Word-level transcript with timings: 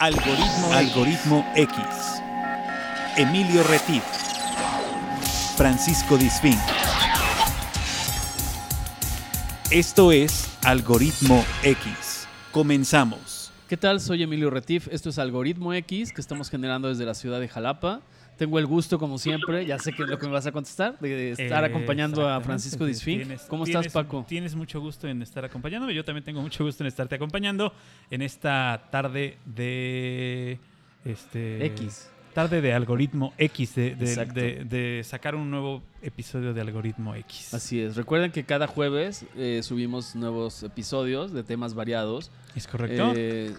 Algoritmo, 0.00 0.72
Algoritmo 0.72 1.52
X. 1.56 1.76
Emilio 3.16 3.64
Retif. 3.64 4.04
Francisco 5.56 6.16
Disfín. 6.16 6.56
Esto 9.72 10.12
es 10.12 10.56
Algoritmo 10.64 11.44
X. 11.64 12.28
Comenzamos. 12.52 13.50
¿Qué 13.68 13.76
tal? 13.76 14.00
Soy 14.00 14.22
Emilio 14.22 14.50
Retif. 14.50 14.86
Esto 14.92 15.10
es 15.10 15.18
Algoritmo 15.18 15.74
X 15.74 16.12
que 16.12 16.20
estamos 16.20 16.48
generando 16.48 16.86
desde 16.86 17.04
la 17.04 17.14
ciudad 17.14 17.40
de 17.40 17.48
Jalapa. 17.48 18.00
Tengo 18.38 18.58
el 18.60 18.66
gusto, 18.66 18.98
como 18.98 19.18
siempre, 19.18 19.66
ya 19.66 19.78
sé 19.78 19.92
que 19.92 20.04
es 20.04 20.08
lo 20.08 20.18
que 20.18 20.26
me 20.26 20.32
vas 20.32 20.46
a 20.46 20.52
contestar, 20.52 20.98
de 21.00 21.32
estar 21.32 21.64
acompañando 21.64 22.28
a 22.28 22.40
Francisco 22.40 22.86
Disfín. 22.86 23.36
¿Cómo 23.48 23.64
estás, 23.64 23.88
Paco? 23.88 24.24
Tienes 24.28 24.54
mucho 24.54 24.80
gusto 24.80 25.08
en 25.08 25.20
estar 25.22 25.44
acompañándome. 25.44 25.92
Yo 25.92 26.04
también 26.04 26.24
tengo 26.24 26.40
mucho 26.40 26.64
gusto 26.64 26.84
en 26.84 26.86
estarte 26.86 27.16
acompañando 27.16 27.72
en 28.10 28.22
esta 28.22 28.88
tarde 28.90 29.38
de. 29.44 30.58
Este, 31.04 31.66
X 31.66 32.10
tarde 32.34 32.60
de 32.60 32.72
algoritmo 32.72 33.32
X, 33.38 33.74
de, 33.74 33.94
de, 33.94 35.02
sacar 35.04 35.34
un 35.34 35.50
nuevo 35.50 35.82
episodio 36.02 36.54
de 36.54 36.60
algoritmo 36.60 37.14
X. 37.14 37.54
Así 37.54 37.80
es. 37.80 37.96
Recuerden 37.96 38.30
que 38.30 38.44
cada 38.44 38.66
jueves 38.66 39.24
eh, 39.36 39.60
subimos 39.62 40.14
nuevos 40.14 40.62
episodios 40.62 41.32
de 41.32 41.42
temas 41.42 41.74
variados. 41.74 42.30
Es 42.54 42.66
correcto. 42.66 43.12
Eh, 43.16 43.54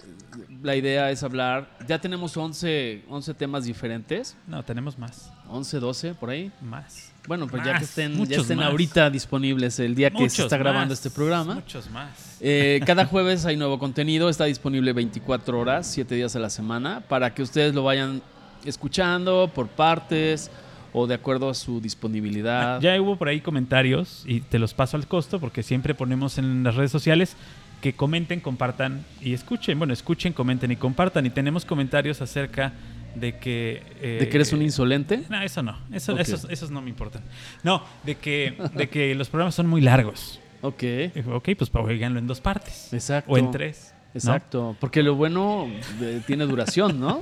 la 0.61 0.75
idea 0.75 1.11
es 1.11 1.23
hablar. 1.23 1.69
Ya 1.87 1.99
tenemos 1.99 2.35
11, 2.35 3.03
11 3.09 3.33
temas 3.33 3.65
diferentes. 3.65 4.35
No, 4.47 4.63
tenemos 4.63 4.97
más. 4.97 5.31
11, 5.49 5.79
12, 5.79 6.13
por 6.13 6.29
ahí. 6.29 6.51
Más. 6.61 7.11
Bueno, 7.27 7.47
pues 7.47 7.63
ya 7.63 7.77
que 7.77 7.83
estén, 7.83 8.25
ya 8.25 8.37
estén 8.37 8.59
ahorita 8.61 9.09
disponibles 9.09 9.79
el 9.79 9.93
día 9.93 10.09
que 10.09 10.29
se 10.29 10.41
está 10.41 10.57
grabando 10.57 10.93
este 10.93 11.09
programa. 11.09 11.55
Muchos 11.55 11.89
más. 11.91 12.37
Eh, 12.39 12.81
cada 12.87 13.05
jueves 13.05 13.45
hay 13.45 13.55
nuevo 13.55 13.77
contenido, 13.77 14.29
está 14.29 14.45
disponible 14.45 14.93
24 14.93 15.59
horas, 15.59 15.85
7 15.87 16.15
días 16.15 16.35
a 16.35 16.39
la 16.39 16.49
semana, 16.49 17.01
para 17.07 17.33
que 17.33 17.43
ustedes 17.43 17.75
lo 17.75 17.83
vayan 17.83 18.23
escuchando 18.65 19.51
por 19.53 19.67
partes 19.67 20.51
o 20.93 21.07
de 21.07 21.15
acuerdo 21.15 21.49
a 21.49 21.53
su 21.53 21.81
disponibilidad. 21.81 22.81
Ya 22.81 22.99
hubo 23.01 23.15
por 23.15 23.27
ahí 23.27 23.41
comentarios 23.41 24.23
y 24.25 24.41
te 24.41 24.59
los 24.59 24.73
paso 24.73 24.97
al 24.97 25.07
costo 25.07 25.39
porque 25.39 25.63
siempre 25.63 25.93
ponemos 25.93 26.37
en 26.37 26.63
las 26.63 26.75
redes 26.75 26.91
sociales 26.91 27.35
que 27.81 27.93
comenten, 27.93 28.39
compartan 28.39 29.05
y 29.21 29.33
escuchen. 29.33 29.77
Bueno, 29.77 29.93
escuchen, 29.93 30.33
comenten 30.33 30.71
y 30.71 30.75
compartan. 30.75 31.25
Y 31.25 31.29
tenemos 31.29 31.65
comentarios 31.65 32.21
acerca 32.21 32.73
de 33.15 33.37
que... 33.37 33.83
Eh, 34.01 34.17
¿De 34.19 34.29
que 34.29 34.37
eres 34.37 34.51
un 34.53 34.61
insolente? 34.61 35.23
No, 35.29 35.41
eso 35.41 35.63
no. 35.63 35.77
Eso, 35.91 36.17
esos, 36.17 36.71
no 36.71 36.81
me 36.81 36.89
importan. 36.89 37.21
No, 37.63 37.83
de 38.03 38.15
que, 38.15 38.57
de 38.73 38.89
que 38.89 39.15
los 39.15 39.29
programas 39.29 39.55
son 39.55 39.67
muy 39.67 39.81
largos. 39.81 40.39
Ok. 40.61 40.83
Ok, 41.31 41.49
pues 41.57 41.71
oiganlo 41.73 42.19
en 42.19 42.27
dos 42.27 42.41
partes. 42.41 42.91
Exacto. 42.93 43.31
O 43.31 43.37
en 43.37 43.51
tres. 43.51 43.93
Exacto, 44.13 44.75
porque 44.79 45.03
lo 45.03 45.15
bueno 45.15 45.67
eh, 46.01 46.21
tiene 46.25 46.45
duración, 46.45 46.99
¿no? 46.99 47.21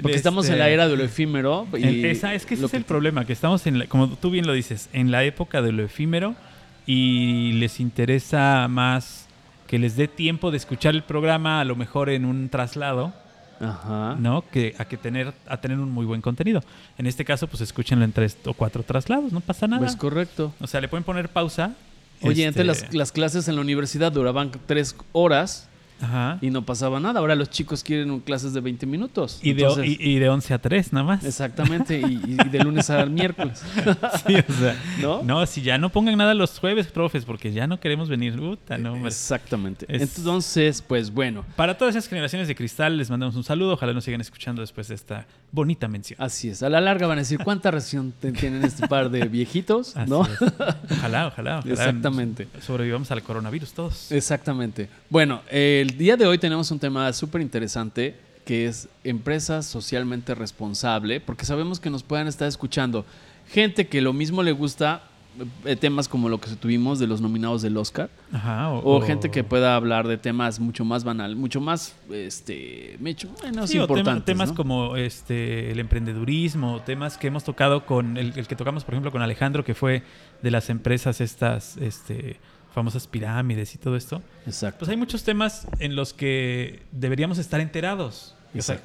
Porque 0.00 0.16
estamos 0.16 0.48
en 0.50 0.58
la 0.58 0.66
este, 0.66 0.74
era 0.74 0.88
de 0.88 0.96
lo 0.96 1.04
efímero. 1.04 1.66
Y 1.76 2.04
esa, 2.04 2.34
es 2.34 2.44
que 2.44 2.54
ese 2.54 2.66
es 2.66 2.74
el 2.74 2.84
problema, 2.84 3.24
que 3.24 3.32
estamos, 3.32 3.66
en 3.66 3.86
como 3.86 4.08
tú 4.10 4.30
bien 4.30 4.46
lo 4.46 4.52
dices, 4.52 4.90
en 4.92 5.10
la 5.10 5.24
época 5.24 5.62
de 5.62 5.72
lo 5.72 5.82
efímero 5.82 6.34
y 6.86 7.52
les 7.52 7.80
interesa 7.80 8.68
más 8.68 9.26
que 9.66 9.78
les 9.78 9.96
dé 9.96 10.06
tiempo 10.06 10.50
de 10.50 10.58
escuchar 10.58 10.94
el 10.94 11.02
programa, 11.02 11.60
a 11.60 11.64
lo 11.64 11.74
mejor 11.74 12.10
en 12.10 12.26
un 12.26 12.50
traslado, 12.50 13.14
Ajá. 13.60 14.16
¿no? 14.18 14.44
Que 14.50 14.74
a 14.76 14.84
que 14.84 14.98
tener 14.98 15.32
a 15.46 15.56
tener 15.56 15.78
un 15.78 15.90
muy 15.90 16.04
buen 16.04 16.20
contenido. 16.20 16.62
En 16.98 17.06
este 17.06 17.24
caso, 17.24 17.46
pues 17.46 17.62
escúchenlo 17.62 18.04
en 18.04 18.12
tres 18.12 18.36
o 18.44 18.52
cuatro 18.52 18.82
traslados, 18.82 19.32
no 19.32 19.40
pasa 19.40 19.66
nada. 19.66 19.86
Es 19.86 19.96
correcto. 19.96 20.52
O 20.60 20.66
sea, 20.66 20.82
le 20.82 20.88
pueden 20.88 21.04
poner 21.04 21.30
pausa. 21.30 21.72
Oye, 22.20 22.46
antes 22.46 22.64
las, 22.64 22.82
este 22.82 22.96
las 22.96 23.10
clases 23.10 23.48
en 23.48 23.56
la 23.56 23.62
universidad 23.62 24.12
duraban 24.12 24.52
tres 24.66 24.94
horas 25.12 25.68
y 26.40 26.50
no 26.50 26.64
pasaba 26.64 27.00
nada. 27.00 27.20
Ahora 27.20 27.34
los 27.34 27.50
chicos 27.50 27.82
quieren 27.82 28.20
clases 28.20 28.52
de 28.52 28.60
20 28.60 28.86
minutos. 28.86 29.38
Y, 29.42 29.52
de, 29.52 29.66
y, 29.84 30.18
de 30.18 30.28
11 30.28 30.54
a 30.54 30.58
3 30.58 30.92
nada 30.92 31.06
más. 31.06 31.24
Exactamente, 31.24 32.00
y, 32.00 32.36
de 32.36 32.58
lunes 32.60 32.90
a 32.90 33.06
miércoles. 33.06 33.62
sí, 34.26 34.34
o 34.36 34.52
sea, 34.52 34.76
¿no? 35.00 35.22
No, 35.22 35.46
si 35.46 35.62
ya 35.62 35.78
no 35.78 35.90
pongan 35.90 36.16
nada 36.16 36.34
los 36.34 36.58
jueves, 36.58 36.88
profes, 36.88 37.24
porque 37.24 37.52
ya 37.52 37.66
no 37.66 37.80
queremos 37.80 38.08
venir. 38.08 38.36
no, 38.36 39.06
Exactamente. 39.06 39.86
Entonces, 39.88 40.82
pues 40.82 41.12
bueno. 41.12 41.44
Para 41.56 41.76
todas 41.76 41.94
esas 41.94 42.08
generaciones 42.08 42.48
de 42.48 42.54
cristal 42.54 42.96
les 42.96 43.10
mandamos 43.10 43.36
un 43.36 43.44
saludo. 43.44 43.74
Ojalá 43.74 43.92
nos 43.92 44.04
sigan 44.04 44.20
escuchando 44.20 44.60
después 44.60 44.88
de 44.88 44.94
esta 44.94 45.26
bonita 45.54 45.88
mención. 45.88 46.20
Así 46.20 46.48
es. 46.48 46.62
A 46.62 46.68
la 46.68 46.80
larga 46.80 47.06
van 47.06 47.18
a 47.18 47.20
decir 47.20 47.38
cuánta 47.38 47.70
reacción 47.70 48.12
tienen 48.38 48.64
este 48.64 48.88
par 48.88 49.10
de 49.10 49.26
viejitos, 49.28 49.94
¿no? 50.06 50.20
Ojalá, 50.20 51.28
ojalá, 51.28 51.28
ojalá. 51.28 51.62
Exactamente. 51.64 52.48
Sobrevivamos 52.60 53.10
al 53.10 53.22
coronavirus 53.22 53.72
todos. 53.72 54.12
Exactamente. 54.12 54.88
Bueno, 55.08 55.42
el 55.50 55.96
día 55.96 56.16
de 56.16 56.26
hoy 56.26 56.38
tenemos 56.38 56.70
un 56.70 56.78
tema 56.78 57.12
súper 57.12 57.40
interesante 57.40 58.16
que 58.44 58.66
es 58.66 58.88
empresa 59.04 59.62
socialmente 59.62 60.34
responsable, 60.34 61.20
porque 61.20 61.46
sabemos 61.46 61.80
que 61.80 61.88
nos 61.88 62.02
puedan 62.02 62.26
estar 62.26 62.46
escuchando 62.46 63.06
gente 63.48 63.86
que 63.86 64.00
lo 64.00 64.12
mismo 64.12 64.42
le 64.42 64.52
gusta 64.52 65.02
temas 65.80 66.08
como 66.08 66.28
lo 66.28 66.40
que 66.40 66.50
tuvimos 66.50 66.98
de 66.98 67.06
los 67.06 67.20
nominados 67.20 67.62
del 67.62 67.76
Oscar 67.76 68.08
o, 68.82 69.00
gente 69.00 69.30
que 69.30 69.44
pueda 69.44 69.76
hablar 69.76 70.06
de 70.06 70.16
temas 70.16 70.60
mucho 70.60 70.84
más 70.84 71.04
banal 71.04 71.36
mucho 71.36 71.60
más 71.60 71.94
este 72.10 72.96
mucho 73.00 73.28
menos 73.42 73.74
importantes 73.74 74.24
temas 74.24 74.52
como 74.52 74.96
este 74.96 75.70
el 75.70 75.80
emprendedurismo 75.80 76.80
temas 76.82 77.18
que 77.18 77.26
hemos 77.26 77.44
tocado 77.44 77.84
con 77.84 78.16
el, 78.16 78.32
el, 78.36 78.46
que 78.46 78.56
tocamos 78.56 78.84
por 78.84 78.94
ejemplo 78.94 79.10
con 79.10 79.22
Alejandro 79.22 79.64
que 79.64 79.74
fue 79.74 80.02
de 80.42 80.50
las 80.50 80.70
empresas 80.70 81.20
estas 81.20 81.76
este 81.78 82.38
famosas 82.74 83.06
pirámides 83.06 83.74
y 83.76 83.78
todo 83.78 83.96
esto. 83.96 84.20
Exacto. 84.46 84.80
Pues 84.80 84.88
hay 84.90 84.96
muchos 84.96 85.22
temas 85.22 85.68
en 85.78 85.94
los 85.94 86.12
que 86.12 86.82
deberíamos 86.90 87.38
estar 87.38 87.60
enterados. 87.60 88.34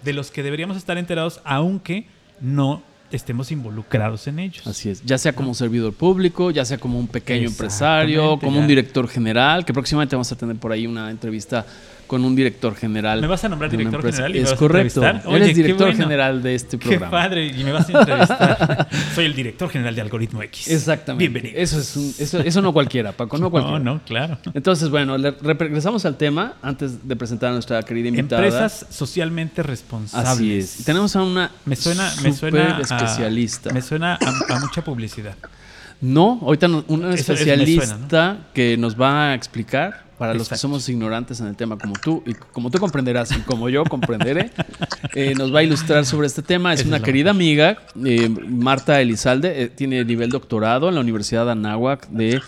de 0.04 0.14
los 0.14 0.32
que 0.32 0.44
deberíamos 0.44 0.78
estar 0.78 0.98
enterados, 0.98 1.42
aunque 1.44 2.08
no 2.40 2.82
estemos 3.12 3.52
involucrados 3.52 4.28
en 4.28 4.40
ellos. 4.40 4.66
Así 4.68 4.90
es, 4.90 5.04
ya 5.04 5.18
sea 5.18 5.34
como 5.34 5.50
un 5.50 5.56
servidor 5.56 5.94
público, 5.94 6.52
ya 6.52 6.66
sea 6.66 6.78
como 6.78 7.00
un 7.00 7.08
pequeño 7.08 7.48
empresario, 7.48 8.40
como 8.40 8.60
un 8.60 8.68
director 8.68 9.08
general, 9.08 9.66
que 9.66 9.74
próximamente 9.74 10.16
vamos 10.16 10.32
a 10.32 10.36
tener 10.36 10.56
por 10.56 10.72
ahí 10.72 10.88
una 10.88 11.10
entrevista 11.10 11.66
con 12.10 12.26
un 12.26 12.36
director 12.36 12.76
general. 12.76 13.22
¿Me 13.22 13.28
vas 13.28 13.44
a 13.44 13.50
nombrar 13.50 13.70
director 13.70 14.02
general? 14.02 14.36
Y 14.36 14.40
es 14.40 14.54
correcto. 14.54 15.04
Eres 15.04 15.56
director 15.56 15.94
general 15.94 16.42
de 16.42 16.56
este 16.56 16.80
programa. 16.80 17.06
Qué 17.06 17.12
padre, 17.12 17.46
y 17.46 17.64
me 17.64 17.72
vas 17.72 17.88
a 17.88 18.00
entrevistar. 18.00 18.88
Soy 19.16 19.26
el 19.26 19.36
director 19.36 19.70
general 19.70 19.94
de 19.94 20.02
Algoritmo 20.02 20.42
X. 20.42 20.70
Exactamente. 20.70 21.30
Bienvenido. 21.30 21.62
Eso, 21.62 21.80
es 21.80 21.96
un, 21.96 22.12
eso, 22.18 22.40
eso, 22.40 22.64
no 22.64 22.74
cualquiera, 22.74 23.12
Paco, 23.12 23.38
no 23.38 23.52
cualquiera. 23.52 23.78
No, 23.78 23.94
no, 23.94 24.02
claro. 24.04 24.40
Entonces, 24.56 24.90
bueno, 24.90 25.18
regresamos 25.20 26.04
al 26.04 26.18
tema 26.18 26.56
antes 26.64 27.08
de 27.08 27.16
presentar 27.16 27.52
a 27.52 27.54
nuestra 27.54 27.84
querida 27.84 28.08
invitada. 28.08 28.44
Empresas 28.44 28.88
socialmente 28.90 29.62
responsables. 29.62 30.30
Así 30.32 30.58
es. 30.58 30.84
Tenemos 30.84 31.16
a 31.16 31.22
una 31.22 31.52
me 31.66 31.76
suena, 31.76 32.12
me 32.24 32.34
suena 32.34 32.80
especialista. 32.82 33.72
me 33.72 33.84
suena 33.84 34.16
a, 34.16 34.60
mucha 34.60 34.84
publicidad. 34.84 35.36
No, 36.02 36.40
ahorita 36.42 36.70
una 36.88 37.14
especialista 37.14 38.48
que 38.52 38.78
nos 38.78 39.00
va 39.00 39.30
a 39.30 39.36
explicar 39.36 40.09
para 40.20 40.34
los 40.34 40.50
que 40.50 40.58
somos 40.58 40.88
ignorantes 40.90 41.40
en 41.40 41.48
el 41.48 41.56
tema 41.56 41.78
como 41.78 41.94
tú, 41.94 42.22
y 42.26 42.34
como 42.34 42.70
tú 42.70 42.78
comprenderás 42.78 43.32
y 43.32 43.40
como 43.40 43.70
yo 43.70 43.86
comprenderé, 43.86 44.52
eh, 45.16 45.34
nos 45.34 45.56
va 45.56 45.60
a 45.60 45.64
ilustrar 45.64 46.06
sobre 46.06 46.28
este 46.28 46.42
tema. 46.42 46.74
Es 46.74 46.86
una 46.86 47.02
querida 47.02 47.32
amiga, 47.32 47.78
eh, 48.06 48.28
Marta 48.28 49.00
Elizalde, 49.00 49.64
eh, 49.64 49.70
tiene 49.70 50.04
nivel 50.04 50.30
doctorado 50.30 50.90
en 50.90 50.96
la 50.96 51.02
Universidad 51.02 51.46
de 51.46 51.54
Anáhuac 51.54 52.08
de... 52.10 52.42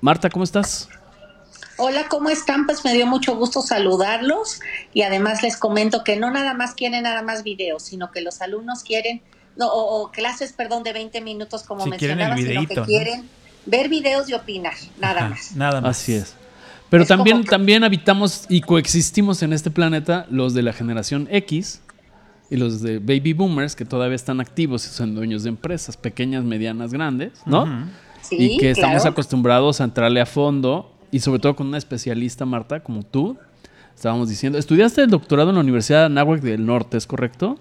Marta, 0.00 0.30
¿cómo 0.30 0.44
estás? 0.44 0.88
Hola, 1.76 2.06
¿cómo 2.08 2.30
están? 2.30 2.66
Pues 2.66 2.84
me 2.84 2.94
dio 2.94 3.06
mucho 3.06 3.34
gusto 3.34 3.62
saludarlos 3.62 4.60
y 4.94 5.02
además 5.02 5.42
les 5.42 5.56
comento 5.56 6.04
que 6.04 6.14
no 6.16 6.30
nada 6.30 6.54
más 6.54 6.74
quieren 6.74 7.02
nada 7.02 7.22
más 7.22 7.42
videos, 7.42 7.82
sino 7.82 8.12
que 8.12 8.20
los 8.20 8.40
alumnos 8.40 8.84
quieren, 8.84 9.22
no, 9.56 9.66
o, 9.72 10.12
clases, 10.12 10.52
perdón, 10.52 10.84
de 10.84 10.92
20 10.92 11.20
minutos 11.20 11.64
como 11.64 11.84
mencionaba, 11.84 12.36
sino 12.36 12.64
que 12.68 12.80
quieren 12.82 13.28
ver 13.64 13.88
videos 13.88 14.28
y 14.28 14.34
opinar, 14.34 14.74
nada 15.00 15.28
más. 15.28 15.56
Nada 15.56 15.80
más. 15.80 15.98
Así 15.98 16.14
es. 16.14 16.45
Pero 16.90 17.04
también, 17.04 17.44
también 17.44 17.84
habitamos 17.84 18.46
y 18.48 18.60
coexistimos 18.60 19.42
en 19.42 19.52
este 19.52 19.70
planeta 19.70 20.26
los 20.30 20.54
de 20.54 20.62
la 20.62 20.72
generación 20.72 21.28
X 21.30 21.82
y 22.48 22.56
los 22.56 22.80
de 22.80 22.98
baby 22.98 23.32
boomers 23.32 23.74
que 23.74 23.84
todavía 23.84 24.14
están 24.14 24.40
activos 24.40 24.86
y 24.86 24.90
son 24.90 25.14
dueños 25.14 25.42
de 25.42 25.48
empresas 25.48 25.96
pequeñas, 25.96 26.44
medianas, 26.44 26.92
grandes, 26.92 27.32
¿no? 27.44 27.66
y 28.30 28.58
que 28.58 28.70
estamos 28.70 29.04
acostumbrados 29.04 29.80
a 29.80 29.84
entrarle 29.84 30.20
a 30.20 30.26
fondo 30.26 30.92
y 31.10 31.20
sobre 31.20 31.38
todo 31.40 31.56
con 31.56 31.68
una 31.68 31.78
especialista, 31.78 32.44
Marta, 32.44 32.80
como 32.80 33.02
tú, 33.02 33.36
estábamos 33.94 34.28
diciendo. 34.28 34.58
Estudiaste 34.58 35.02
el 35.02 35.10
doctorado 35.10 35.50
en 35.50 35.56
la 35.56 35.60
Universidad 35.60 36.00
de 36.00 36.06
Anáhuac 36.06 36.40
del 36.40 36.66
Norte, 36.66 36.96
¿es 36.96 37.06
correcto? 37.06 37.58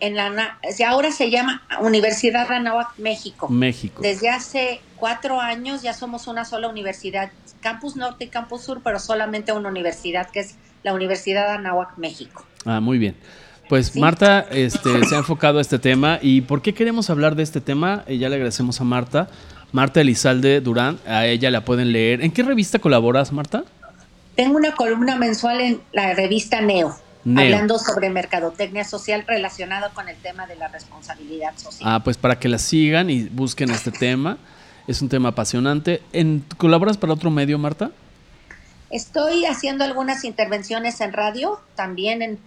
En 0.00 0.16
la, 0.16 0.58
ahora 0.88 1.12
se 1.12 1.30
llama 1.30 1.62
Universidad 1.80 2.48
de 2.48 2.56
Anáhuac, 2.56 2.98
México. 2.98 3.48
México. 3.48 4.02
Desde 4.02 4.28
hace 4.28 4.80
cuatro 5.02 5.40
años 5.40 5.82
ya 5.82 5.94
somos 5.94 6.28
una 6.28 6.44
sola 6.44 6.68
universidad 6.68 7.32
Campus 7.60 7.96
Norte 7.96 8.26
y 8.26 8.28
Campus 8.28 8.62
Sur, 8.62 8.82
pero 8.84 9.00
solamente 9.00 9.50
una 9.50 9.68
universidad, 9.68 10.30
que 10.30 10.38
es 10.38 10.54
la 10.84 10.94
Universidad 10.94 11.48
de 11.48 11.54
Anáhuac, 11.54 11.98
México. 11.98 12.46
Ah, 12.64 12.78
muy 12.78 12.98
bien. 12.98 13.16
Pues 13.68 13.96
Marta 13.96 14.46
este, 14.52 15.04
se 15.04 15.16
ha 15.16 15.18
enfocado 15.18 15.58
a 15.58 15.60
este 15.60 15.80
tema. 15.80 16.20
¿Y 16.22 16.42
por 16.42 16.62
qué 16.62 16.72
queremos 16.72 17.10
hablar 17.10 17.34
de 17.34 17.42
este 17.42 17.60
tema? 17.60 18.04
Eh, 18.06 18.18
ya 18.18 18.28
le 18.28 18.36
agradecemos 18.36 18.80
a 18.80 18.84
Marta. 18.84 19.26
Marta 19.72 20.00
Elizalde 20.00 20.60
Durán, 20.60 21.00
a 21.04 21.26
ella 21.26 21.50
la 21.50 21.64
pueden 21.64 21.90
leer. 21.90 22.22
¿En 22.22 22.30
qué 22.30 22.44
revista 22.44 22.78
colaboras, 22.78 23.32
Marta? 23.32 23.64
Tengo 24.36 24.56
una 24.56 24.70
columna 24.76 25.16
mensual 25.16 25.62
en 25.62 25.80
la 25.90 26.14
revista 26.14 26.60
Neo. 26.60 26.96
hablando 27.26 27.80
sobre 27.80 28.08
mercadotecnia 28.08 28.84
social 28.84 29.24
relacionado 29.26 29.90
con 29.94 30.08
el 30.08 30.16
tema 30.18 30.46
de 30.46 30.54
la 30.54 30.68
responsabilidad 30.68 31.56
social. 31.56 31.90
Ah, 31.92 32.04
pues 32.04 32.16
para 32.16 32.38
que 32.38 32.48
la 32.48 32.58
sigan 32.58 33.10
y 33.10 33.24
busquen 33.24 33.72
este 33.72 33.90
tema. 33.90 34.38
Es 34.86 35.00
un 35.00 35.08
tema 35.08 35.30
apasionante. 35.30 36.02
¿En, 36.12 36.44
¿Colaboras 36.56 36.96
para 36.96 37.12
otro 37.12 37.30
medio, 37.30 37.58
Marta? 37.58 37.90
Estoy 38.90 39.46
haciendo 39.46 39.84
algunas 39.84 40.24
intervenciones 40.24 41.00
en 41.00 41.12
radio, 41.12 41.60
también 41.76 42.20
en, 42.20 42.38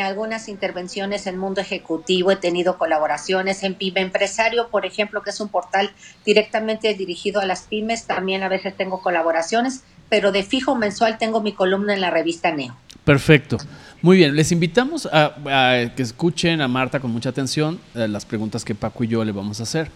algunas 0.00 0.48
intervenciones 0.48 1.26
en 1.26 1.36
Mundo 1.36 1.60
Ejecutivo, 1.60 2.30
he 2.30 2.36
tenido 2.36 2.78
colaboraciones 2.78 3.62
en 3.64 3.74
Pyme 3.74 4.00
Empresario, 4.00 4.68
por 4.68 4.86
ejemplo, 4.86 5.22
que 5.22 5.30
es 5.30 5.40
un 5.40 5.48
portal 5.48 5.92
directamente 6.24 6.94
dirigido 6.94 7.40
a 7.40 7.46
las 7.46 7.62
pymes, 7.62 8.06
también 8.06 8.42
a 8.42 8.48
veces 8.48 8.76
tengo 8.76 9.02
colaboraciones, 9.02 9.82
pero 10.12 10.30
de 10.30 10.42
fijo 10.42 10.76
mensual 10.76 11.16
tengo 11.16 11.40
mi 11.40 11.52
columna 11.52 11.94
en 11.94 12.02
la 12.02 12.10
revista 12.10 12.54
Neo. 12.54 12.76
Perfecto. 13.02 13.56
Muy 14.02 14.18
bien, 14.18 14.36
les 14.36 14.52
invitamos 14.52 15.08
a, 15.10 15.32
que 15.96 16.02
escuchen 16.02 16.60
a 16.60 16.68
Marta 16.68 17.00
con 17.00 17.10
mucha 17.10 17.30
atención 17.30 17.80
eh, 17.94 18.06
las 18.08 18.26
preguntas 18.26 18.62
que 18.62 18.74
Paco 18.74 19.04
y 19.04 19.08
yo 19.08 19.24
le 19.24 19.32
vamos 19.32 19.60
a 19.60 19.62
hacer 19.62 19.90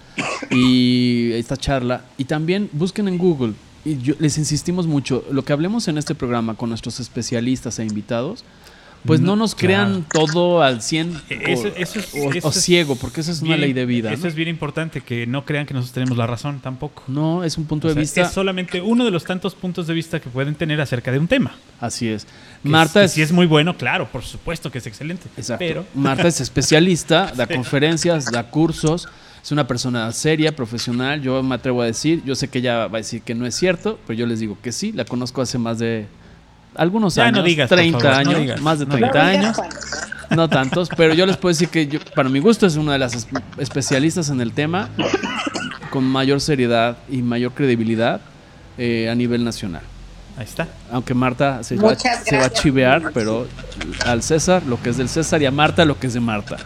y 0.51 1.33
esta 1.33 1.59
charla. 1.59 2.01
Y 2.17 2.25
también 2.25 2.71
busquen 2.73 3.09
en 3.09 3.19
Google, 3.19 3.53
y 3.85 3.97
les 4.19 4.39
insistimos 4.39 4.87
mucho, 4.87 5.23
lo 5.31 5.45
que 5.45 5.53
hablemos 5.53 5.87
en 5.87 5.99
este 5.99 6.15
programa 6.15 6.55
con 6.55 6.71
nuestros 6.71 6.99
especialistas 6.99 7.79
e 7.79 7.85
invitados, 7.85 8.43
pues 9.07 9.21
no 9.21 9.37
nos 9.37 9.55
crean 9.55 10.05
todo 10.13 10.63
al 10.63 10.83
100 10.83 11.23
e-, 11.31 12.41
o, 12.43 12.53
ciego, 12.53 12.97
porque 12.97 13.21
eso 13.21 13.33
es 13.33 13.43
una 13.43 13.57
ley 13.57 13.73
de 13.73 13.87
vida. 13.87 14.13
Eso 14.13 14.29
es 14.29 14.35
bien 14.35 14.49
importante, 14.49 15.01
que 15.01 15.27
no 15.27 15.45
crean 15.45 15.67
que 15.67 15.75
nosotros 15.75 15.95
tenemos 15.95 16.17
la 16.19 16.27
razón 16.27 16.61
tampoco. 16.61 17.05
No, 17.07 17.45
es 17.45 17.57
un 17.59 17.65
punto 17.67 17.89
de 17.89 17.95
vista. 17.95 18.23
Es 18.23 18.33
solamente 18.33 18.81
uno 18.81 19.05
de 19.05 19.11
los 19.11 19.25
tantos 19.25 19.55
puntos 19.55 19.87
de 19.87 19.95
vista 19.95 20.21
que 20.21 20.29
pueden 20.29 20.55
tener 20.55 20.81
acerca 20.81 21.13
de 21.13 21.19
un 21.19 21.29
tema. 21.29 21.55
Así 21.81 22.09
es. 22.09 22.27
Marta 22.63 23.05
es, 23.05 23.13
Si 23.13 23.23
es 23.23 23.33
muy 23.33 23.47
bueno, 23.47 23.77
claro, 23.77 24.09
por 24.11 24.23
supuesto 24.23 24.71
que 24.71 24.79
es 24.79 24.87
excelente. 24.87 25.29
Exacto. 25.37 25.65
Pero... 25.67 25.87
Marta 25.95 26.29
es 26.29 26.41
especialista, 26.41 27.33
da 27.35 27.47
conferencias, 27.47 28.31
da 28.31 28.45
cursos. 28.51 29.09
Es 29.43 29.53
una 29.53 29.69
persona 29.69 30.11
seria, 30.11 30.57
profesional, 30.57 31.23
yo 31.23 31.41
me 31.43 31.55
atrevo 31.55 31.81
a 31.81 31.87
decir, 31.87 32.21
yo 32.25 32.35
sé 32.35 32.49
que 32.49 32.59
ella 32.59 32.89
va 32.89 32.99
a 32.99 33.03
decir 33.03 33.23
que 33.23 33.33
no 33.33 33.47
es 33.47 33.55
cierto, 33.55 33.97
pero 34.05 34.19
yo 34.19 34.27
les 34.27 34.41
digo 34.41 34.59
que 34.61 34.73
sí, 34.73 34.91
la 34.91 35.05
conozco 35.05 35.41
hace 35.41 35.57
más 35.57 35.79
de 35.79 36.07
algunos 36.77 37.19
años, 37.19 37.45
30 37.69 38.19
años, 38.19 38.61
más 38.61 38.79
de 38.79 38.87
30 38.87 39.27
años, 39.27 39.57
no 40.31 40.49
tantos, 40.49 40.89
pero 40.97 41.15
yo 41.15 41.27
les 41.27 41.37
puedo 41.37 41.53
decir 41.53 41.69
que 41.69 41.87
yo, 41.87 42.01
para 42.15 42.29
mi 42.29 42.41
gusto 42.41 42.67
es 42.67 42.77
una 42.77 42.93
de 42.93 42.99
las 42.99 43.27
especialistas 43.59 44.29
en 44.31 44.41
el 44.41 44.53
tema 44.53 44.89
con 45.91 46.05
mayor 46.05 46.41
seriedad 46.41 46.97
y 47.09 47.23
mayor 47.23 47.53
credibilidad 47.53 48.21
eh, 48.79 49.09
a 49.11 49.15
nivel 49.15 49.45
nacional. 49.45 49.83
Ahí 50.37 50.45
está. 50.45 50.69
Aunque 50.91 51.15
Marta 51.15 51.63
se 51.63 51.77
va, 51.77 51.95
se 51.97 52.37
va, 52.37 52.45
a 52.45 52.51
chivear, 52.51 53.11
pero 53.15 53.47
al 54.05 54.23
César 54.23 54.63
lo 54.65 54.81
que 54.83 54.91
es 54.91 54.99
del 54.99 55.09
César 55.09 55.41
y 55.41 55.47
a 55.47 55.51
Marta 55.51 55.85
lo 55.87 55.99
que 55.99 56.09
es 56.09 56.15
de 56.15 56.21
Marta. 56.21 56.59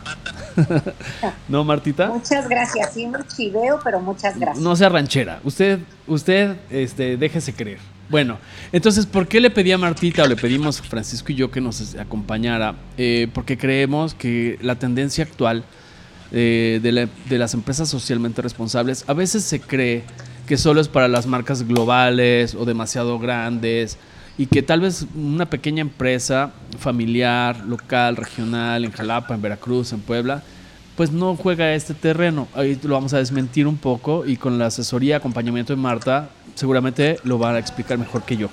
¿No, 1.48 1.64
Martita? 1.64 2.08
Muchas 2.08 2.48
gracias. 2.48 2.94
Sí, 2.94 3.06
me 3.06 3.18
chiveo, 3.26 3.78
pero 3.84 4.00
muchas 4.00 4.38
gracias. 4.38 4.62
No 4.62 4.74
sea 4.74 4.88
ranchera. 4.88 5.38
Usted, 5.44 5.78
usted, 6.06 6.56
este, 6.70 7.16
déjese 7.16 7.54
creer. 7.54 7.78
Bueno, 8.10 8.38
entonces, 8.72 9.06
¿por 9.06 9.28
qué 9.28 9.40
le 9.40 9.50
pedí 9.50 9.70
a 9.70 9.78
Martita 9.78 10.24
o 10.24 10.26
le 10.26 10.34
pedimos 10.34 10.80
a 10.80 10.82
Francisco 10.82 11.30
y 11.30 11.36
yo 11.36 11.52
que 11.52 11.60
nos 11.60 11.94
acompañara? 11.94 12.74
Eh, 12.98 13.28
porque 13.32 13.56
creemos 13.56 14.14
que 14.14 14.58
la 14.62 14.74
tendencia 14.74 15.22
actual 15.22 15.62
eh, 16.32 16.80
de, 16.82 17.38
las 17.38 17.54
empresas 17.54 17.88
socialmente 17.88 18.42
responsables 18.42 19.04
a 19.06 19.14
veces 19.14 19.44
se 19.44 19.60
cree 19.60 20.02
que 20.48 20.56
solo 20.56 20.80
es 20.80 20.88
para 20.88 21.06
las 21.06 21.26
marcas 21.28 21.62
globales 21.62 22.56
o 22.56 22.64
demasiado 22.64 23.16
grandes 23.20 23.96
y 24.36 24.46
que 24.46 24.62
tal 24.62 24.80
vez 24.80 25.06
una 25.14 25.46
pequeña 25.46 25.80
empresa 25.80 26.52
familiar, 26.80 27.64
local, 27.64 28.16
regional, 28.16 28.84
en 28.84 28.90
Jalapa, 28.90 29.36
en 29.36 29.42
Veracruz, 29.42 29.92
en 29.92 30.00
Puebla, 30.00 30.42
pues 30.96 31.12
no 31.12 31.36
juega 31.36 31.74
este 31.74 31.94
terreno. 31.94 32.48
Ahí 32.54 32.78
lo 32.82 32.94
vamos 32.94 33.14
a 33.14 33.18
desmentir 33.18 33.66
un 33.66 33.76
poco 33.76 34.26
y 34.26 34.36
con 34.36 34.58
la 34.58 34.66
asesoría, 34.66 35.16
acompañamiento 35.16 35.72
de 35.72 35.76
Marta, 35.80 36.30
seguramente 36.54 37.16
lo 37.24 37.38
van 37.38 37.54
a 37.54 37.58
explicar 37.58 37.98
mejor 37.98 38.22
que 38.22 38.36
yo. 38.36 38.48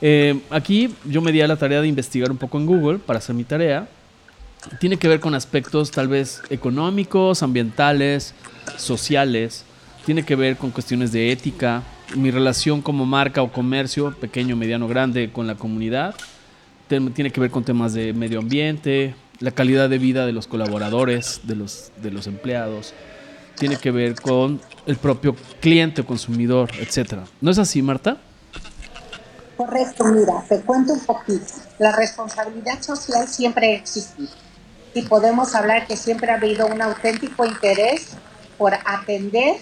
Eh, 0.00 0.40
aquí 0.50 0.94
yo 1.04 1.20
me 1.20 1.30
di 1.30 1.40
a 1.40 1.46
la 1.46 1.56
tarea 1.56 1.80
de 1.80 1.86
investigar 1.86 2.30
un 2.30 2.36
poco 2.36 2.58
en 2.58 2.66
Google 2.66 2.98
para 2.98 3.18
hacer 3.18 3.34
mi 3.34 3.44
tarea. 3.44 3.88
Tiene 4.80 4.96
que 4.96 5.08
ver 5.08 5.20
con 5.20 5.34
aspectos 5.34 5.90
tal 5.90 6.08
vez 6.08 6.42
económicos, 6.50 7.42
ambientales, 7.42 8.34
sociales. 8.76 9.64
Tiene 10.04 10.24
que 10.24 10.34
ver 10.34 10.56
con 10.56 10.70
cuestiones 10.70 11.12
de 11.12 11.30
ética, 11.30 11.82
mi 12.16 12.30
relación 12.30 12.82
como 12.82 13.06
marca 13.06 13.42
o 13.42 13.52
comercio, 13.52 14.14
pequeño, 14.20 14.56
mediano, 14.56 14.88
grande, 14.88 15.30
con 15.32 15.46
la 15.46 15.54
comunidad. 15.54 16.14
Tiene 16.88 17.30
que 17.30 17.40
ver 17.40 17.50
con 17.50 17.64
temas 17.64 17.94
de 17.94 18.12
medio 18.12 18.40
ambiente, 18.40 19.14
la 19.42 19.50
calidad 19.50 19.90
de 19.90 19.98
vida 19.98 20.24
de 20.24 20.32
los 20.32 20.46
colaboradores, 20.46 21.40
de 21.42 21.56
los, 21.56 21.90
de 22.00 22.10
los 22.10 22.26
empleados. 22.26 22.94
Tiene 23.58 23.76
que 23.76 23.90
ver 23.90 24.14
con 24.14 24.60
el 24.86 24.96
propio 24.96 25.36
cliente 25.60 26.00
o 26.00 26.06
consumidor, 26.06 26.70
etcétera. 26.78 27.24
¿No 27.40 27.50
es 27.50 27.58
así, 27.58 27.82
Marta? 27.82 28.18
Correcto, 29.56 30.04
mira, 30.04 30.44
te 30.48 30.60
cuento 30.60 30.92
un 30.94 31.00
poquito. 31.00 31.44
La 31.78 31.92
responsabilidad 31.92 32.80
social 32.80 33.28
siempre 33.28 33.74
ha 33.74 33.76
existido 33.76 34.30
y 34.94 35.02
podemos 35.02 35.54
hablar 35.54 35.86
que 35.86 35.96
siempre 35.96 36.30
ha 36.30 36.34
habido 36.34 36.66
un 36.66 36.80
auténtico 36.80 37.44
interés 37.44 38.10
por 38.58 38.74
atender 38.74 39.56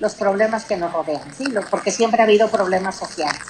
los 0.00 0.14
problemas 0.14 0.64
que 0.64 0.76
nos 0.76 0.92
rodean, 0.92 1.34
¿sí? 1.36 1.44
porque 1.70 1.90
siempre 1.90 2.20
ha 2.20 2.24
habido 2.24 2.48
problemas 2.48 2.96
sociales. 2.96 3.40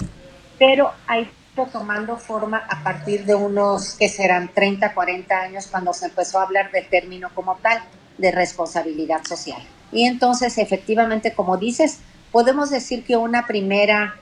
Pero 0.59 0.91
ha 1.07 1.19
tomando 1.67 2.17
forma 2.17 2.59
a 2.69 2.83
partir 2.83 3.25
de 3.25 3.35
unos 3.35 3.95
que 3.95 4.09
serán 4.09 4.53
30, 4.53 4.95
40 4.95 5.41
años 5.41 5.67
cuando 5.67 5.93
se 5.93 6.07
empezó 6.07 6.39
a 6.39 6.45
hablar 6.45 6.71
del 6.71 6.89
término 6.89 7.29
como 7.35 7.57
tal 7.57 7.83
de 8.17 8.31
responsabilidad 8.31 9.25
social. 9.25 9.61
Y 9.93 10.05
entonces, 10.05 10.59
efectivamente, 10.59 11.33
como 11.33 11.57
dices, 11.57 12.01
podemos 12.33 12.71
decir 12.71 13.05
que 13.05 13.17
una 13.17 13.47
primera, 13.47 14.17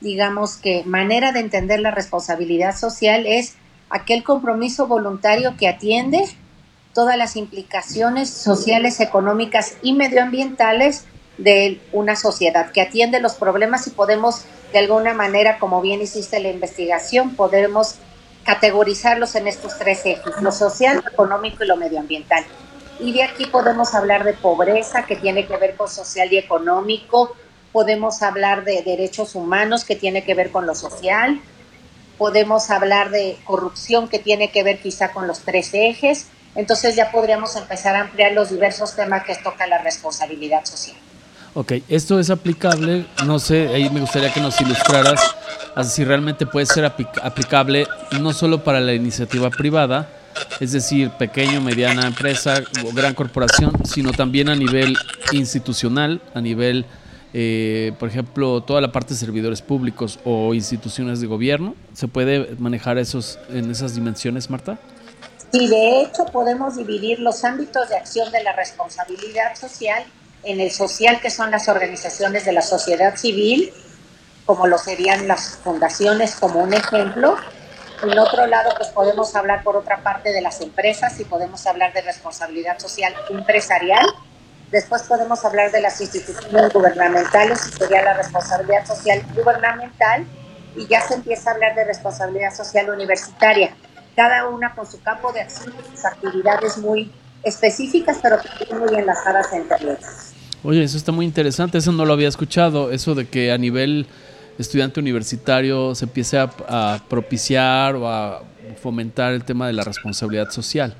digamos 0.00 0.56
que 0.56 0.84
manera 0.84 1.32
de 1.32 1.40
entender 1.40 1.80
la 1.80 1.90
responsabilidad 1.90 2.76
social 2.76 3.26
es 3.26 3.56
aquel 3.88 4.22
compromiso 4.22 4.86
voluntario 4.86 5.56
que 5.56 5.68
atiende 5.68 6.24
todas 6.94 7.16
las 7.16 7.36
implicaciones 7.36 8.30
sociales, 8.30 9.00
económicas 9.00 9.76
y 9.82 9.94
medioambientales 9.94 11.06
de 11.40 11.80
una 11.92 12.16
sociedad, 12.16 12.70
que 12.70 12.82
atiende 12.82 13.18
los 13.20 13.34
problemas 13.34 13.86
y 13.86 13.90
podemos, 13.90 14.44
de 14.72 14.78
alguna 14.78 15.14
manera, 15.14 15.58
como 15.58 15.80
bien 15.80 16.02
hiciste 16.02 16.38
la 16.38 16.48
investigación, 16.48 17.34
podemos 17.34 17.96
categorizarlos 18.44 19.34
en 19.34 19.48
estos 19.48 19.78
tres 19.78 20.04
ejes, 20.04 20.40
lo 20.40 20.52
social, 20.52 21.02
lo 21.02 21.10
económico 21.10 21.64
y 21.64 21.66
lo 21.66 21.76
medioambiental. 21.76 22.44
Y 22.98 23.12
de 23.12 23.22
aquí 23.22 23.46
podemos 23.46 23.94
hablar 23.94 24.24
de 24.24 24.34
pobreza, 24.34 25.06
que 25.06 25.16
tiene 25.16 25.46
que 25.46 25.56
ver 25.56 25.76
con 25.76 25.88
social 25.88 26.30
y 26.30 26.36
económico, 26.36 27.34
podemos 27.72 28.22
hablar 28.22 28.64
de 28.64 28.82
derechos 28.82 29.34
humanos, 29.34 29.84
que 29.84 29.96
tiene 29.96 30.24
que 30.24 30.34
ver 30.34 30.50
con 30.50 30.66
lo 30.66 30.74
social, 30.74 31.40
podemos 32.18 32.70
hablar 32.70 33.10
de 33.10 33.38
corrupción, 33.44 34.08
que 34.08 34.18
tiene 34.18 34.50
que 34.50 34.62
ver 34.62 34.80
quizá 34.80 35.12
con 35.12 35.26
los 35.26 35.40
tres 35.40 35.70
ejes, 35.72 36.26
entonces 36.54 36.96
ya 36.96 37.10
podríamos 37.10 37.56
empezar 37.56 37.96
a 37.96 38.00
ampliar 38.00 38.32
los 38.32 38.50
diversos 38.50 38.94
temas 38.94 39.24
que 39.24 39.34
toca 39.36 39.66
la 39.66 39.78
responsabilidad 39.78 40.66
social. 40.66 40.96
Ok, 41.54 41.72
esto 41.88 42.20
es 42.20 42.30
aplicable, 42.30 43.06
no 43.26 43.38
sé, 43.40 43.68
ahí 43.68 43.90
me 43.90 44.00
gustaría 44.00 44.32
que 44.32 44.40
nos 44.40 44.60
ilustraras 44.60 45.34
así 45.74 46.04
realmente 46.04 46.46
puede 46.46 46.66
ser 46.66 46.84
aplicable 46.84 47.86
no 48.20 48.32
solo 48.32 48.64
para 48.64 48.80
la 48.80 48.94
iniciativa 48.94 49.50
privada, 49.50 50.08
es 50.60 50.72
decir, 50.72 51.10
pequeño, 51.10 51.60
mediana 51.60 52.06
empresa 52.06 52.62
o 52.84 52.92
gran 52.92 53.14
corporación, 53.14 53.72
sino 53.84 54.12
también 54.12 54.48
a 54.48 54.54
nivel 54.54 54.96
institucional, 55.32 56.20
a 56.34 56.40
nivel, 56.40 56.86
eh, 57.32 57.92
por 57.98 58.08
ejemplo, 58.08 58.62
toda 58.62 58.80
la 58.80 58.92
parte 58.92 59.14
de 59.14 59.20
servidores 59.20 59.62
públicos 59.62 60.18
o 60.24 60.54
instituciones 60.54 61.20
de 61.20 61.26
gobierno. 61.26 61.74
¿Se 61.94 62.08
puede 62.08 62.56
manejar 62.58 62.98
esos 62.98 63.38
en 63.50 63.70
esas 63.70 63.94
dimensiones, 63.94 64.50
Marta? 64.50 64.78
Sí, 65.52 65.66
de 65.66 66.02
hecho 66.02 66.24
podemos 66.26 66.76
dividir 66.76 67.18
los 67.18 67.44
ámbitos 67.44 67.88
de 67.88 67.96
acción 67.96 68.30
de 68.30 68.42
la 68.44 68.52
responsabilidad 68.54 69.56
social 69.56 70.04
en 70.44 70.60
el 70.60 70.70
social, 70.70 71.20
que 71.20 71.30
son 71.30 71.50
las 71.50 71.68
organizaciones 71.68 72.44
de 72.44 72.52
la 72.52 72.62
sociedad 72.62 73.16
civil, 73.16 73.72
como 74.46 74.66
lo 74.66 74.78
serían 74.78 75.28
las 75.28 75.58
fundaciones 75.62 76.34
como 76.36 76.60
un 76.60 76.74
ejemplo, 76.74 77.36
en 78.02 78.18
otro 78.18 78.46
lado, 78.46 78.70
pues 78.76 78.88
podemos 78.88 79.36
hablar 79.36 79.62
por 79.62 79.76
otra 79.76 80.02
parte 80.02 80.32
de 80.32 80.40
las 80.40 80.62
empresas 80.62 81.20
y 81.20 81.24
podemos 81.24 81.66
hablar 81.66 81.92
de 81.92 82.00
responsabilidad 82.00 82.78
social 82.78 83.14
empresarial. 83.28 84.06
Después 84.70 85.02
podemos 85.02 85.44
hablar 85.44 85.70
de 85.70 85.82
las 85.82 86.00
instituciones 86.00 86.72
gubernamentales, 86.72 87.66
y 87.66 87.72
sería 87.72 88.02
la 88.02 88.14
responsabilidad 88.14 88.86
social 88.86 89.22
gubernamental, 89.34 90.26
y 90.76 90.86
ya 90.86 91.02
se 91.02 91.14
empieza 91.14 91.50
a 91.50 91.54
hablar 91.54 91.74
de 91.74 91.84
responsabilidad 91.84 92.54
social 92.54 92.88
universitaria, 92.88 93.74
cada 94.16 94.48
una 94.48 94.74
con 94.74 94.90
su 94.90 95.02
campo 95.02 95.32
de 95.32 95.42
acción 95.42 95.74
sus 95.90 96.04
actividades 96.04 96.78
muy 96.78 97.12
específicas, 97.42 98.18
pero 98.22 98.38
muy 98.78 98.98
enlazadas 98.98 99.52
entre 99.52 99.92
ellas. 99.92 100.29
Oye, 100.62 100.82
eso 100.82 100.96
está 100.96 101.12
muy 101.12 101.24
interesante, 101.24 101.78
eso 101.78 101.92
no 101.92 102.04
lo 102.04 102.12
había 102.12 102.28
escuchado, 102.28 102.90
eso 102.92 103.14
de 103.14 103.28
que 103.28 103.50
a 103.50 103.58
nivel 103.58 104.06
estudiante 104.58 105.00
universitario 105.00 105.94
se 105.94 106.04
empiece 106.04 106.38
a, 106.38 106.50
a 106.68 107.02
propiciar 107.08 107.96
o 107.96 108.08
a 108.08 108.42
fomentar 108.80 109.32
el 109.32 109.44
tema 109.44 109.66
de 109.66 109.72
la 109.72 109.84
responsabilidad 109.84 110.50
social. 110.50 110.94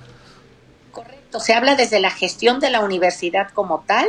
Correcto, 0.93 1.41
se 1.41 1.53
habla 1.53 1.77
desde 1.77 2.01
la 2.01 2.11
gestión 2.11 2.59
de 2.59 2.71
la 2.71 2.81
universidad 2.81 3.51
como 3.51 3.85
tal 3.87 4.07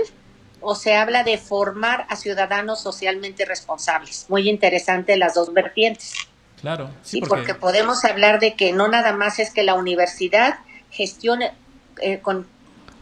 o 0.62 0.75
se 0.75 0.96
habla 0.96 1.24
de 1.24 1.38
formar 1.38 2.05
a 2.10 2.15
ciudadanos 2.15 2.81
socialmente 2.81 3.46
responsables. 3.46 4.27
Muy 4.29 4.50
interesante 4.50 5.17
las 5.17 5.34
dos 5.34 5.53
vertientes. 5.53 6.13
Claro, 6.62 6.89
sí, 7.03 7.20
porque... 7.20 7.36
porque... 7.36 7.55
podemos 7.55 8.05
hablar 8.05 8.39
de 8.39 8.53
que 8.53 8.72
no 8.72 8.88
nada 8.88 9.13
más 9.13 9.39
es 9.39 9.51
que 9.51 9.63
la 9.63 9.74
universidad 9.74 10.60
gestione 10.91 11.51
eh, 12.01 12.20
con 12.20 12.48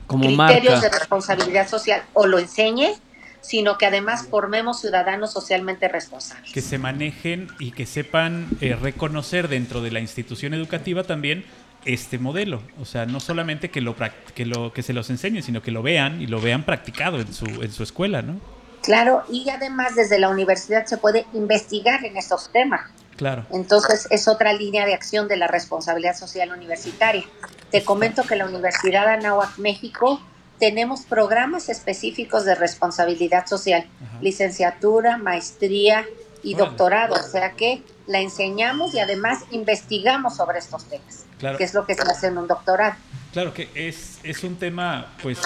Como 0.09 0.25
criterios 0.25 0.73
marca. 0.73 0.89
de 0.89 0.89
responsabilidad 0.89 1.69
social 1.69 2.03
o 2.13 2.25
lo 2.25 2.39
enseñe, 2.39 2.95
sino 3.41 3.77
que 3.77 3.85
además 3.85 4.27
formemos 4.27 4.81
ciudadanos 4.81 5.31
socialmente 5.31 5.87
responsables. 5.87 6.51
Que 6.51 6.61
se 6.61 6.79
manejen 6.79 7.47
y 7.59 7.71
que 7.71 7.85
sepan 7.85 8.47
eh, 8.59 8.75
reconocer 8.75 9.47
dentro 9.47 9.81
de 9.81 9.91
la 9.91 9.99
institución 9.99 10.55
educativa 10.55 11.03
también 11.03 11.45
este 11.85 12.17
modelo. 12.17 12.61
O 12.81 12.85
sea, 12.85 13.05
no 13.05 13.19
solamente 13.19 13.69
que 13.69 13.81
lo, 13.81 13.95
que 14.33 14.45
lo 14.45 14.73
que 14.73 14.81
se 14.81 14.93
los 14.93 15.11
enseñen, 15.11 15.43
sino 15.43 15.61
que 15.61 15.69
lo 15.69 15.83
vean 15.83 16.21
y 16.21 16.27
lo 16.27 16.41
vean 16.41 16.63
practicado 16.63 17.19
en 17.19 17.31
su, 17.31 17.45
en 17.45 17.71
su 17.71 17.83
escuela, 17.83 18.23
¿no? 18.23 18.39
Claro, 18.81 19.23
y 19.29 19.47
además 19.49 19.95
desde 19.95 20.19
la 20.19 20.29
universidad 20.29 20.85
se 20.85 20.97
puede 20.97 21.27
investigar 21.33 22.03
en 22.03 22.17
estos 22.17 22.51
temas. 22.51 22.89
Claro. 23.19 23.45
Entonces 23.51 24.07
es 24.11 24.29
otra 24.29 24.53
línea 24.53 24.85
de 24.85 24.93
acción 24.93 25.27
de 25.27 25.35
la 25.35 25.47
responsabilidad 25.47 26.15
social 26.15 26.53
universitaria. 26.53 27.25
Te 27.69 27.83
comento 27.83 28.23
que 28.23 28.37
la 28.37 28.45
Universidad 28.45 29.07
de 29.07 29.11
Anáhuac, 29.15 29.57
México, 29.57 30.21
tenemos 30.57 31.01
programas 31.01 31.67
específicos 31.67 32.45
de 32.45 32.55
responsabilidad 32.55 33.45
social, 33.45 33.85
Ajá. 34.01 34.19
licenciatura, 34.21 35.17
maestría 35.17 36.05
y 36.43 36.53
bueno. 36.53 36.69
doctorado, 36.69 37.15
o 37.15 37.29
sea 37.29 37.51
que 37.51 37.83
la 38.07 38.21
enseñamos 38.21 38.93
y 38.93 38.99
además 38.99 39.39
investigamos 39.51 40.37
sobre 40.37 40.59
estos 40.59 40.85
temas, 40.85 41.25
claro. 41.39 41.57
que 41.57 41.65
es 41.65 41.73
lo 41.73 41.85
que 41.85 41.95
se 41.95 42.03
hace 42.03 42.27
en 42.27 42.37
un 42.37 42.47
doctorado. 42.47 42.95
Claro 43.33 43.53
que 43.53 43.67
es, 43.75 44.19
es 44.23 44.45
un 44.45 44.55
tema, 44.55 45.13
pues 45.21 45.39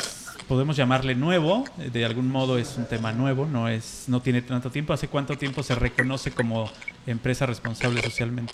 podemos 0.54 0.78
llamarle 0.78 1.16
nuevo, 1.16 1.66
de 1.78 2.06
algún 2.06 2.30
modo 2.30 2.60
es 2.60 2.78
un 2.78 2.86
tema 2.86 3.12
nuevo, 3.12 3.48
no 3.48 3.68
es 3.68 4.04
no 4.06 4.22
tiene 4.22 4.44
tanto 4.44 4.70
tiempo. 4.70 4.94
¿Hace 4.94 5.08
cuánto 5.08 5.36
tiempo 5.36 5.64
se 5.64 5.74
reconoce 5.74 6.30
como 6.30 6.70
empresa 7.08 7.48
responsable 7.48 8.04
socialmente? 8.04 8.54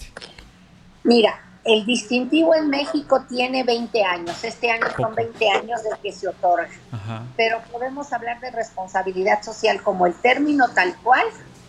Mira, 1.03 1.41
el 1.65 1.85
distintivo 1.85 2.55
en 2.55 2.69
México 2.69 3.25
tiene 3.27 3.65
20 3.65 4.01
años. 4.01 4.41
Este 4.45 4.71
año 4.71 4.85
son 4.95 5.13
20 5.13 5.49
años 5.49 5.83
desde 5.83 5.99
que 6.01 6.13
se 6.13 6.29
otorga. 6.29 6.69
Ajá. 6.89 7.23
Pero 7.35 7.57
podemos 7.69 8.13
hablar 8.13 8.39
de 8.39 8.51
responsabilidad 8.51 9.43
social 9.43 9.81
como 9.83 10.07
el 10.07 10.13
término 10.13 10.69
tal 10.69 10.95
cual 11.03 11.25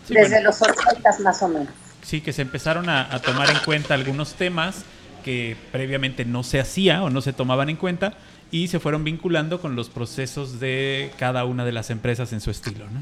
sí, 0.07 0.13
desde 0.13 0.35
bueno. 0.35 0.51
los 0.51 0.61
80 0.61 1.09
más 1.25 1.43
o 1.43 1.49
menos. 1.49 1.73
Sí, 2.03 2.21
que 2.21 2.31
se 2.31 2.41
empezaron 2.41 2.87
a, 2.87 3.13
a 3.13 3.19
tomar 3.19 3.49
en 3.49 3.59
cuenta 3.65 3.95
algunos 3.95 4.35
temas 4.35 4.85
que 5.25 5.57
previamente 5.73 6.23
no 6.23 6.43
se 6.43 6.61
hacía 6.61 7.03
o 7.03 7.09
no 7.09 7.19
se 7.19 7.33
tomaban 7.33 7.69
en 7.69 7.75
cuenta 7.75 8.13
y 8.51 8.67
se 8.67 8.79
fueron 8.79 9.03
vinculando 9.03 9.61
con 9.61 9.75
los 9.75 9.89
procesos 9.89 10.59
de 10.59 11.11
cada 11.17 11.45
una 11.45 11.65
de 11.65 11.71
las 11.71 11.89
empresas 11.89 12.33
en 12.33 12.41
su 12.41 12.51
estilo, 12.51 12.85
¿no? 12.89 13.01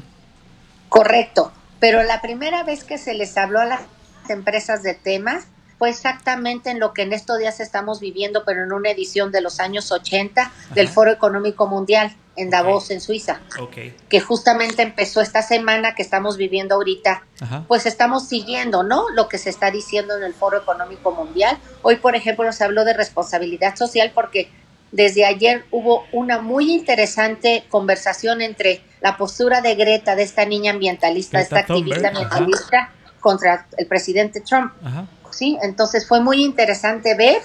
Correcto, 0.88 1.52
pero 1.80 2.02
la 2.04 2.22
primera 2.22 2.62
vez 2.62 2.84
que 2.84 2.98
se 2.98 3.14
les 3.14 3.36
habló 3.36 3.60
a 3.60 3.66
las 3.66 3.80
empresas 4.28 4.82
de 4.82 4.94
temas 4.94 5.46
fue 5.78 5.88
exactamente 5.88 6.70
en 6.70 6.78
lo 6.78 6.92
que 6.92 7.02
en 7.02 7.14
estos 7.14 7.38
días 7.38 7.58
estamos 7.58 8.00
viviendo, 8.00 8.44
pero 8.44 8.64
en 8.64 8.72
una 8.72 8.90
edición 8.90 9.32
de 9.32 9.40
los 9.40 9.60
años 9.60 9.90
80 9.90 10.42
Ajá. 10.42 10.74
del 10.74 10.88
Foro 10.88 11.10
Económico 11.10 11.66
Mundial 11.66 12.14
en 12.36 12.50
Davos, 12.50 12.84
okay. 12.84 12.96
en 12.96 13.00
Suiza, 13.00 13.40
okay. 13.58 13.96
que 14.10 14.20
justamente 14.20 14.82
empezó 14.82 15.22
esta 15.22 15.40
semana 15.40 15.94
que 15.94 16.02
estamos 16.02 16.36
viviendo 16.36 16.74
ahorita, 16.74 17.24
Ajá. 17.40 17.64
pues 17.66 17.86
estamos 17.86 18.28
siguiendo, 18.28 18.82
¿no? 18.82 19.08
Lo 19.14 19.28
que 19.28 19.38
se 19.38 19.48
está 19.48 19.70
diciendo 19.70 20.16
en 20.16 20.22
el 20.22 20.34
Foro 20.34 20.58
Económico 20.58 21.12
Mundial. 21.12 21.58
Hoy, 21.80 21.96
por 21.96 22.14
ejemplo, 22.14 22.52
se 22.52 22.62
habló 22.62 22.84
de 22.84 22.92
responsabilidad 22.92 23.76
social 23.76 24.12
porque 24.14 24.50
desde 24.92 25.24
ayer 25.24 25.64
hubo 25.70 26.04
una 26.12 26.40
muy 26.40 26.72
interesante 26.72 27.64
conversación 27.68 28.42
entre 28.42 28.82
la 29.00 29.16
postura 29.16 29.60
de 29.60 29.74
Greta, 29.74 30.16
de 30.16 30.22
esta 30.22 30.44
niña 30.44 30.72
ambientalista, 30.72 31.38
Greta 31.38 31.60
esta 31.60 31.72
activista 31.72 32.08
ambientalista, 32.08 32.78
Ajá. 32.78 32.92
contra 33.20 33.66
el 33.76 33.86
presidente 33.86 34.40
Trump. 34.40 34.72
Ajá. 34.82 35.06
¿sí? 35.30 35.58
Entonces 35.62 36.06
fue 36.06 36.20
muy 36.20 36.44
interesante 36.44 37.14
ver 37.14 37.40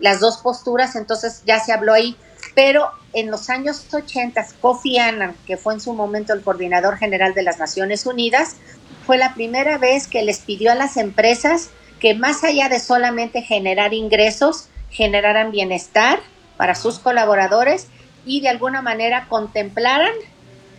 las 0.00 0.20
dos 0.20 0.38
posturas, 0.38 0.96
entonces 0.96 1.42
ya 1.44 1.60
se 1.60 1.72
habló 1.72 1.92
ahí, 1.92 2.16
pero 2.54 2.90
en 3.12 3.30
los 3.30 3.50
años 3.50 3.86
80, 3.92 4.46
Kofi 4.60 4.98
Annan, 4.98 5.36
que 5.46 5.56
fue 5.56 5.74
en 5.74 5.80
su 5.80 5.92
momento 5.92 6.32
el 6.32 6.42
coordinador 6.42 6.96
general 6.96 7.34
de 7.34 7.42
las 7.42 7.58
Naciones 7.58 8.06
Unidas, 8.06 8.56
fue 9.06 9.18
la 9.18 9.34
primera 9.34 9.78
vez 9.78 10.06
que 10.06 10.22
les 10.22 10.38
pidió 10.38 10.72
a 10.72 10.74
las 10.74 10.96
empresas 10.96 11.70
que 11.98 12.14
más 12.14 12.44
allá 12.44 12.68
de 12.68 12.80
solamente 12.80 13.42
generar 13.42 13.92
ingresos, 13.92 14.68
generaran 14.90 15.50
bienestar 15.50 16.20
para 16.60 16.74
sus 16.74 16.98
colaboradores 16.98 17.86
y 18.26 18.42
de 18.42 18.50
alguna 18.50 18.82
manera 18.82 19.28
contemplaran 19.30 20.12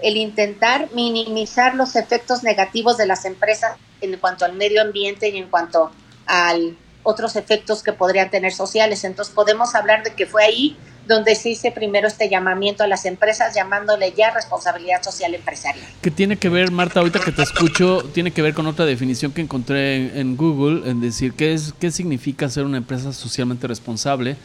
el 0.04 0.16
intentar 0.16 0.90
minimizar 0.94 1.74
los 1.74 1.96
efectos 1.96 2.44
negativos 2.44 2.98
de 2.98 3.08
las 3.08 3.26
empresas 3.26 3.78
en 4.00 4.16
cuanto 4.18 4.46
al 4.46 4.54
medio 4.54 4.80
ambiente 4.80 5.30
y 5.30 5.40
en 5.40 5.50
cuanto 5.50 5.90
a 6.28 6.54
otros 7.02 7.36
efectos 7.36 7.82
que 7.82 7.94
podrían 7.94 8.30
tener 8.30 8.54
sociales. 8.54 9.04
Entonces 9.06 9.34
podemos 9.34 9.74
hablar 9.74 10.04
de 10.04 10.14
que 10.14 10.28
fue 10.28 10.44
ahí 10.44 10.78
donde 11.08 11.34
se 11.34 11.50
hizo 11.50 11.74
primero 11.74 12.08
este 12.08 12.30
llamamiento 12.30 12.84
a 12.84 12.88
las 12.88 13.06
empresas 13.06 13.56
llamándole 13.56 14.14
ya 14.16 14.30
responsabilidad 14.30 15.02
social 15.02 15.34
empresarial. 15.34 15.88
¿Qué 16.04 16.12
tiene 16.12 16.38
que 16.38 16.50
ver, 16.50 16.70
Marta, 16.70 17.00
ahorita 17.00 17.22
que 17.22 17.32
te 17.32 17.42
escucho, 17.42 18.04
tiene 18.14 18.30
que 18.30 18.44
ver 18.44 18.54
con 18.54 18.68
otra 18.68 18.86
definición 18.86 19.32
que 19.32 19.42
encontré 19.42 19.96
en, 19.96 20.16
en 20.16 20.38
Google, 20.38 20.88
en 20.88 21.02
decir 21.02 21.34
qué, 21.34 21.54
es, 21.54 21.74
qué 21.80 21.90
significa 21.90 22.48
ser 22.50 22.66
una 22.66 22.78
empresa 22.78 23.14
socialmente 23.14 23.66
responsable 23.66 24.38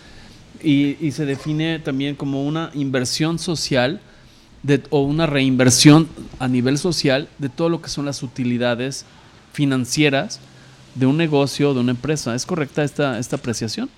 y, 0.67 0.99
y 1.01 1.13
se 1.13 1.25
define 1.25 1.79
también 1.79 2.17
como 2.17 2.45
una 2.45 2.71
inversión 2.75 3.39
social 3.39 4.01
de, 4.65 4.83
o 4.91 5.03
una 5.03 5.27
reinversión 5.27 6.09
a 6.41 6.49
nivel 6.49 6.77
social 6.77 7.29
de 7.39 7.49
todo 7.49 7.69
lo 7.69 7.81
que 7.81 7.89
son 7.89 8.05
las 8.05 8.25
utilidades 8.25 9.05
financieras 9.53 10.41
de 10.97 11.07
un 11.07 11.17
negocio 11.17 11.71
o 11.71 11.75
de 11.75 11.81
una 11.81 11.93
empresa. 11.93 12.35
¿Es 12.35 12.45
correcta 12.47 12.83
esta, 12.83 13.21
esta 13.21 13.37
apreciación? 13.37 13.89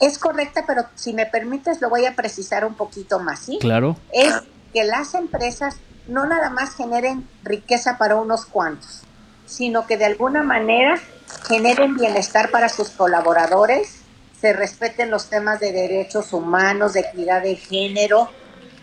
Es 0.00 0.18
correcta, 0.18 0.64
pero 0.66 0.82
si 0.96 1.12
me 1.12 1.26
permites 1.26 1.80
lo 1.80 1.88
voy 1.88 2.06
a 2.06 2.16
precisar 2.16 2.64
un 2.64 2.74
poquito 2.74 3.20
más, 3.20 3.38
¿sí? 3.38 3.58
Claro. 3.60 3.96
Es 4.12 4.34
que 4.72 4.82
las 4.82 5.14
empresas 5.14 5.76
no 6.08 6.26
nada 6.26 6.50
más 6.50 6.74
generen 6.74 7.24
riqueza 7.44 7.98
para 7.98 8.16
unos 8.16 8.46
cuantos, 8.46 9.02
sino 9.46 9.86
que 9.86 9.96
de 9.96 10.06
alguna 10.06 10.42
manera 10.42 10.98
generen 11.46 11.94
bienestar 11.94 12.50
para 12.50 12.68
sus 12.68 12.88
colaboradores, 12.88 13.99
se 14.40 14.52
respeten 14.52 15.10
los 15.10 15.28
temas 15.28 15.60
de 15.60 15.72
derechos 15.72 16.32
humanos, 16.32 16.94
de 16.94 17.00
equidad 17.00 17.42
de 17.42 17.56
género, 17.56 18.30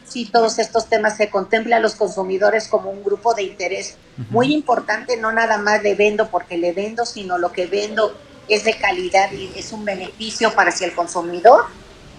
sí, 0.06 0.30
todos 0.32 0.60
estos 0.60 0.88
temas 0.88 1.18
se 1.18 1.30
contempla 1.30 1.78
a 1.78 1.80
los 1.80 1.96
consumidores 1.96 2.68
como 2.68 2.92
un 2.92 3.04
grupo 3.04 3.34
de 3.34 3.44
interés 3.44 3.98
uh 4.18 4.22
-huh. 4.22 4.30
muy 4.30 4.54
importante, 4.54 5.18
no 5.18 5.32
nada 5.32 5.58
más 5.58 5.82
de 5.84 5.96
vendo 5.96 6.30
porque 6.30 6.58
le 6.58 6.74
vendo, 6.74 7.06
sino 7.06 7.38
lo 7.38 7.52
que 7.52 7.66
vendo 7.66 8.18
es 8.48 8.64
de 8.64 8.74
calidad 8.74 9.32
y 9.32 9.52
es 9.56 9.72
un 9.74 9.84
beneficio 9.84 10.54
para 10.54 10.72
si 10.72 10.86
el 10.86 10.94
consumidor 10.94 11.66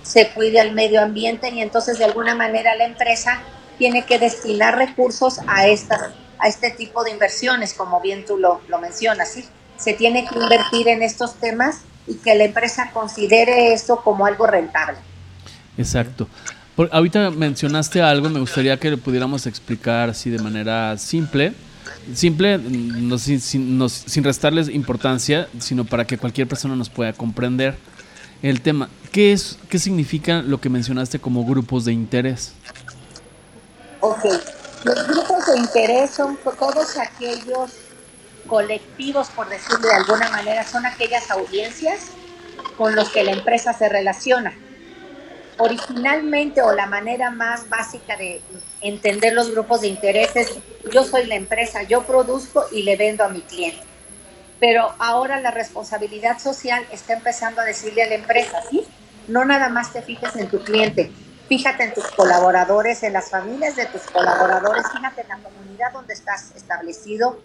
se 0.03 0.31
cuide 0.31 0.61
al 0.61 0.73
medio 0.73 1.01
ambiente 1.01 1.51
y 1.51 1.61
entonces 1.61 1.99
de 1.99 2.05
alguna 2.05 2.35
manera 2.35 2.75
la 2.75 2.85
empresa 2.85 3.43
tiene 3.79 4.05
que 4.05 4.19
destinar 4.19 4.77
recursos 4.77 5.41
a, 5.47 5.67
esta, 5.69 6.13
a 6.39 6.49
este 6.49 6.71
tipo 6.71 7.05
de 7.05 7.13
inversiones, 7.13 7.75
como 7.75 8.01
bien 8.01 8.25
tú 8.27 8.37
lo, 8.37 8.61
lo 8.69 8.79
mencionas, 8.79 9.31
¿sí? 9.31 9.49
Se 9.79 9.95
tiene 9.95 10.27
que 10.27 10.39
invertir 10.39 10.89
en 10.89 11.03
estos 11.03 11.35
temas 11.35 11.81
y 12.07 12.15
que 12.15 12.35
la 12.35 12.45
empresa 12.45 12.91
considere 12.93 13.73
esto 13.73 14.03
como 14.03 14.27
algo 14.27 14.47
rentable. 14.47 14.99
Exacto. 15.77 16.27
Por, 16.75 16.89
ahorita 16.93 17.31
mencionaste 17.31 18.03
algo, 18.03 18.29
me 18.29 18.41
gustaría 18.41 18.77
que 18.79 18.91
lo 18.91 18.99
pudiéramos 18.99 19.47
explicar 19.47 20.11
así 20.11 20.31
de 20.31 20.39
manera 20.39 20.97
simple. 20.99 21.53
Simple, 22.15 22.59
no, 22.59 23.19
sin, 23.19 23.79
no, 23.79 23.89
sin 23.89 24.25
restarles 24.25 24.69
importancia, 24.69 25.49
sino 25.59 25.85
para 25.85 26.07
que 26.07 26.19
cualquier 26.19 26.47
persona 26.47 26.77
nos 26.77 26.91
pueda 26.91 27.13
comprender 27.13 27.77
el 28.43 28.61
tema. 28.61 28.89
¿Qué, 29.13 29.33
es, 29.33 29.59
¿Qué 29.69 29.79
significa 29.79 30.43
lo 30.43 30.61
que 30.61 30.69
mencionaste 30.69 31.19
como 31.19 31.45
grupos 31.45 31.85
de 31.85 31.93
interés? 31.93 32.53
Ok, 34.01 34.25
los 34.85 35.09
grupos 35.09 35.47
de 35.47 35.59
interés 35.59 36.11
son 36.11 36.39
todos 36.59 36.97
aquellos 36.97 37.71
colectivos, 38.49 39.29
por 39.31 39.49
decirlo 39.49 39.89
de 39.89 39.95
alguna 39.95 40.29
manera, 40.31 40.65
son 40.65 40.85
aquellas 40.87 41.31
audiencias 41.31 42.09
con 42.77 42.97
los 42.97 43.11
que 43.11 43.23
la 43.23 43.33
empresa 43.33 43.73
se 43.73 43.89
relaciona 43.89 44.55
originalmente 45.59 46.63
o 46.63 46.73
la 46.73 46.87
manera 46.87 47.31
más 47.31 47.69
básica 47.69 48.17
de 48.17 48.41
entender 48.81 49.33
los 49.33 49.51
grupos 49.51 49.83
de 49.83 49.89
intereses, 49.89 50.57
yo 50.93 51.05
soy 51.05 51.27
la 51.27 51.35
empresa, 51.35 51.83
yo 51.83 52.05
produzco 52.05 52.65
y 52.73 52.83
le 52.83 52.97
vendo 52.97 53.25
a 53.25 53.29
mi 53.29 53.43
cliente. 53.43 53.83
Pero 54.61 54.95
ahora 54.99 55.41
la 55.41 55.51
responsabilidad 55.51 56.39
social 56.39 56.87
está 56.93 57.13
empezando 57.13 57.61
a 57.61 57.65
decirle 57.65 58.03
a 58.05 58.09
la 58.09 58.15
empresa, 58.15 58.63
¿sí? 58.71 58.87
No 59.27 59.45
nada 59.45 59.69
más 59.69 59.93
te 59.93 60.03
fijes 60.03 60.35
en 60.37 60.49
tu 60.49 60.63
cliente, 60.63 61.13
fíjate 61.49 61.85
en 61.85 61.95
tus 61.95 62.07
colaboradores, 62.13 63.03
en 63.03 63.13
las 63.13 63.31
familias 63.31 63.77
de 63.77 63.87
tus 63.87 64.03
colaboradores, 64.03 64.85
fíjate 64.93 65.23
en 65.23 65.29
la 65.29 65.39
comunidad 65.39 65.93
donde 65.93 66.15
estás 66.15 66.53
establecido, 66.57 67.41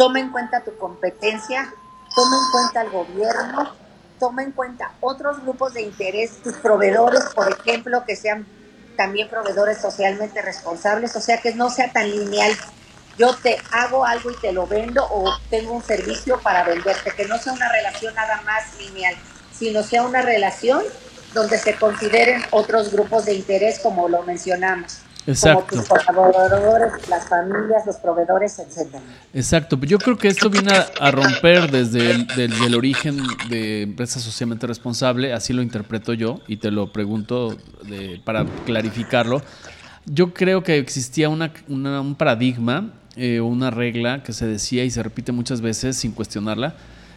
toma 0.00 0.18
en 0.18 0.30
cuenta 0.30 0.64
tu 0.64 0.74
competencia, 0.78 1.74
toma 2.16 2.36
en 2.38 2.50
cuenta 2.52 2.80
el 2.80 2.88
gobierno, 2.88 3.76
toma 4.18 4.42
en 4.42 4.52
cuenta 4.52 4.94
otros 5.00 5.42
grupos 5.42 5.74
de 5.74 5.82
interés, 5.82 6.40
tus 6.42 6.54
proveedores, 6.54 7.24
por 7.34 7.52
ejemplo, 7.52 8.02
que 8.06 8.16
sean 8.16 8.46
también 8.96 9.28
proveedores 9.28 9.78
socialmente 9.78 10.40
responsables, 10.40 11.14
o 11.16 11.20
sea, 11.20 11.36
que 11.36 11.54
no 11.54 11.68
sea 11.68 11.92
tan 11.92 12.10
lineal. 12.10 12.50
Yo 13.18 13.36
te 13.42 13.58
hago 13.72 14.06
algo 14.06 14.30
y 14.30 14.36
te 14.40 14.54
lo 14.54 14.66
vendo 14.66 15.06
o 15.06 15.36
tengo 15.50 15.72
un 15.74 15.82
servicio 15.82 16.40
para 16.40 16.64
venderte, 16.64 17.10
que 17.10 17.26
no 17.26 17.36
sea 17.36 17.52
una 17.52 17.70
relación 17.70 18.14
nada 18.14 18.40
más 18.40 18.78
lineal, 18.78 19.14
sino 19.52 19.82
sea 19.82 20.02
una 20.04 20.22
relación 20.22 20.82
donde 21.34 21.58
se 21.58 21.76
consideren 21.76 22.42
otros 22.52 22.90
grupos 22.90 23.26
de 23.26 23.34
interés, 23.34 23.80
como 23.80 24.08
lo 24.08 24.22
mencionamos. 24.22 25.02
Exacto. 25.26 25.76
Como 25.76 25.82
tus 25.82 26.04
colaboradores, 26.04 27.08
las 27.08 27.28
familias, 27.28 27.84
los 27.86 27.96
proveedores, 27.96 28.58
etcétera. 28.58 29.02
Exacto. 29.34 29.78
Yo 29.82 29.98
creo 29.98 30.16
que 30.16 30.28
esto 30.28 30.48
viene 30.50 30.72
a, 31.00 31.10
romper 31.10 31.70
desde 31.70 32.10
el, 32.10 32.26
del, 32.26 32.74
origen 32.74 33.18
de 33.48 33.82
empresa 33.82 34.18
socialmente 34.18 34.66
responsable, 34.66 35.32
así 35.32 35.52
lo 35.52 35.62
interpreto 35.62 36.14
yo, 36.14 36.40
y 36.46 36.56
te 36.56 36.70
lo 36.70 36.92
pregunto 36.92 37.56
para 38.24 38.46
clarificarlo. 38.64 39.42
Yo 40.06 40.32
creo 40.32 40.62
que 40.62 40.78
existía 40.78 41.28
una, 41.28 41.52
un 41.68 42.14
paradigma, 42.16 42.92
eh, 43.16 43.40
una 43.40 43.70
regla 43.70 44.22
que 44.22 44.32
se 44.32 44.46
decía 44.46 44.84
y 44.84 44.90
se 44.90 45.02
repite 45.02 45.32
muchas 45.32 45.60
veces 45.60 45.96
sin 45.96 46.12
cuestionarla, 46.12 46.74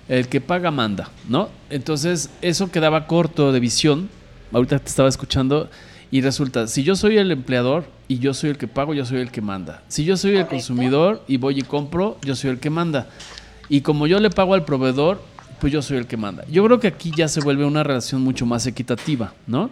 el 0.10 0.28
que 0.28 0.42
paga 0.42 0.70
manda, 0.70 1.10
¿no? 1.30 1.50
Entonces 1.70 2.30
eso 2.42 2.70
quedaba 2.70 3.08
corto 3.08 3.52
de 3.54 3.60
visión. 3.60 4.10
Ahorita 4.52 4.80
te 4.80 4.90
estaba 4.90 5.08
escuchando 5.08 5.70
y 6.14 6.22
resulta, 6.22 6.68
si 6.68 6.84
yo 6.84 6.96
soy 6.96 7.18
el 7.18 7.32
empleador 7.32 7.86
y 8.08 8.20
yo 8.20 8.36
soy 8.36 8.52
el 8.52 8.60
que 8.60 8.68
pago, 8.68 8.94
yo 8.94 9.04
soy 9.04 9.20
el 9.20 9.32
que 9.32 9.42
manda. 9.42 9.82
Si 9.88 10.06
yo 10.06 10.16
soy 10.16 10.36
el 10.36 10.46
consumidor 10.46 11.24
y 11.28 11.38
voy 11.38 11.58
y 11.58 11.64
compro, 11.64 12.20
yo 12.22 12.36
soy 12.36 12.52
el 12.52 12.60
que 12.60 12.70
manda. 12.70 13.08
Y 13.68 13.82
como 13.82 14.06
yo 14.06 14.20
le 14.20 14.30
pago 14.30 14.54
al 14.54 14.64
proveedor, 14.64 15.20
pues 15.60 15.74
yo 15.74 15.82
soy 15.82 15.98
el 15.98 16.06
que 16.06 16.16
manda. 16.16 16.46
Yo 16.52 16.64
creo 16.66 16.80
que 16.80 16.86
aquí 16.86 17.12
ya 17.18 17.28
se 17.28 17.42
vuelve 17.42 17.66
una 17.66 17.82
relación 17.82 18.22
mucho 18.22 18.46
más 18.46 18.68
equitativa, 18.68 19.34
¿no? 19.48 19.72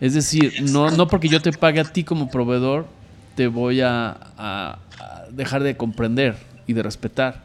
Es 0.00 0.14
decir, 0.14 0.62
no, 0.70 0.88
no 0.92 1.08
porque 1.08 1.28
yo 1.28 1.42
te 1.42 1.50
pague 1.50 1.80
a 1.80 1.84
ti 1.84 2.04
como 2.04 2.30
proveedor, 2.30 2.86
te 3.34 3.48
voy 3.48 3.80
a, 3.80 4.16
a 4.38 4.78
dejar 5.32 5.64
de 5.64 5.76
comprender 5.76 6.36
y 6.68 6.74
de 6.74 6.84
respetar 6.84 7.42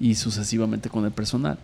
y 0.00 0.16
sucesivamente 0.16 0.88
con 0.88 1.04
el 1.04 1.12
personal. 1.12 1.56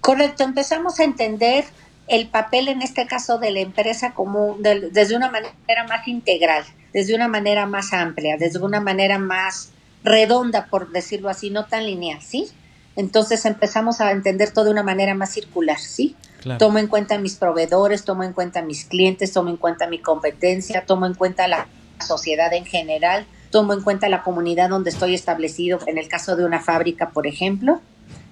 Correcto, 0.00 0.44
empezamos 0.44 1.00
a 1.00 1.02
entender 1.02 1.64
el 2.08 2.28
papel 2.28 2.68
en 2.68 2.82
este 2.82 3.06
caso 3.06 3.38
de 3.38 3.50
la 3.50 3.60
empresa 3.60 4.14
como 4.14 4.56
desde 4.58 5.16
una 5.16 5.30
manera 5.30 5.86
más 5.88 6.06
integral, 6.06 6.64
desde 6.92 7.14
una 7.14 7.28
manera 7.28 7.66
más 7.66 7.92
amplia, 7.92 8.36
desde 8.36 8.60
una 8.60 8.80
manera 8.80 9.18
más 9.18 9.70
redonda, 10.04 10.66
por 10.66 10.92
decirlo 10.92 11.28
así, 11.28 11.50
no 11.50 11.66
tan 11.66 11.84
lineal, 11.84 12.20
¿sí? 12.22 12.48
Entonces 12.94 13.44
empezamos 13.44 14.00
a 14.00 14.12
entender 14.12 14.52
todo 14.52 14.66
de 14.66 14.70
una 14.70 14.82
manera 14.82 15.14
más 15.14 15.32
circular, 15.32 15.78
¿sí? 15.78 16.16
Tomo 16.58 16.78
en 16.78 16.86
cuenta 16.86 17.18
mis 17.18 17.34
proveedores, 17.34 18.04
tomo 18.04 18.22
en 18.22 18.32
cuenta 18.32 18.62
mis 18.62 18.84
clientes, 18.84 19.32
tomo 19.32 19.50
en 19.50 19.56
cuenta 19.56 19.88
mi 19.88 19.98
competencia, 19.98 20.84
tomo 20.86 21.06
en 21.06 21.14
cuenta 21.14 21.48
la 21.48 21.66
sociedad 21.98 22.52
en 22.52 22.64
general, 22.64 23.26
tomo 23.50 23.72
en 23.72 23.82
cuenta 23.82 24.08
la 24.08 24.22
comunidad 24.22 24.68
donde 24.68 24.90
estoy 24.90 25.14
establecido, 25.14 25.80
en 25.86 25.98
el 25.98 26.08
caso 26.08 26.36
de 26.36 26.44
una 26.44 26.60
fábrica, 26.60 27.10
por 27.10 27.26
ejemplo. 27.26 27.80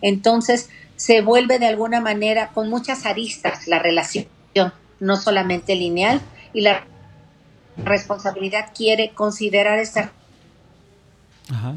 Entonces, 0.00 0.70
se 0.96 1.20
vuelve 1.20 1.58
de 1.58 1.66
alguna 1.66 2.00
manera 2.00 2.48
con 2.48 2.70
muchas 2.70 3.06
aristas 3.06 3.66
la 3.66 3.78
relación, 3.78 4.26
no 5.00 5.16
solamente 5.16 5.74
lineal, 5.74 6.20
y 6.52 6.60
la 6.60 6.86
responsabilidad 7.76 8.70
quiere 8.74 9.10
considerar 9.10 9.78
esta 9.78 10.12
Ajá. 11.50 11.74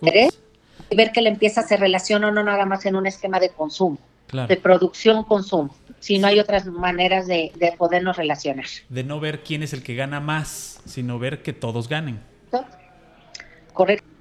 y 0.00 0.96
ver 0.96 1.12
que 1.12 1.20
la 1.20 1.28
empieza 1.28 1.62
se 1.62 1.76
relaciona 1.76 2.30
no 2.30 2.42
nada 2.42 2.64
más 2.64 2.86
en 2.86 2.96
un 2.96 3.06
esquema 3.06 3.38
de 3.38 3.50
consumo, 3.50 3.98
de 4.32 4.56
producción-consumo, 4.56 5.74
sino 6.00 6.26
hay 6.26 6.40
otras 6.40 6.66
maneras 6.66 7.26
de, 7.26 7.52
de 7.56 7.72
podernos 7.72 8.16
relacionar. 8.16 8.66
De 8.88 9.04
no 9.04 9.20
ver 9.20 9.42
quién 9.42 9.62
es 9.62 9.72
el 9.72 9.82
que 9.82 9.94
gana 9.94 10.20
más, 10.20 10.80
sino 10.86 11.18
ver 11.18 11.42
que 11.42 11.52
todos 11.52 11.88
ganen. 11.88 12.20
Correcto 13.74 14.15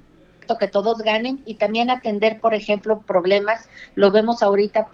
que 0.47 0.67
todos 0.67 0.99
ganen 0.99 1.41
y 1.45 1.55
también 1.55 1.89
atender, 1.89 2.39
por 2.39 2.53
ejemplo, 2.53 3.01
problemas. 3.01 3.67
Lo 3.95 4.11
vemos 4.11 4.43
ahorita, 4.43 4.87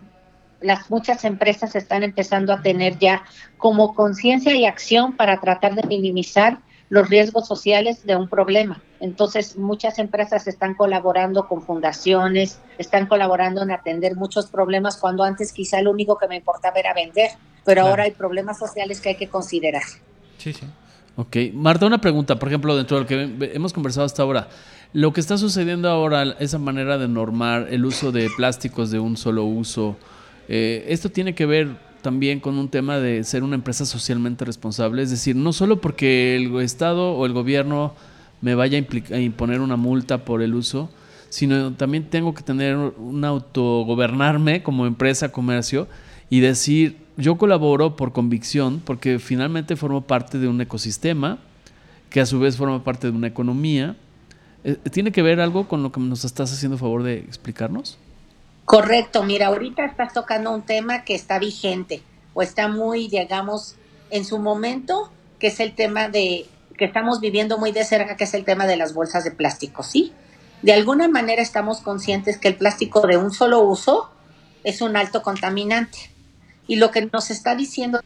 las 0.62 0.90
muchas 0.90 1.26
empresas 1.26 1.76
están 1.76 2.04
empezando 2.04 2.54
a 2.54 2.62
tener 2.62 2.98
ya 2.98 3.24
como 3.58 3.94
conciencia 3.94 4.56
y 4.56 4.66
acción 4.66 5.16
para 5.16 5.40
tratar 5.40 5.76
de 5.76 5.84
minimizar 5.88 6.60
los 6.90 7.10
riesgos 7.10 7.48
sociales 7.48 8.06
de 8.06 8.18
un 8.18 8.28
problema. 8.28 8.82
Entonces, 9.00 9.56
muchas 9.58 9.98
empresas 9.98 10.46
están 10.48 10.74
colaborando 10.74 11.48
con 11.48 11.62
fundaciones, 11.62 12.60
están 12.78 13.08
colaborando 13.08 13.64
en 13.64 13.72
atender 13.72 14.16
muchos 14.16 14.48
problemas 14.48 14.98
cuando 14.98 15.24
antes 15.24 15.54
quizá 15.54 15.82
lo 15.82 15.92
único 15.92 16.18
que 16.18 16.28
me 16.28 16.36
importaba 16.36 16.78
era 16.78 16.94
vender, 16.94 17.32
pero 17.64 17.84
ahora 17.84 18.04
hay 18.04 18.12
problemas 18.12 18.60
sociales 18.60 19.00
que 19.00 19.10
hay 19.10 19.16
que 19.16 19.30
considerar. 19.30 19.84
Sí, 20.38 20.52
sí. 20.52 20.68
Ok. 21.16 21.38
Marta, 21.54 21.86
una 21.86 22.02
pregunta, 22.02 22.38
por 22.38 22.50
ejemplo, 22.50 22.76
dentro 22.76 22.98
de 22.98 23.02
lo 23.04 23.08
que 23.08 23.54
hemos 23.54 23.72
conversado 23.72 24.06
hasta 24.06 24.24
ahora. 24.24 24.50
Lo 24.94 25.14
que 25.14 25.22
está 25.22 25.38
sucediendo 25.38 25.90
ahora, 25.90 26.36
esa 26.40 26.58
manera 26.58 26.98
de 26.98 27.08
normar 27.08 27.68
el 27.72 27.86
uso 27.86 28.12
de 28.12 28.30
plásticos 28.36 28.92
de 28.92 29.00
un 29.00 29.16
solo 29.16 29.46
uso, 29.46 29.96
eh, 30.50 30.86
esto 30.90 31.10
tiene 31.10 31.34
que 31.34 31.46
ver 31.46 31.78
también 32.02 32.42
con 32.42 32.58
un 32.58 32.68
tema 32.68 32.98
de 32.98 33.24
ser 33.24 33.44
una 33.44 33.56
empresa 33.56 33.86
socialmente 33.86 34.44
responsable, 34.44 35.02
es 35.02 35.10
decir, 35.10 35.34
no 35.34 35.54
solo 35.54 35.80
porque 35.80 36.36
el 36.36 36.54
Estado 36.60 37.14
o 37.14 37.26
el 37.26 37.32
gobierno 37.32 37.94
me 38.42 38.54
vaya 38.54 38.78
a, 38.78 39.20
imponer 39.20 39.62
una 39.62 39.78
multa 39.78 40.26
por 40.26 40.42
el 40.42 40.56
uso, 40.56 40.90
sino 41.30 41.72
también 41.72 42.10
tengo 42.10 42.34
que 42.34 42.44
tener 42.44 42.76
un 42.76 43.24
autogobernarme 43.24 44.62
como 44.62 44.88
empresa, 44.88 45.32
comercio 45.32 45.88
y 46.30 46.42
decir, 46.42 46.98
yo 47.16 47.38
colaboro 47.38 47.96
por 47.96 48.12
convicción 48.12 48.82
porque 48.84 49.20
finalmente 49.20 49.78
formo 49.78 50.02
parte 50.02 50.38
de 50.38 50.50
un 50.50 50.60
ecosistema 50.60 51.38
que 52.10 52.20
a 52.20 52.26
su 52.26 52.42
vez 52.42 52.58
forma 52.58 52.84
parte 52.84 53.10
de 53.10 53.16
una 53.16 53.28
economía 53.28 53.96
¿Tiene 54.92 55.12
que 55.12 55.22
ver 55.22 55.40
algo 55.40 55.68
con 55.68 55.82
lo 55.84 55.92
que 55.92 56.00
nos 56.00 56.24
estás 56.24 56.54
haciendo 56.54 56.78
favor 56.78 57.04
de 57.04 57.18
explicarnos? 57.18 57.98
Correcto, 58.66 59.24
mira, 59.24 59.48
ahorita 59.48 59.86
estás 59.86 60.14
tocando 60.14 60.52
un 60.52 60.62
tema 60.62 61.04
que 61.04 61.16
está 61.16 61.40
vigente 61.40 62.04
o 62.34 62.42
está 62.42 62.68
muy, 62.68 63.08
digamos, 63.08 63.76
en 64.12 64.24
su 64.24 64.40
momento, 64.40 65.12
que 65.40 65.48
es 65.48 65.60
el 65.60 65.74
tema 65.74 66.10
de 66.10 66.46
que 66.78 66.86
estamos 66.86 67.20
viviendo 67.20 67.58
muy 67.58 67.72
de 67.72 67.84
cerca, 67.84 68.16
que 68.16 68.24
es 68.24 68.34
el 68.34 68.46
tema 68.46 68.68
de 68.68 68.78
las 68.78 68.94
bolsas 68.94 69.24
de 69.24 69.32
plástico, 69.32 69.84
¿sí? 69.84 70.14
De 70.62 70.74
alguna 70.74 71.08
manera 71.08 71.42
estamos 71.42 71.82
conscientes 71.82 72.38
que 72.38 72.48
el 72.48 72.56
plástico 72.56 73.06
de 73.08 73.18
un 73.18 73.32
solo 73.32 73.62
uso 73.62 74.12
es 74.64 74.82
un 74.82 74.96
alto 74.96 75.24
contaminante. 75.24 75.98
Y 76.68 76.76
lo 76.76 76.92
que 76.92 77.10
nos 77.12 77.32
está 77.32 77.56
diciendo 77.56 78.00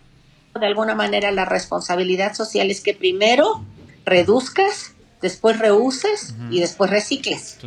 de 0.60 0.66
alguna 0.66 0.96
manera 0.96 1.32
la 1.32 1.46
responsabilidad 1.46 2.34
social 2.34 2.72
es 2.72 2.82
que 2.82 2.94
primero 2.94 3.64
reduzcas 4.06 4.95
después 5.26 5.58
reuses 5.58 6.36
y 6.52 6.60
después 6.60 6.92
recicles. 6.92 7.58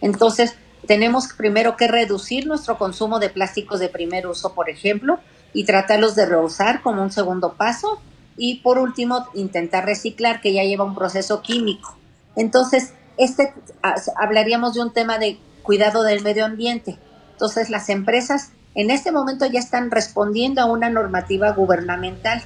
Entonces, 0.00 0.56
tenemos 0.88 1.28
primero 1.28 1.76
que 1.76 1.86
reducir 1.86 2.48
nuestro 2.48 2.78
consumo 2.78 3.20
de 3.20 3.30
plásticos 3.30 3.78
de 3.78 3.88
primer 3.88 4.26
uso, 4.26 4.54
por 4.54 4.68
ejemplo, 4.68 5.20
y 5.52 5.62
tratarlos 5.64 6.16
de 6.16 6.26
reusar 6.26 6.82
como 6.82 7.02
un 7.02 7.12
segundo 7.12 7.54
paso. 7.54 8.00
Y 8.36 8.56
por 8.56 8.78
último, 8.78 9.28
intentar 9.34 9.86
reciclar, 9.86 10.40
que 10.40 10.52
ya 10.52 10.64
lleva 10.64 10.82
un 10.82 10.96
proceso 10.96 11.42
químico. 11.42 11.96
Entonces, 12.34 12.92
este 13.18 13.54
ah, 13.84 13.94
hablaríamos 14.16 14.74
de 14.74 14.80
un 14.80 14.92
tema 14.92 15.18
de 15.18 15.38
cuidado 15.62 16.02
del 16.02 16.24
medio 16.24 16.44
ambiente. 16.44 16.98
Entonces, 17.30 17.70
las 17.70 17.88
empresas 17.88 18.50
en 18.74 18.90
este 18.90 19.12
momento 19.12 19.46
ya 19.46 19.60
están 19.60 19.92
respondiendo 19.92 20.60
a 20.60 20.66
una 20.66 20.90
normativa 20.90 21.52
gubernamental, 21.52 22.42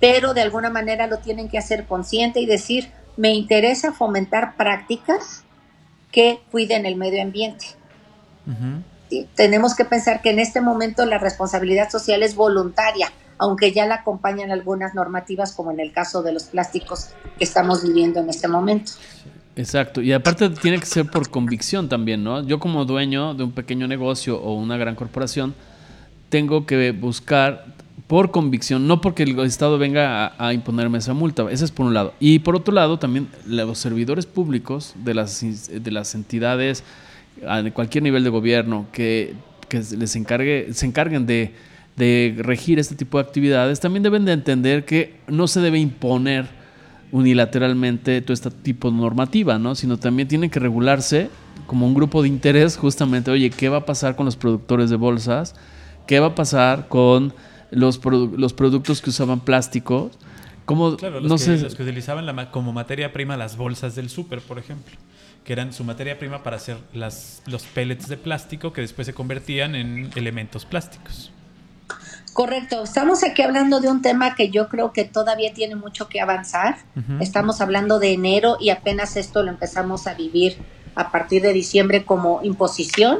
pero 0.00 0.32
de 0.32 0.40
alguna 0.40 0.70
manera 0.70 1.06
lo 1.08 1.18
tienen 1.18 1.50
que 1.50 1.58
hacer 1.58 1.84
consciente 1.86 2.40
y 2.40 2.46
decir, 2.46 2.90
me 3.16 3.34
interesa 3.34 3.92
fomentar 3.92 4.56
prácticas 4.56 5.44
que 6.10 6.40
cuiden 6.50 6.86
el 6.86 6.96
medio 6.96 7.22
ambiente. 7.22 7.66
Tenemos 9.34 9.74
que 9.74 9.84
pensar 9.84 10.22
que 10.22 10.30
en 10.30 10.38
este 10.38 10.60
momento 10.60 11.04
la 11.04 11.18
responsabilidad 11.18 11.90
social 11.90 12.22
es 12.22 12.34
voluntaria, 12.34 13.12
aunque 13.38 13.72
ya 13.72 13.86
la 13.86 13.96
acompañan 13.96 14.50
algunas 14.50 14.94
normativas, 14.94 15.52
como 15.52 15.70
en 15.70 15.80
el 15.80 15.92
caso 15.92 16.22
de 16.22 16.32
los 16.32 16.44
plásticos 16.44 17.10
que 17.38 17.44
estamos 17.44 17.82
viviendo 17.82 18.20
en 18.20 18.30
este 18.30 18.48
momento. 18.48 18.92
Exacto, 19.54 20.00
y 20.00 20.12
aparte 20.12 20.48
tiene 20.48 20.78
que 20.78 20.86
ser 20.86 21.10
por 21.10 21.28
convicción 21.28 21.88
también, 21.88 22.24
¿no? 22.24 22.42
Yo 22.46 22.58
como 22.58 22.86
dueño 22.86 23.34
de 23.34 23.44
un 23.44 23.52
pequeño 23.52 23.86
negocio 23.86 24.40
o 24.40 24.54
una 24.54 24.78
gran 24.78 24.94
corporación, 24.94 25.54
tengo 26.30 26.64
que 26.64 26.92
buscar 26.92 27.71
por 28.12 28.30
convicción, 28.30 28.86
no 28.86 29.00
porque 29.00 29.22
el 29.22 29.40
Estado 29.40 29.78
venga 29.78 30.34
a, 30.36 30.52
imponerme 30.52 30.98
esa 30.98 31.14
multa. 31.14 31.50
Ese 31.50 31.64
es 31.64 31.70
por 31.70 31.86
un 31.86 31.94
lado. 31.94 32.12
Y 32.20 32.40
por 32.40 32.54
otro 32.54 32.74
lado, 32.74 32.98
también 32.98 33.28
los 33.46 33.78
servidores 33.78 34.26
públicos 34.26 34.92
de 35.02 35.14
las, 35.14 35.40
de 35.40 35.90
las 35.90 36.14
entidades 36.14 36.84
de 37.40 37.72
cualquier 37.72 38.04
nivel 38.04 38.22
de 38.22 38.28
gobierno 38.28 38.84
que, 38.92 39.32
les 39.70 40.14
encargue, 40.14 40.74
se 40.74 40.84
encarguen 40.84 41.24
de, 41.24 41.54
de 41.96 42.34
regir 42.40 42.78
este 42.78 42.96
tipo 42.96 43.16
de 43.16 43.24
actividades, 43.24 43.80
también 43.80 44.02
deben 44.02 44.26
de 44.26 44.32
entender 44.32 44.84
que 44.84 45.14
no 45.26 45.48
se 45.48 45.62
debe 45.62 45.78
imponer 45.78 46.48
unilateralmente 47.12 48.20
todo 48.20 48.34
este 48.34 48.50
tipo 48.50 48.90
de 48.90 48.98
normativa, 48.98 49.58
¿no? 49.58 49.74
sino 49.74 49.96
también 49.96 50.28
tienen 50.28 50.50
que 50.50 50.60
regularse 50.60 51.30
como 51.66 51.86
un 51.86 51.94
grupo 51.94 52.20
de 52.20 52.28
interés 52.28 52.76
justamente, 52.76 53.30
oye, 53.30 53.48
¿qué 53.48 53.70
va 53.70 53.78
a 53.78 53.86
pasar 53.86 54.16
con 54.16 54.26
los 54.26 54.36
productores 54.36 54.90
de 54.90 54.96
bolsas? 54.96 55.54
¿Qué 56.06 56.20
va 56.20 56.26
a 56.26 56.34
pasar 56.34 56.88
con 56.88 57.32
los, 57.72 58.00
los 58.04 58.52
productos 58.52 59.02
que 59.02 59.10
usaban 59.10 59.40
plástico? 59.40 60.10
¿Cómo, 60.64 60.96
claro, 60.96 61.20
los, 61.20 61.28
no 61.28 61.36
que, 61.36 61.42
sé. 61.42 61.58
los 61.58 61.74
que 61.74 61.82
utilizaban 61.82 62.24
la, 62.24 62.50
como 62.50 62.72
materia 62.72 63.12
prima 63.12 63.36
las 63.36 63.56
bolsas 63.56 63.96
del 63.96 64.08
súper, 64.08 64.40
por 64.40 64.58
ejemplo, 64.58 64.94
que 65.44 65.52
eran 65.52 65.72
su 65.72 65.82
materia 65.82 66.18
prima 66.18 66.42
para 66.42 66.56
hacer 66.56 66.76
las, 66.94 67.42
los 67.46 67.64
pellets 67.64 68.08
de 68.08 68.16
plástico 68.16 68.72
que 68.72 68.80
después 68.80 69.06
se 69.06 69.14
convertían 69.14 69.74
en 69.74 70.10
elementos 70.14 70.64
plásticos. 70.64 71.32
Correcto, 72.32 72.84
estamos 72.84 73.24
aquí 73.24 73.42
hablando 73.42 73.80
de 73.80 73.88
un 73.88 74.00
tema 74.00 74.34
que 74.34 74.48
yo 74.48 74.68
creo 74.68 74.92
que 74.92 75.04
todavía 75.04 75.52
tiene 75.52 75.74
mucho 75.74 76.08
que 76.08 76.20
avanzar. 76.20 76.78
Estamos 77.20 77.60
hablando 77.60 77.98
de 77.98 78.12
enero 78.12 78.56
y 78.58 78.70
apenas 78.70 79.16
esto 79.16 79.42
lo 79.42 79.50
empezamos 79.50 80.06
a 80.06 80.14
vivir 80.14 80.56
a 80.94 81.10
partir 81.10 81.42
de 81.42 81.52
diciembre 81.52 82.04
como 82.04 82.40
imposición. 82.42 83.18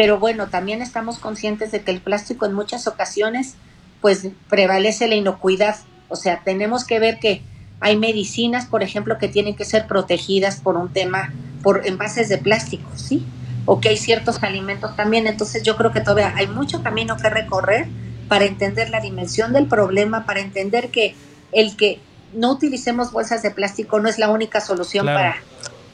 Pero 0.00 0.20
bueno, 0.20 0.46
también 0.46 0.80
estamos 0.80 1.18
conscientes 1.18 1.72
de 1.72 1.82
que 1.82 1.90
el 1.90 2.00
plástico 2.00 2.46
en 2.46 2.52
muchas 2.52 2.86
ocasiones 2.86 3.56
pues 4.00 4.28
prevalece 4.48 5.08
la 5.08 5.16
inocuidad. 5.16 5.74
O 6.08 6.14
sea, 6.14 6.42
tenemos 6.44 6.84
que 6.84 7.00
ver 7.00 7.18
que 7.18 7.42
hay 7.80 7.96
medicinas, 7.96 8.66
por 8.66 8.84
ejemplo, 8.84 9.18
que 9.18 9.26
tienen 9.26 9.56
que 9.56 9.64
ser 9.64 9.88
protegidas 9.88 10.60
por 10.60 10.76
un 10.76 10.92
tema, 10.92 11.32
por 11.64 11.84
envases 11.84 12.28
de 12.28 12.38
plástico, 12.38 12.88
¿sí? 12.94 13.26
o 13.64 13.80
que 13.80 13.88
hay 13.88 13.96
ciertos 13.96 14.40
alimentos 14.44 14.94
también. 14.94 15.26
Entonces 15.26 15.64
yo 15.64 15.76
creo 15.76 15.90
que 15.90 16.00
todavía 16.00 16.32
hay 16.36 16.46
mucho 16.46 16.80
camino 16.84 17.16
que 17.16 17.28
recorrer 17.28 17.88
para 18.28 18.44
entender 18.44 18.90
la 18.90 19.00
dimensión 19.00 19.52
del 19.52 19.66
problema, 19.66 20.26
para 20.26 20.38
entender 20.38 20.90
que 20.90 21.16
el 21.50 21.76
que 21.76 21.98
no 22.32 22.52
utilicemos 22.52 23.10
bolsas 23.10 23.42
de 23.42 23.50
plástico 23.50 23.98
no 23.98 24.08
es 24.08 24.20
la 24.20 24.30
única 24.30 24.60
solución 24.60 25.06
para 25.06 25.38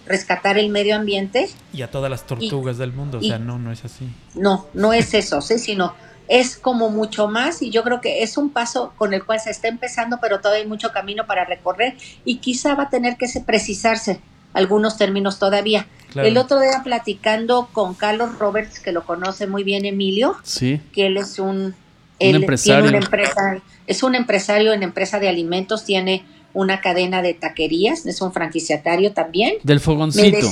rescatar 0.07 0.59
el 0.59 0.69
medio 0.69 0.97
ambiente. 0.97 1.49
Y 1.73 1.83
a 1.83 1.91
todas 1.91 2.11
las 2.11 2.27
tortugas 2.27 2.79
del 2.79 2.93
mundo, 2.93 3.19
o 3.19 3.23
sea, 3.23 3.39
no, 3.39 3.59
no 3.59 3.73
es 3.73 3.85
así. 3.85 4.09
No, 4.35 4.67
no 4.75 4.93
es 4.93 5.15
eso, 5.15 5.41
¿sí? 5.41 5.59
sino 5.59 5.95
es 6.29 6.57
como 6.57 6.91
mucho 6.91 7.29
más 7.29 7.61
y 7.63 7.71
yo 7.71 7.83
creo 7.83 8.01
que 8.01 8.23
es 8.23 8.39
un 8.39 8.51
paso 8.51 8.93
con 8.97 9.13
el 9.13 9.25
cual 9.25 9.41
se 9.41 9.51
está 9.51 9.69
empezando, 9.69 10.19
pero 10.21 10.41
todavía 10.41 10.63
hay 10.63 10.69
mucho 10.69 10.91
camino 10.93 11.27
para 11.27 11.45
recorrer 11.45 11.97
y 12.25 12.39
quizá 12.39 12.75
va 12.75 12.85
a 12.85 12.91
tener 12.91 13.17
que 13.17 13.27
precisarse 13.45 14.21
algunos 14.53 14.97
términos 14.97 15.39
todavía. 15.39 15.87
El 16.15 16.37
otro 16.37 16.61
día 16.61 16.81
platicando 16.85 17.69
con 17.73 17.95
Carlos 17.95 18.39
Roberts, 18.39 18.79
que 18.79 18.93
lo 18.93 19.05
conoce 19.05 19.49
muy 19.49 19.65
bien 19.65 19.85
Emilio, 19.85 20.37
sí. 20.45 20.81
que 20.93 21.07
él 21.07 21.17
es 21.17 21.41
un, 21.41 21.75
empresario. 22.21 22.97
empresa, 22.97 23.61
es 23.89 24.03
un 24.05 24.15
empresario 24.15 24.73
en 24.73 24.85
empresa 24.85 25.19
de 25.19 25.29
alimentos, 25.29 25.85
tiene 25.85 26.25
una 26.55 26.81
cadena 26.81 27.21
de 27.21 27.35
taquerías, 27.35 28.07
es 28.07 28.23
un 28.23 28.33
franquiciatario 28.33 29.13
también. 29.13 29.57
Del 29.65 29.81
fogoncito. 29.81 30.49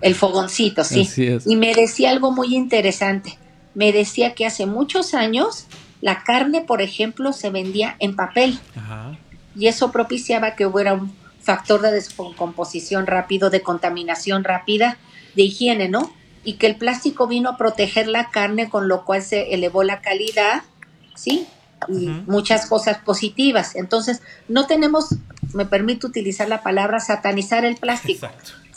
el 0.00 0.14
fogoncito, 0.14 0.84
sí. 0.84 1.08
Y 1.46 1.56
me 1.56 1.74
decía 1.74 2.10
algo 2.10 2.32
muy 2.32 2.54
interesante. 2.54 3.38
Me 3.74 3.92
decía 3.92 4.34
que 4.34 4.44
hace 4.44 4.66
muchos 4.66 5.14
años 5.14 5.66
la 6.00 6.22
carne, 6.22 6.60
por 6.60 6.82
ejemplo, 6.82 7.32
se 7.32 7.50
vendía 7.50 7.96
en 8.00 8.16
papel. 8.16 8.58
Y 9.56 9.68
eso 9.68 9.92
propiciaba 9.92 10.56
que 10.56 10.66
hubiera 10.66 10.94
un 10.94 11.14
factor 11.40 11.80
de 11.80 11.92
descomposición 11.92 13.06
rápido, 13.06 13.50
de 13.50 13.62
contaminación 13.62 14.44
rápida, 14.44 14.98
de 15.36 15.44
higiene, 15.44 15.88
¿no? 15.88 16.12
Y 16.44 16.54
que 16.54 16.66
el 16.66 16.76
plástico 16.76 17.26
vino 17.26 17.50
a 17.50 17.56
proteger 17.56 18.08
la 18.08 18.30
carne, 18.30 18.68
con 18.68 18.88
lo 18.88 19.04
cual 19.04 19.22
se 19.22 19.54
elevó 19.54 19.82
la 19.84 20.00
calidad, 20.00 20.62
¿sí? 21.14 21.46
Y 21.88 22.08
muchas 22.26 22.66
cosas 22.66 22.98
positivas. 22.98 23.74
Entonces, 23.76 24.22
no 24.48 24.66
tenemos, 24.66 25.16
me 25.52 25.66
permito 25.66 26.06
utilizar 26.06 26.48
la 26.48 26.62
palabra 26.62 27.00
satanizar 27.00 27.64
el 27.64 27.76
plástico, 27.76 28.28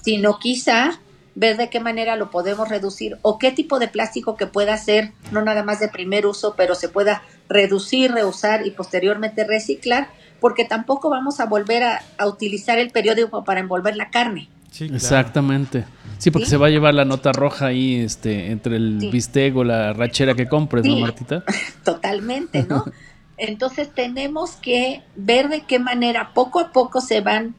sino 0.03 0.39
quizá 0.39 0.99
ver 1.35 1.57
de 1.57 1.69
qué 1.69 1.79
manera 1.79 2.15
lo 2.15 2.31
podemos 2.31 2.67
reducir 2.67 3.17
o 3.21 3.37
qué 3.37 3.51
tipo 3.51 3.77
de 3.77 3.87
plástico 3.87 4.35
que 4.35 4.47
pueda 4.47 4.75
ser, 4.77 5.11
no 5.31 5.43
nada 5.43 5.63
más 5.63 5.79
de 5.79 5.87
primer 5.87 6.25
uso, 6.25 6.55
pero 6.57 6.73
se 6.73 6.89
pueda 6.89 7.21
reducir, 7.47 8.11
reusar 8.11 8.65
y 8.65 8.71
posteriormente 8.71 9.43
reciclar 9.43 10.09
porque 10.39 10.65
tampoco 10.65 11.09
vamos 11.09 11.39
a 11.39 11.45
volver 11.45 11.83
a, 11.83 12.27
utilizar 12.27 12.77
el 12.79 12.91
periódico 12.91 13.43
para 13.43 13.59
envolver 13.59 13.95
la 13.95 14.09
carne. 14.09 14.49
Exactamente. 14.85 15.85
Sí, 16.17 16.31
porque 16.31 16.47
se 16.47 16.57
va 16.57 16.67
a 16.67 16.69
llevar 16.69 16.93
la 16.93 17.05
nota 17.05 17.31
roja 17.31 17.67
ahí 17.67 17.95
este, 17.95 18.51
entre 18.51 18.75
el 18.75 19.09
bistec 19.11 19.55
o 19.55 19.63
la 19.63 19.93
rachera 19.93 20.33
que 20.33 20.47
compres, 20.47 20.85
¿no, 20.85 20.97
Martita? 20.97 21.43
Totalmente, 21.83 22.63
¿no? 22.63 22.85
Entonces 23.37 23.93
tenemos 23.93 24.51
que 24.55 25.03
ver 25.15 25.49
de 25.49 25.61
qué 25.61 25.77
manera 25.77 26.33
poco 26.33 26.59
a 26.59 26.71
poco 26.71 27.01
se 27.01 27.21
van 27.21 27.55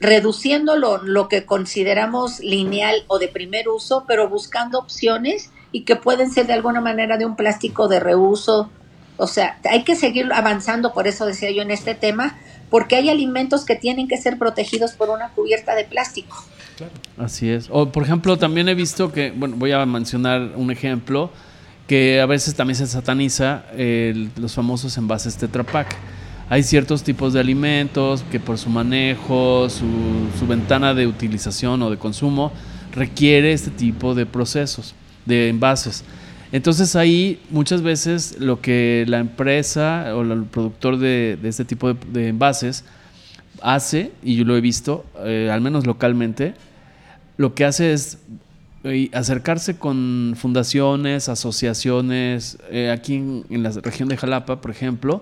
reduciendo 0.00 0.76
lo, 0.76 1.02
lo 1.02 1.28
que 1.28 1.44
consideramos 1.44 2.40
lineal 2.40 3.04
o 3.06 3.18
de 3.18 3.28
primer 3.28 3.68
uso, 3.68 4.04
pero 4.08 4.28
buscando 4.30 4.78
opciones 4.78 5.50
y 5.72 5.82
que 5.82 5.96
pueden 5.96 6.30
ser 6.30 6.46
de 6.46 6.54
alguna 6.54 6.80
manera 6.80 7.18
de 7.18 7.26
un 7.26 7.36
plástico 7.36 7.86
de 7.88 8.00
reuso, 8.00 8.70
o 9.18 9.26
sea, 9.26 9.58
hay 9.70 9.84
que 9.84 9.96
seguir 9.96 10.32
avanzando, 10.32 10.94
por 10.94 11.06
eso 11.06 11.26
decía 11.26 11.50
yo 11.50 11.60
en 11.60 11.70
este 11.70 11.94
tema, 11.94 12.38
porque 12.70 12.96
hay 12.96 13.10
alimentos 13.10 13.64
que 13.64 13.76
tienen 13.76 14.08
que 14.08 14.16
ser 14.16 14.38
protegidos 14.38 14.92
por 14.92 15.10
una 15.10 15.30
cubierta 15.30 15.74
de 15.74 15.84
plástico. 15.84 16.36
Así 17.18 17.50
es. 17.50 17.68
O 17.70 17.90
por 17.90 18.04
ejemplo, 18.04 18.38
también 18.38 18.68
he 18.68 18.74
visto 18.74 19.12
que, 19.12 19.32
bueno, 19.32 19.56
voy 19.58 19.72
a 19.72 19.84
mencionar 19.84 20.52
un 20.56 20.70
ejemplo, 20.70 21.30
que 21.86 22.20
a 22.20 22.26
veces 22.26 22.54
también 22.54 22.76
se 22.76 22.86
sataniza 22.86 23.64
los 24.36 24.54
famosos 24.54 24.96
envases 24.96 25.36
Tetra 25.36 25.64
Pak. 25.64 25.94
Hay 26.48 26.62
ciertos 26.62 27.02
tipos 27.02 27.32
de 27.32 27.40
alimentos 27.40 28.24
que 28.30 28.40
por 28.40 28.58
su 28.58 28.70
manejo, 28.70 29.68
su, 29.68 29.86
su 30.38 30.46
ventana 30.46 30.94
de 30.94 31.06
utilización 31.06 31.82
o 31.82 31.90
de 31.90 31.96
consumo, 31.96 32.52
requiere 32.92 33.52
este 33.52 33.70
tipo 33.70 34.14
de 34.14 34.26
procesos, 34.26 34.94
de 35.26 35.48
envases. 35.48 36.04
Entonces 36.52 36.96
ahí 36.96 37.40
muchas 37.50 37.82
veces 37.82 38.36
lo 38.40 38.60
que 38.60 39.04
la 39.06 39.18
empresa 39.18 40.16
o 40.16 40.22
el 40.22 40.44
productor 40.44 40.98
de, 40.98 41.38
este 41.44 41.64
tipo 41.64 41.94
de, 41.94 42.28
envases 42.28 42.84
hace, 43.62 44.10
y 44.22 44.36
yo 44.36 44.44
lo 44.44 44.56
he 44.56 44.60
visto, 44.60 45.04
eh, 45.24 45.48
al 45.52 45.60
menos 45.60 45.86
localmente, 45.86 46.54
lo 47.36 47.54
que 47.54 47.64
hace 47.64 47.92
es 47.92 48.18
eh, 48.82 49.10
acercarse 49.12 49.76
con 49.76 50.34
fundaciones, 50.36 51.28
asociaciones, 51.28 52.58
eh, 52.70 52.90
aquí 52.90 53.14
en, 53.14 53.62
la 53.62 53.70
región 53.70 54.08
de 54.08 54.16
Jalapa, 54.16 54.60
por 54.60 54.70
ejemplo, 54.70 55.20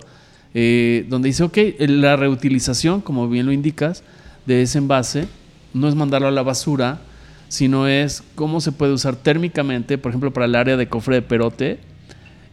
donde 0.54 1.28
dice, 1.28 1.44
ok, 1.44 1.58
la 1.78 2.16
reutilización, 2.16 3.00
como 3.00 3.28
bien 3.28 3.46
lo 3.46 3.52
indicas, 3.52 4.02
de 4.46 4.62
ese 4.62 4.78
envase, 4.78 5.28
no 5.74 5.88
es 5.88 5.94
mandarlo 5.94 6.26
a 6.26 6.30
la 6.32 6.42
basura, 6.42 7.00
sino 7.48 7.86
es 7.86 8.22
cómo 8.34 8.60
se 8.60 8.72
puede 8.72 8.92
usar 8.92 9.16
térmicamente, 9.16 9.98
por 9.98 10.10
ejemplo, 10.10 10.32
para 10.32 10.46
el 10.46 10.54
área 10.54 10.76
de 10.76 10.88
cofre 10.88 11.16
de 11.16 11.22
perote. 11.22 11.80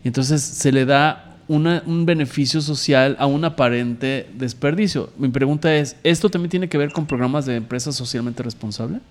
entonces 0.04 0.42
se 0.42 0.72
le 0.72 0.86
da 0.86 1.36
un 1.48 2.06
beneficio 2.06 2.60
social 2.60 3.16
a 3.20 3.28
un 3.28 3.46
aparente 3.46 4.28
desperdicio. 4.34 5.12
Mi 5.18 5.30
pregunta 5.30 5.76
es, 5.76 5.96
¿esto 6.04 6.30
también 6.30 6.50
tiene 6.50 6.70
que 6.70 6.78
ver 6.78 6.92
con 6.92 7.06
programas 7.06 7.46
de 7.46 7.56
empresas 7.56 7.96
socialmente 7.96 8.42
responsables? 8.42 9.02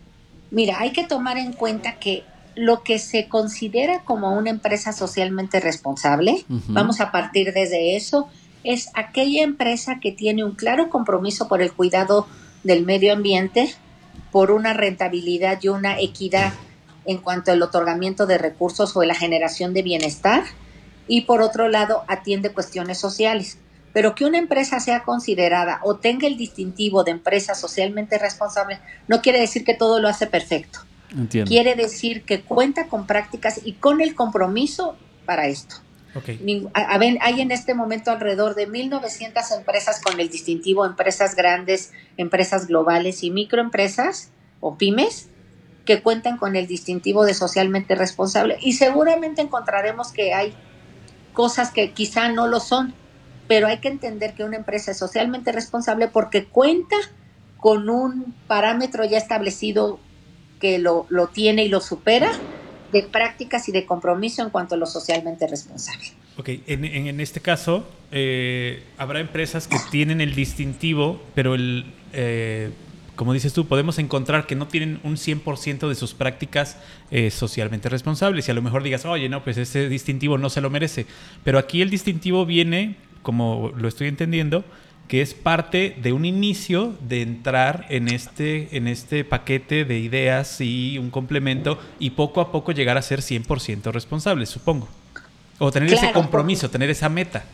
Mira, 0.51 0.81
hay 0.81 0.91
que 0.91 1.05
tomar 1.05 1.39
en 1.39 1.53
cuenta 1.53 1.95
que 2.01 2.25
lo 2.57 2.83
que 2.83 2.99
se 2.99 3.29
considera 3.29 4.01
como 4.05 4.37
una 4.37 4.51
empresa 4.51 4.93
socialmente 4.93 5.61
responsable, 5.61 6.45
vamos 6.49 7.01
a 7.01 7.11
partir 7.11 7.53
desde 7.53 7.97
eso, 7.97 8.29
es 8.63 8.89
aquella 8.95 9.43
empresa 9.43 9.99
que 10.01 10.13
tiene 10.13 10.45
un 10.45 10.53
claro 10.53 10.89
compromiso 10.91 11.49
por 11.49 11.61
el 11.61 11.73
cuidado 11.73 12.27
del 12.63 12.85
medio 12.85 13.13
ambiente, 13.13 13.75
por 14.35 14.51
una 14.51 14.73
rentabilidad 14.73 15.61
y 15.63 15.69
una 15.69 16.01
equidad 16.01 16.53
en 17.05 17.19
cuanto 17.19 17.53
al 17.53 17.63
otorgamiento 17.63 18.27
de 18.27 18.37
recursos 18.37 18.97
o 18.97 19.05
la 19.05 19.15
generación 19.15 19.73
de 19.75 19.83
bienestar 19.83 20.43
y 21.07 21.21
por 21.21 21.41
otro 21.41 21.69
lado 21.69 22.03
atiende 22.09 22.51
cuestiones 22.51 22.99
sociales. 22.99 23.59
Pero 23.93 24.17
que 24.17 24.25
una 24.25 24.39
empresa 24.39 24.81
sea 24.81 25.05
considerada 25.05 25.79
o 25.85 25.99
tenga 25.99 26.27
el 26.27 26.37
distintivo 26.37 27.05
de 27.05 27.13
empresa 27.13 27.55
socialmente 27.55 28.19
responsable 28.19 28.81
no 29.07 29.23
quiere 29.23 29.39
decir 29.39 29.65
que 29.65 29.75
todo 29.75 30.01
lo 30.01 30.09
hace 30.09 30.27
perfecto. 30.27 30.81
Quiere 31.47 31.77
decir 31.77 32.25
que 32.25 32.41
cuenta 32.41 32.89
con 32.89 33.07
prácticas 33.07 33.61
y 33.65 33.75
con 33.75 34.01
el 34.01 34.17
compromiso 34.17 34.97
para 35.27 35.47
esto. 35.47 35.77
Hay 37.21 37.41
en 37.41 37.51
este 37.51 37.75
momento 37.75 38.11
alrededor 38.11 38.55
de 38.55 38.69
1.900 38.69 39.57
empresas 39.57 40.01
con 40.01 40.21
el 40.21 40.29
distintivo 40.29 40.87
empresas 40.87 41.35
grandes, 41.35 41.93
empresas 42.17 42.67
globales 42.67 43.23
y 43.23 43.31
microempresas 43.31 44.31
o 44.61 44.77
pymes 44.77 45.29
que 45.85 46.03
cuentan 46.03 46.39
con 46.39 46.57
el 46.57 46.67
distintivo 46.67 47.25
de 47.25 47.35
socialmente 47.35 47.95
responsable. 47.95 48.59
Y 48.61 48.75
seguramente 48.75 49.43
encontraremos 49.43 50.13
que 50.13 50.33
hay 50.33 50.55
cosas 51.33 51.71
que 51.71 51.93
quizá 51.93 52.29
no 52.29 52.47
lo 52.47 52.61
son, 52.61 52.95
pero 53.49 53.67
hay 53.67 53.79
que 53.79 53.89
entender 53.89 54.35
que 54.35 54.45
una 54.45 54.57
empresa 54.57 54.93
es 54.93 54.99
socialmente 54.99 55.53
responsable 55.53 56.09
porque 56.09 56.47
cuenta 56.47 56.97
con 57.59 57.91
un 57.91 58.35
parámetro 58.47 59.05
ya 59.05 59.19
establecido 59.19 59.99
que 60.61 60.79
lo, 60.79 61.07
lo 61.11 61.27
tiene 61.29 61.65
y 61.65 61.69
lo 61.69 61.81
supera 61.81 62.31
de 62.95 63.03
prácticas 63.03 63.69
y 63.69 63.73
de 63.73 63.85
compromiso 63.85 64.41
en 64.41 64.51
cuanto 64.51 64.77
a 64.77 64.79
lo 64.79 64.87
socialmente 64.87 65.49
responsable. 65.49 66.05
Ok, 66.37 66.49
en, 66.67 66.85
en, 66.85 67.21
este 67.21 67.41
caso, 67.41 67.85
eh, 68.13 68.85
habrá 68.99 69.19
empresas 69.19 69.67
que 69.67 69.79
tienen 69.91 70.21
el 70.21 70.37
distintivo, 70.37 71.21
pero 71.35 71.57
el, 71.57 71.87
eh, 72.13 72.71
como 73.17 73.33
dices 73.33 73.53
tú, 73.53 73.67
podemos 73.67 73.99
encontrar 73.99 74.47
que 74.47 74.55
no 74.55 74.69
tienen 74.69 75.01
un 75.03 75.17
100% 75.17 75.89
de 75.89 75.95
sus 75.97 76.15
prácticas 76.15 76.77
eh, 77.11 77.33
socialmente 77.33 77.89
responsables. 77.89 78.47
Y 78.47 78.53
a 78.53 78.55
lo 78.55 78.63
mejor 78.63 78.85
digas, 78.85 79.05
oye, 79.05 79.29
no, 79.29 79.43
pues 79.43 79.57
ese 79.57 79.89
distintivo 79.89 80.39
no 80.39 80.49
se 80.49 80.61
lo 80.61 80.71
merece. 80.71 81.07
Pero 81.43 81.59
aquí 81.59 81.83
el 81.83 81.91
distintivo 81.91 82.47
viene, 82.47 82.95
como 83.23 83.73
lo 83.77 83.89
estoy 83.89 84.07
entendiendo, 84.07 84.65
que 85.09 85.21
es 85.21 85.35
parte 85.35 85.97
de 86.01 86.13
un 86.13 86.25
inicio 86.25 86.95
de 87.01 87.23
entrar 87.23 87.87
en 87.91 88.09
este, 88.09 88.77
en 88.77 88.89
este 88.89 89.25
paquete 89.25 89.85
de 89.85 89.99
ideas 89.99 90.61
y 90.61 90.99
un 90.99 91.11
complemento 91.11 91.79
y 91.99 92.11
poco 92.11 92.41
a 92.41 92.51
poco 92.51 92.73
llegar 92.73 92.97
a 92.97 93.03
ser 93.03 93.21
100% 93.21 93.93
responsable, 93.93 94.47
supongo. 94.47 94.89
O 95.59 95.71
tener 95.71 95.93
ese 95.93 96.11
compromiso, 96.13 96.71
tener 96.71 96.91
esa 96.91 97.09
meta, 97.09 97.45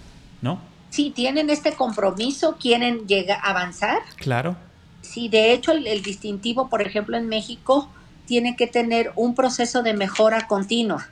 ¿no? 0.41 0.61
Sí, 0.91 1.13
tienen 1.15 1.51
este 1.51 1.73
compromiso, 1.73 2.57
quieren 2.59 3.07
llegar, 3.07 3.41
avanzar. 3.43 4.01
Claro. 4.17 4.57
Sí, 5.03 5.29
de 5.29 5.53
hecho 5.53 5.73
el, 5.73 6.03
distintivo, 6.03 6.69
por 6.69 6.83
ejemplo, 6.83 7.17
en 7.17 7.29
México 7.29 7.91
tiene 8.27 8.55
que 8.55 8.69
tener 8.69 9.13
un 9.17 9.35
proceso 9.35 9.83
de 9.83 9.93
mejora 9.93 10.47
continua 10.47 11.09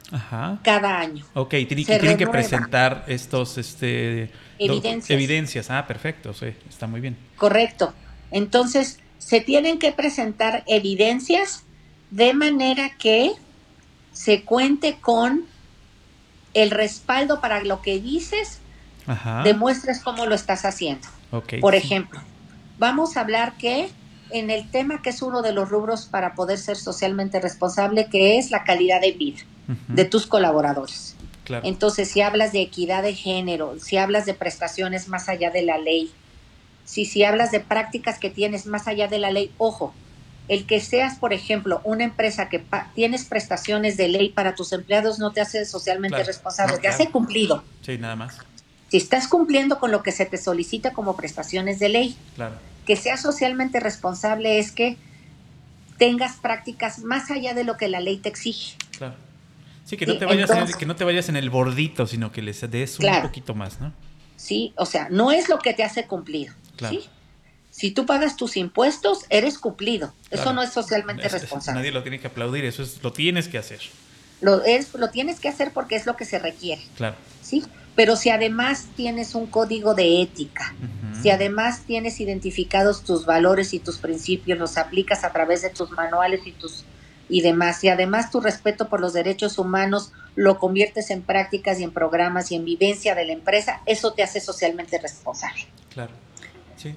cada 0.62 1.01
año. 1.01 1.24
Ok, 1.35 1.51
tienen 1.68 2.16
que 2.16 2.27
presentar 2.29 3.05
estos 3.09 3.59
este, 3.59 4.31
evidencias. 4.58 5.10
evidencias. 5.10 5.70
Ah, 5.70 5.86
perfecto, 5.86 6.34
sí, 6.34 6.54
está 6.68 6.86
muy 6.86 7.00
bien. 7.00 7.16
Correcto. 7.36 7.94
Entonces, 8.30 8.98
se 9.18 9.40
tienen 9.40 9.78
que 9.78 9.92
presentar 9.92 10.64
evidencias 10.66 11.64
de 12.10 12.34
manera 12.34 12.90
que 12.98 13.32
se 14.12 14.44
cuente 14.44 14.98
con 15.00 15.44
el 16.54 16.70
respaldo 16.70 17.40
para 17.40 17.62
lo 17.62 17.82
que 17.82 18.00
dices, 18.00 18.60
demuestres 19.44 20.00
cómo 20.00 20.26
lo 20.26 20.34
estás 20.34 20.64
haciendo. 20.64 21.06
Por 21.60 21.74
ejemplo, 21.74 22.20
vamos 22.78 23.16
a 23.16 23.20
hablar 23.20 23.56
que 23.56 23.88
en 24.30 24.50
el 24.50 24.70
tema 24.70 25.02
que 25.02 25.10
es 25.10 25.22
uno 25.22 25.42
de 25.42 25.52
los 25.52 25.68
rubros 25.68 26.06
para 26.06 26.34
poder 26.34 26.58
ser 26.58 26.76
socialmente 26.76 27.40
responsable, 27.40 28.08
que 28.10 28.38
es 28.38 28.50
la 28.50 28.64
calidad 28.64 29.00
de 29.00 29.12
vida 29.12 29.40
de 29.88 30.04
tus 30.04 30.26
colaboradores. 30.26 31.14
Entonces, 31.62 32.11
si 32.11 32.20
hablas 32.20 32.52
de 32.52 32.62
equidad 32.62 33.02
de 33.02 33.14
género, 33.14 33.78
si 33.78 33.96
hablas 33.96 34.26
de 34.26 34.34
prestaciones 34.34 35.08
más 35.08 35.28
allá 35.28 35.50
de 35.50 35.62
la 35.62 35.78
ley, 35.78 36.11
si, 36.84 37.04
si 37.04 37.24
hablas 37.24 37.50
de 37.50 37.61
prácticas 37.61 38.18
que 38.18 38.30
tienes 38.30 38.66
más 38.66 38.88
allá 38.88 39.08
de 39.08 39.18
la 39.18 39.30
ley, 39.30 39.52
ojo, 39.58 39.94
el 40.48 40.66
que 40.66 40.80
seas, 40.80 41.18
por 41.18 41.32
ejemplo, 41.34 41.82
una 41.84 42.04
empresa 42.04 42.48
que 42.48 42.64
tienes 42.94 43.26
prestaciones 43.26 43.96
de 43.96 44.08
ley 44.08 44.30
para 44.30 44.54
tus 44.54 44.72
empleados 44.72 45.18
no 45.18 45.32
te 45.32 45.42
hace 45.42 45.66
socialmente 45.66 46.22
responsable, 46.24 46.78
te 46.78 46.88
hace 46.88 47.11
cumplido. 47.11 47.62
Sí, 47.82 47.98
nada 47.98 48.16
más. 48.16 48.38
Si 48.88 48.96
estás 48.96 49.28
cumpliendo 49.28 49.78
con 49.78 49.90
lo 49.90 50.02
que 50.02 50.12
se 50.12 50.24
te 50.24 50.38
solicita 50.38 50.94
como 50.94 51.16
prestaciones 51.16 51.78
de 51.78 51.90
ley, 51.90 52.16
que 52.87 52.96
seas 52.96 53.20
socialmente 53.20 53.80
responsable 53.80 54.58
es 54.58 54.72
que 54.72 54.96
tengas 55.98 56.37
prácticas 56.37 57.00
más 57.00 57.30
allá 57.30 57.52
de 57.52 57.64
lo 57.64 57.76
que 57.76 57.88
la 57.88 58.00
ley 58.00 58.16
te 58.16 58.30
exige. 58.30 58.76
Claro. 58.96 59.27
Sí, 59.88 59.96
que 59.96 60.05
no, 60.05 60.18
te, 60.18 60.27
vayas 60.27 60.51
en 60.51 60.59
el, 60.59 60.77
que 60.77 60.85
no 60.85 60.96
te 60.96 61.05
vayas 61.05 61.31
en 61.31 61.37
el 61.37 61.48
bordito, 61.48 62.07
sino 62.07 62.31
que 62.31 62.42
les 62.42 62.61
des 62.70 62.98
un 62.98 63.22
poquito 63.22 63.55
más, 63.55 63.81
¿no? 63.81 63.94
Sí, 64.37 64.74
o 64.77 64.85
sea, 64.85 65.09
no 65.11 65.33
es 65.33 65.48
lo 65.48 65.59
que 65.61 65.72
te 65.72 65.83
hace 65.83 66.07
cumplir. 66.07 66.53
¿sí? 66.79 67.09
Si 67.70 67.90
tú 67.92 68.05
pagas 68.05 68.37
tus 68.37 68.59
impuestos, 68.59 69.24
eres 69.31 69.59
cumplido. 69.59 70.12
Eso 70.31 70.53
no 70.53 70.62
es 70.62 70.74
socialmente 70.74 71.27
responsable. 71.31 71.81
nadie 71.81 71.92
lo 71.92 72.03
tiene 72.03 72.20
que 72.20 72.27
aplaudir, 72.27 72.66
eso 72.66 72.83
es 72.83 73.03
lo 73.03 73.14
tienes 73.14 73.48
que 73.48 73.57
hacer. 73.57 73.81
Lo, 74.42 74.62
es, 74.62 74.92
lo 74.92 75.09
tienes 75.09 75.40
que 75.40 75.48
hacer 75.48 75.72
porque 75.72 75.96
es 75.96 76.05
lo 76.05 76.16
que 76.16 76.27
se 76.27 76.38
requiere. 76.38 76.83
Claro. 76.98 77.16
¿Sí? 77.40 77.64
Pero 77.96 78.14
si 78.14 78.29
además 78.29 78.88
tienes 78.94 79.35
un 79.35 79.46
código 79.46 79.94
de 79.94 80.20
ética, 80.20 80.74
si 81.22 81.31
además 81.31 81.85
tienes 81.87 82.20
identificados 82.20 83.05
tus 83.05 83.24
valores 83.24 83.72
y 83.72 83.79
tus 83.79 83.96
principios, 83.96 84.59
los 84.59 84.77
aplicas 84.77 85.24
a 85.24 85.33
través 85.33 85.62
de 85.62 85.70
tus 85.70 85.90
manuales 85.92 86.46
y 86.46 86.53
tus 86.53 86.85
y 87.28 87.42
demás, 87.42 87.82
y 87.84 87.88
además 87.88 88.30
tu 88.30 88.40
respeto 88.40 88.88
por 88.88 89.00
los 89.00 89.12
derechos 89.12 89.58
humanos 89.58 90.12
lo 90.34 90.58
conviertes 90.58 91.10
en 91.10 91.22
prácticas 91.22 91.80
y 91.80 91.84
en 91.84 91.90
programas 91.90 92.52
y 92.52 92.56
en 92.56 92.64
vivencia 92.64 93.14
de 93.14 93.24
la 93.24 93.32
empresa, 93.32 93.82
eso 93.86 94.12
te 94.12 94.22
hace 94.22 94.40
socialmente 94.40 94.98
responsable. 94.98 95.66
Claro. 95.92 96.12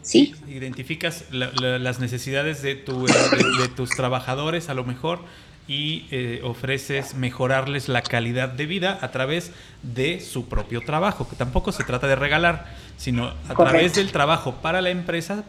Sí. 0.04 0.36
Identificas 0.48 1.26
las 1.32 2.00
necesidades 2.00 2.62
de, 2.62 2.76
tu, 2.76 3.08
de 3.08 3.68
tus 3.76 3.90
trabajadores 3.90 4.70
a 4.70 4.76
lo 4.76 4.84
mejor 4.84 5.22
y 5.68 6.06
eh, 6.12 6.42
ofreces 6.44 7.16
mejorarles 7.16 7.88
la 7.88 8.02
calidad 8.02 8.50
de 8.50 8.66
vida 8.66 8.98
a 9.02 9.12
través 9.12 9.52
de 9.84 10.20
su 10.20 10.48
propio 10.48 10.82
trabajo, 10.82 11.28
que 11.30 11.36
tampoco 11.36 11.72
se 11.72 11.84
trata 11.84 12.08
de 12.08 12.16
regalar, 12.16 12.66
sino 12.98 13.34
a 13.48 13.56
través 13.56 13.96
del 13.96 14.12
trabajo 14.12 14.56
para 14.62 14.82
la 14.82 14.90
empresa 14.90 15.44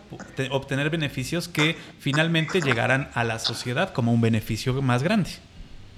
obtener 0.51 0.91
beneficios 0.91 1.49
que 1.49 1.77
finalmente 1.99 2.61
llegarán 2.61 3.11
a 3.15 3.25
la 3.25 3.39
sociedad 3.39 3.93
como 3.93 4.13
un 4.13 4.21
beneficio 4.21 4.81
más 4.81 5.03
grande. 5.03 5.31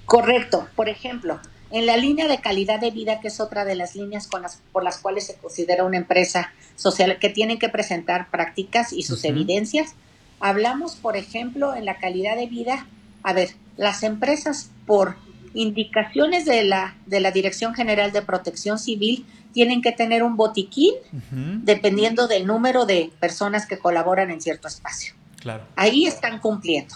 Correcto. 0.05 0.67
Por 0.75 0.89
ejemplo, 0.89 1.39
en 1.71 1.85
la 1.85 1.97
línea 1.97 2.27
de 2.27 2.39
calidad 2.39 2.79
de 2.79 2.91
vida, 2.91 3.19
que 3.19 3.27
es 3.29 3.39
otra 3.39 3.65
de 3.65 3.75
las 3.75 3.95
líneas 3.95 4.27
con 4.27 4.41
las, 4.41 4.61
por 4.71 4.83
las 4.83 4.97
cuales 4.99 5.27
se 5.27 5.35
considera 5.35 5.83
una 5.83 5.97
empresa 5.97 6.53
social 6.75 7.17
que 7.19 7.29
tiene 7.29 7.59
que 7.59 7.69
presentar 7.69 8.29
prácticas 8.29 8.93
y 8.93 9.03
sus 9.03 9.23
evidencias, 9.23 9.95
hablamos, 10.39 10.95
por 10.95 11.17
ejemplo, 11.17 11.75
en 11.75 11.85
la 11.85 11.97
calidad 11.97 12.35
de 12.35 12.47
vida 12.47 12.85
a 13.25 13.33
ver, 13.33 13.49
las 13.77 14.03
empresas 14.03 14.71
por 14.85 15.15
indicaciones 15.53 16.45
de 16.45 16.63
la, 16.63 16.95
de 17.05 17.19
la 17.19 17.31
Dirección 17.31 17.73
General 17.73 18.11
de 18.11 18.21
Protección 18.21 18.77
Civil 18.77 19.25
tienen 19.53 19.81
que 19.81 19.93
tener 19.93 20.21
un 20.21 20.35
botiquín 20.35 20.93
dependiendo 21.63 22.27
del 22.27 22.45
número 22.45 22.85
de 22.85 23.11
personas 23.21 23.65
que 23.65 23.79
colaboran 23.79 24.29
en 24.29 24.41
cierto 24.41 24.67
espacio. 24.67 25.13
Claro. 25.39 25.63
Ahí 25.77 26.05
están 26.05 26.39
cumpliendo. 26.39 26.95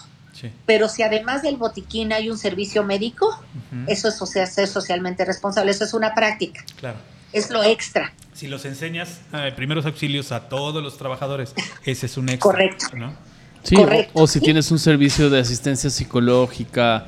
Pero 0.66 0.88
si 0.88 1.02
además 1.02 1.42
del 1.42 1.56
botiquín 1.56 2.12
hay 2.12 2.30
un 2.30 2.38
servicio 2.38 2.84
médico, 2.84 3.42
eso 3.86 4.08
es 4.08 4.20
o 4.20 4.26
sea, 4.26 4.46
ser 4.46 4.68
socialmente 4.68 5.24
responsable, 5.24 5.70
eso 5.70 5.84
es 5.84 5.94
una 5.94 6.14
práctica. 6.14 6.64
Claro. 6.76 6.98
Es 7.32 7.50
lo 7.50 7.62
extra. 7.62 8.12
Si 8.34 8.46
los 8.46 8.64
enseñas 8.64 9.20
eh, 9.32 9.52
primeros 9.54 9.86
auxilios 9.86 10.32
a 10.32 10.48
todos 10.48 10.82
los 10.82 10.98
trabajadores, 10.98 11.54
ese 11.84 12.06
es 12.06 12.16
un 12.16 12.28
extra. 12.28 12.50
Correcto. 12.50 12.86
¿no? 12.94 13.14
Sí, 13.62 13.76
o, 14.14 14.26
si 14.26 14.40
tienes 14.40 14.70
un 14.70 14.78
servicio 14.78 15.28
de 15.30 15.40
asistencia 15.40 15.90
psicológica 15.90 17.06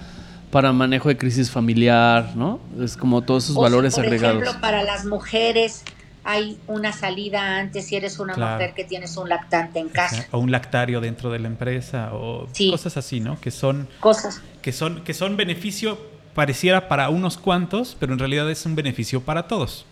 para 0.51 0.73
manejo 0.73 1.09
de 1.09 1.17
crisis 1.17 1.51
familiar, 1.51 2.37
¿no? 2.37 2.61
Es 2.81 2.97
como 2.97 3.23
todos 3.23 3.45
esos 3.45 3.57
valores 3.57 3.95
por 3.95 4.05
agregados. 4.05 4.43
Ejemplo, 4.43 4.61
para 4.61 4.83
las 4.83 5.07
mujeres 5.07 5.83
hay 6.25 6.59
una 6.67 6.93
salida 6.93 7.59
antes 7.59 7.87
si 7.87 7.97
eres 7.97 8.19
una 8.19 8.37
mujer 8.37 8.75
que 8.75 8.85
tienes 8.85 9.17
un 9.17 9.29
lactante 9.29 9.79
en 9.79 9.89
casa. 9.89 10.27
O 10.31 10.39
un 10.39 10.51
lactario 10.51 11.01
dentro 11.01 11.31
de 11.31 11.39
la 11.39 11.49
empresa 11.49 12.11
o 12.13 12.47
cosas 12.71 12.97
así, 12.97 13.21
¿no? 13.21 13.41
Que 13.41 13.51
son 13.51 13.89
cosas 14.01 14.41
que 14.61 14.73
son 14.73 15.03
que 15.03 15.15
son 15.15 15.37
beneficio 15.37 15.99
pareciera 16.35 16.89
para 16.89 17.09
unos 17.09 17.39
cuantos, 17.39 17.97
pero 17.99 18.13
en 18.13 18.19
realidad 18.19 18.51
es 18.51 18.65
un 18.67 18.75
beneficio 18.75 19.23
para 19.23 19.49
todos. 19.49 19.87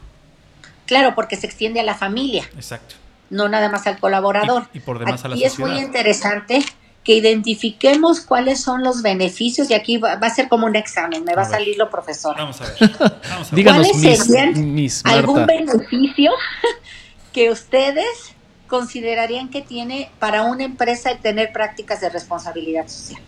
Claro, 0.86 1.14
porque 1.14 1.36
se 1.36 1.46
extiende 1.46 1.80
a 1.80 1.84
la 1.84 1.94
familia. 1.94 2.44
Exacto 2.54 2.96
no 3.30 3.48
nada 3.48 3.68
más 3.70 3.86
al 3.86 3.98
colaborador. 3.98 4.68
Y, 4.74 4.80
por 4.80 4.98
demás 4.98 5.24
a 5.24 5.28
la 5.28 5.36
es 5.36 5.58
muy 5.58 5.78
interesante 5.78 6.64
que 7.04 7.14
identifiquemos 7.14 8.20
cuáles 8.20 8.60
son 8.60 8.84
los 8.84 9.02
beneficios 9.02 9.70
y 9.70 9.74
aquí 9.74 9.96
va, 9.96 10.12
a 10.12 10.30
ser 10.30 10.48
como 10.48 10.66
un 10.66 10.76
examen, 10.76 11.24
me 11.24 11.34
va 11.34 11.42
a, 11.42 11.46
salir 11.46 11.78
lo 11.78 11.88
profesor. 11.88 12.36
Vamos 12.36 12.60
a 12.60 12.64
ver. 12.64 12.76
Díganos, 13.52 13.88
¿Cuáles 13.88 15.04
algún 15.04 15.46
beneficio 15.46 16.32
que 17.32 17.50
ustedes 17.50 18.34
considerarían 18.66 19.48
que 19.48 19.62
tiene 19.62 20.10
para 20.18 20.42
una 20.42 20.64
empresa 20.64 21.10
el 21.10 21.18
tener 21.18 21.52
prácticas 21.52 22.00
de 22.00 22.10
responsabilidad 22.10 22.86
social? 22.88 23.20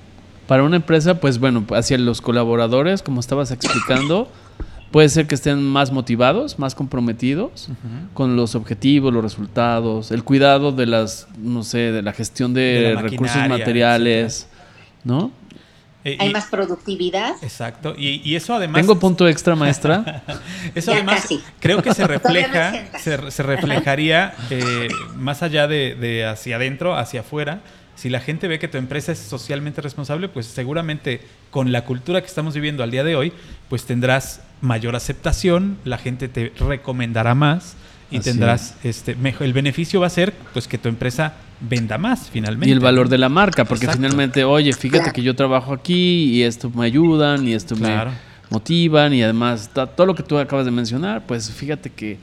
Para 0.47 0.65
una 0.65 0.77
empresa, 0.77 1.19
pues 1.19 1.39
bueno, 1.39 1.65
hacia 1.75 1.97
los 1.97 2.21
colaboradores, 2.21 3.03
como 3.03 3.21
estabas 3.21 3.51
explicando, 3.53 4.29
Puede 4.93 5.09
ser 5.09 5.27
que 5.27 5.35
estén 5.35 5.63
más 5.63 5.91
motivados, 5.91 6.59
más 6.59 6.75
comprometidos 6.75 7.69
con 8.15 8.37
los 8.37 8.55
objetivos, 8.55 9.13
los 9.13 9.23
resultados, 9.23 10.11
el 10.11 10.23
cuidado 10.23 10.71
de 10.71 10.87
las, 10.87 11.29
no 11.39 11.63
sé, 11.65 11.93
de 11.93 12.03
la 12.03 12.13
gestión 12.13 12.53
de, 12.53 12.97
recursos 13.01 13.49
materiales, 13.49 14.49
¿no? 15.03 15.33
Eh, 16.05 16.17
Hay 16.21 16.31
más 16.31 16.47
productividad. 16.47 17.37
Exacto. 17.43 17.95
Y, 17.97 18.35
eso 18.35 18.55
además. 18.55 18.83
Tengo 18.83 18.99
punto 18.99 19.27
extra, 19.27 19.57
maestra. 19.57 20.25
eso 20.75 20.93
además 20.93 21.27
creo 21.59 21.83
que 21.83 21.95
se 21.95 22.07
refleja, 22.07 22.99
se, 22.99 23.43
reflejaría 23.43 24.35
eh, 24.51 24.89
más 25.17 25.43
allá 25.43 25.67
de, 25.69 25.95
de 25.95 26.27
hacia 26.27 26.57
adentro, 26.57 26.97
hacia 26.97 27.21
afuera 27.21 27.63
si 27.95 28.09
la 28.09 28.21
gente 28.21 28.49
ve 28.49 28.59
que 28.59 28.69
tu 28.69 28.79
empresa 28.79 29.13
es 29.13 29.19
socialmente 29.19 29.81
responsable, 29.81 30.29
pues 30.29 30.47
seguramente 30.47 31.21
con 31.51 31.71
la 31.71 31.85
cultura 31.85 32.21
que 32.21 32.27
estamos 32.27 32.55
viviendo 32.55 32.83
al 32.83 32.91
día 32.91 33.05
de 33.05 33.15
hoy, 33.15 33.33
pues 33.69 33.85
tendrás 33.85 34.41
mayor 34.63 34.97
aceptación, 34.97 35.77
la 35.85 35.99
gente 35.99 36.29
te 36.29 36.53
recomendará 36.59 37.35
más 37.35 37.77
y 38.11 38.21
tendrás 38.21 38.77
este 38.85 39.15
mejor, 39.15 39.47
el 39.47 39.53
beneficio 39.53 40.01
va 40.01 40.07
a 40.07 40.11
ser 40.11 40.33
pues 40.53 40.69
que 40.69 40.79
tu 40.79 40.89
empresa 40.89 41.35
venda 41.61 41.99
más 41.99 42.31
finalmente. 42.31 42.69
Y 42.69 42.73
el 42.73 42.81
valor 42.81 43.09
de 43.09 43.19
la 43.19 43.29
marca, 43.29 43.65
porque 43.65 43.89
finalmente, 43.89 44.45
oye, 44.45 44.73
fíjate 44.73 45.13
que 45.13 45.23
yo 45.23 45.35
trabajo 45.35 45.73
aquí 45.73 46.31
y 46.31 46.43
esto 46.43 46.71
me 46.71 46.87
ayudan 46.87 47.47
y 47.47 47.55
esto 47.55 47.77
me 47.77 47.95
motivan 48.51 49.15
y 49.15 49.23
además 49.23 49.71
todo 49.73 50.07
lo 50.07 50.15
que 50.15 50.23
tú 50.23 50.39
acabas 50.39 50.65
de 50.65 50.71
mencionar, 50.71 51.27
pues 51.27 51.51
fíjate 51.51 51.91
que 51.91 52.19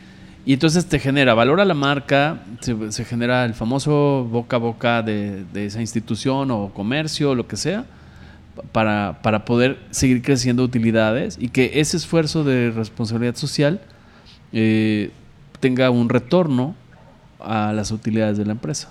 Y 0.46 0.54
entonces 0.54 0.86
te 0.86 1.00
genera 1.00 1.34
valor 1.34 1.60
a 1.60 1.66
la 1.66 1.74
marca, 1.74 2.42
se, 2.62 2.92
se 2.92 3.04
genera 3.04 3.46
el 3.46 3.54
famoso 3.54 4.28
boca 4.32 4.56
a 4.56 4.60
boca 4.60 5.02
de, 5.02 5.44
de 5.54 5.66
esa 5.66 5.82
institución 5.82 6.52
o 6.52 6.72
comercio, 6.74 7.36
lo 7.36 7.48
que 7.48 7.58
sea, 7.58 7.86
para, 8.72 9.20
para 9.22 9.46
poder 9.46 9.80
seguir 9.92 10.22
creciendo 10.22 10.64
utilidades 10.64 11.38
y 11.40 11.50
que 11.50 11.80
ese 11.80 11.98
esfuerzo 11.98 12.44
de 12.44 12.72
responsabilidad 12.72 13.36
social 13.36 13.82
eh, 14.52 15.12
tenga 15.60 15.90
un 15.90 16.10
retorno 16.10 16.76
a 17.40 17.74
las 17.74 17.92
utilidades 17.92 18.38
de 18.38 18.46
la 18.46 18.54
empresa. 18.54 18.90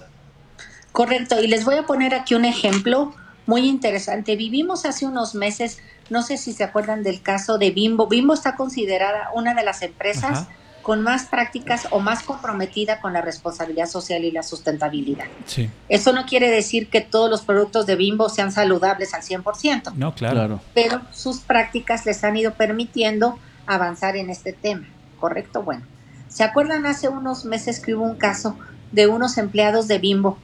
Correcto, 0.93 1.41
y 1.41 1.47
les 1.47 1.65
voy 1.65 1.77
a 1.77 1.85
poner 1.85 2.15
aquí 2.15 2.35
un 2.35 2.45
ejemplo 2.45 3.15
muy 3.47 3.67
interesante. 3.67 4.37
Vivimos 4.37 4.85
hace 4.85 5.07
unos 5.07 5.35
meses, 5.35 5.79
no 6.11 6.23
sé 6.23 6.37
si 6.37 6.53
se 6.53 6.65
acuerdan 6.65 7.03
del 7.03 7.23
caso 7.23 7.59
de 7.59 7.71
Bimbo. 7.71 8.07
Bimbo 8.09 8.35
está 8.35 8.57
considerada 8.57 9.31
una 9.35 9.55
de 9.55 9.65
las 9.65 9.83
empresas 9.83 10.43
Ajá. 10.43 10.49
Con 10.89 11.03
más 11.03 11.27
prácticas 11.27 11.87
o 11.91 12.01
más 12.01 12.23
comprometida 12.23 12.99
con 13.03 13.13
la 13.13 13.21
responsabilidad 13.21 13.85
social 13.87 14.25
y 14.25 14.31
la 14.31 14.43
sustentabilidad. 14.43 15.27
Sí. 15.45 15.69
Eso 15.91 16.15
no 16.15 16.25
quiere 16.25 16.49
decir 16.51 16.89
que 16.89 17.03
todos 17.03 17.29
los 17.29 17.43
productos 17.43 17.85
de 17.85 17.95
Bimbo 17.95 18.31
sean 18.31 18.51
saludables 18.53 19.13
al 19.13 19.21
100%, 19.21 19.93
No, 19.97 20.15
claro. 20.15 20.63
Pero 20.73 21.03
sus 21.13 21.41
prácticas 21.41 22.07
les 22.07 22.25
han 22.25 22.39
ido 22.39 22.55
permitiendo 22.55 23.39
avanzar 23.67 24.17
en 24.17 24.31
este 24.31 24.55
tema, 24.55 24.87
¿correcto? 25.21 25.63
Bueno, 25.63 25.83
¿se 26.31 26.43
acuerdan 26.43 26.87
hace 26.87 27.09
unos 27.11 27.45
meses 27.45 27.81
que 27.81 27.95
hubo 27.95 28.05
un 28.05 28.17
caso 28.17 28.57
de 28.91 29.09
unos 29.09 29.37
empleados 29.37 29.89
de 29.89 29.99
Bimbo 29.99 30.39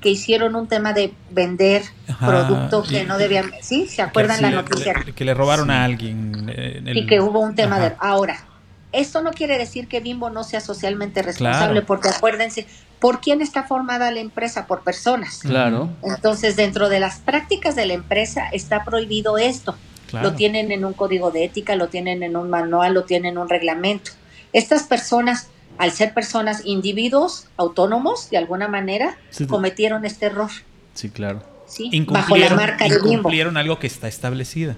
que 0.00 0.08
hicieron 0.08 0.54
un 0.54 0.66
tema 0.66 0.94
de 0.94 1.12
vender 1.30 1.82
Ajá, 2.08 2.26
producto 2.26 2.84
que 2.84 3.02
y- 3.02 3.04
no 3.04 3.18
debían, 3.18 3.50
¿sí? 3.60 3.86
¿Se 3.86 4.00
acuerdan 4.00 4.36
Que 4.36 4.42
la 4.44 4.48
sí, 4.48 4.54
noticia? 4.54 4.94
que 5.14 5.24
le 5.26 5.34
robaron 5.34 5.70
a 5.70 5.84
alguien. 5.84 6.48
en 6.48 6.88
el- 6.88 6.96
y 6.96 7.06
que 7.06 7.20
hubo 7.20 7.40
un 7.40 7.54
tema 7.54 7.76
Ajá. 7.76 7.90
de 7.90 7.96
ahora 7.98 8.46
esto 8.92 9.22
no 9.22 9.30
quiere 9.30 9.56
decir 9.58 9.86
que 9.88 10.00
Bimbo 10.00 10.30
no 10.30 10.42
sea 10.44 10.60
socialmente 10.60 11.22
responsable 11.22 11.72
Claro. 11.80 11.86
porque 11.86 12.08
acuérdense 12.08 12.66
por 12.98 13.20
quién 13.20 13.40
está 13.40 13.62
formada 13.64 14.10
la 14.10 14.20
empresa 14.20 14.66
por 14.66 14.82
personas 14.82 15.38
Claro. 15.40 15.90
entonces 16.02 16.56
dentro 16.56 16.88
de 16.88 17.00
las 17.00 17.18
prácticas 17.18 17.76
de 17.76 17.86
la 17.86 17.94
empresa 17.94 18.48
está 18.52 18.84
prohibido 18.84 19.38
esto 19.38 19.76
Claro. 20.08 20.30
lo 20.30 20.34
tienen 20.36 20.72
en 20.72 20.84
un 20.84 20.92
código 20.92 21.30
de 21.30 21.44
ética 21.44 21.76
lo 21.76 21.88
tienen 21.88 22.22
en 22.24 22.36
un 22.36 22.50
manual 22.50 22.94
lo 22.94 23.04
tienen 23.04 23.32
en 23.32 23.38
un 23.38 23.48
reglamento 23.48 24.10
estas 24.52 24.82
personas 24.84 25.48
al 25.78 25.92
ser 25.92 26.12
personas 26.12 26.62
individuos 26.66 27.46
autónomos 27.56 28.28
de 28.30 28.38
alguna 28.38 28.66
manera 28.68 29.16
Sí. 29.30 29.46
cometieron 29.46 30.04
este 30.04 30.26
error 30.26 30.50
Sí, 30.94 31.08
claro. 31.10 31.42
sí 31.66 31.90
bajo 32.08 32.36
la 32.36 32.50
marca 32.56 32.84
de 32.88 32.96
Bimbo 32.96 33.12
incumplieron 33.12 33.56
algo 33.56 33.78
que 33.78 33.86
está 33.86 34.08
establecido. 34.08 34.74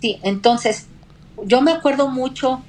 Sí, 0.00 0.18
entonces 0.22 0.86
yo 1.44 1.60
me 1.60 1.72
acuerdo 1.72 2.08
mucho 2.08 2.62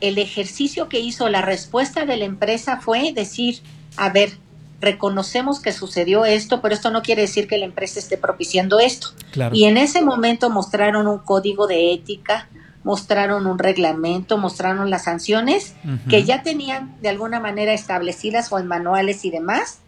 el 0.00 0.18
ejercicio 0.18 0.88
que 0.88 1.00
hizo, 1.00 1.28
la 1.28 1.42
respuesta 1.42 2.04
de 2.04 2.16
la 2.16 2.24
empresa 2.24 2.80
fue 2.80 3.12
decir, 3.12 3.60
a 3.96 4.10
ver, 4.10 4.38
reconocemos 4.80 5.60
que 5.60 5.72
sucedió 5.72 6.24
esto, 6.24 6.60
pero 6.60 6.74
esto 6.74 6.90
no 6.90 7.02
quiere 7.02 7.22
decir 7.22 7.48
que 7.48 7.58
la 7.58 7.64
empresa 7.64 7.98
esté 7.98 8.18
propiciando 8.18 8.78
esto. 8.78 9.08
Claro. 9.30 9.54
Y 9.54 9.64
en 9.64 9.76
ese 9.76 10.02
momento 10.02 10.50
mostraron 10.50 11.06
un 11.06 11.18
código 11.18 11.66
de 11.66 11.92
ética, 11.92 12.48
mostraron 12.84 13.46
un 13.46 13.58
reglamento, 13.58 14.38
mostraron 14.38 14.90
las 14.90 15.04
sanciones 15.04 15.74
que 16.08 16.22
ya 16.24 16.42
tenían 16.42 16.96
de 17.02 17.08
alguna 17.08 17.40
manera 17.40 17.72
establecidas 17.72 18.52
o 18.52 18.60
en 18.60 18.68
manuales 18.68 19.24
y 19.24 19.30
demás 19.30 19.78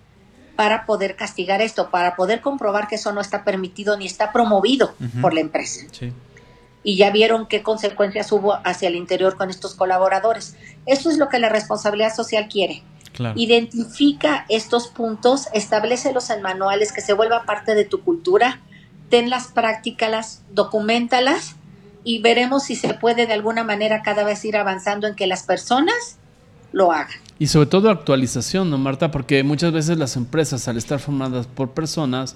para 0.56 0.84
poder 0.84 1.14
castigar 1.14 1.62
esto, 1.62 1.90
para 1.90 2.16
poder 2.16 2.40
comprobar 2.40 2.88
que 2.88 2.96
eso 2.96 3.12
no 3.12 3.20
está 3.20 3.44
permitido 3.44 3.96
ni 3.96 4.06
está 4.06 4.32
promovido 4.32 4.96
por 5.20 5.32
la 5.32 5.38
empresa 5.38 5.86
Sí. 5.92 6.12
Y 6.82 6.96
ya 6.96 7.10
vieron 7.10 7.46
qué 7.46 7.62
consecuencias 7.62 8.30
hubo 8.32 8.54
hacia 8.64 8.88
el 8.88 8.96
interior 8.96 9.36
con 9.36 9.50
estos 9.50 9.74
colaboradores. 9.74 10.56
Eso 10.86 11.10
es 11.10 11.18
lo 11.18 11.28
que 11.28 11.38
la 11.38 11.48
responsabilidad 11.48 12.14
social 12.14 12.48
quiere. 12.48 12.82
Claro. 13.12 13.38
Identifica 13.38 14.46
estos 14.48 14.88
puntos, 14.88 15.48
establecelos 15.52 16.30
en 16.30 16.42
manuales, 16.42 16.92
que 16.92 17.00
se 17.00 17.12
vuelva 17.12 17.44
parte 17.44 17.74
de 17.74 17.84
tu 17.84 18.02
cultura, 18.02 18.60
tenlas, 19.08 19.48
prácticalas, 19.48 20.42
documentalas 20.52 21.56
y 22.04 22.20
veremos 22.20 22.64
si 22.64 22.76
se 22.76 22.94
puede 22.94 23.26
de 23.26 23.32
alguna 23.32 23.64
manera 23.64 24.02
cada 24.02 24.24
vez 24.24 24.44
ir 24.44 24.56
avanzando 24.56 25.06
en 25.06 25.14
que 25.14 25.26
las 25.26 25.42
personas 25.42 26.18
lo 26.72 26.92
hagan. 26.92 27.18
Y 27.38 27.46
sobre 27.48 27.66
todo 27.66 27.90
actualización, 27.90 28.70
¿no, 28.70 28.78
Marta? 28.78 29.10
Porque 29.10 29.42
muchas 29.42 29.72
veces 29.72 29.98
las 29.98 30.16
empresas, 30.16 30.68
al 30.68 30.76
estar 30.76 30.98
formadas 30.98 31.46
por 31.46 31.70
personas, 31.70 32.34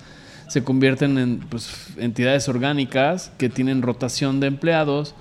se 0.53 0.63
convierten 0.63 1.17
en 1.17 1.39
pues, 1.39 1.87
entidades 1.97 2.47
orgánicas 2.47 3.33
que 3.39 3.49
tienen 3.49 3.81
rotación 3.81 4.39
de 4.39 4.49
empleados, 4.49 5.15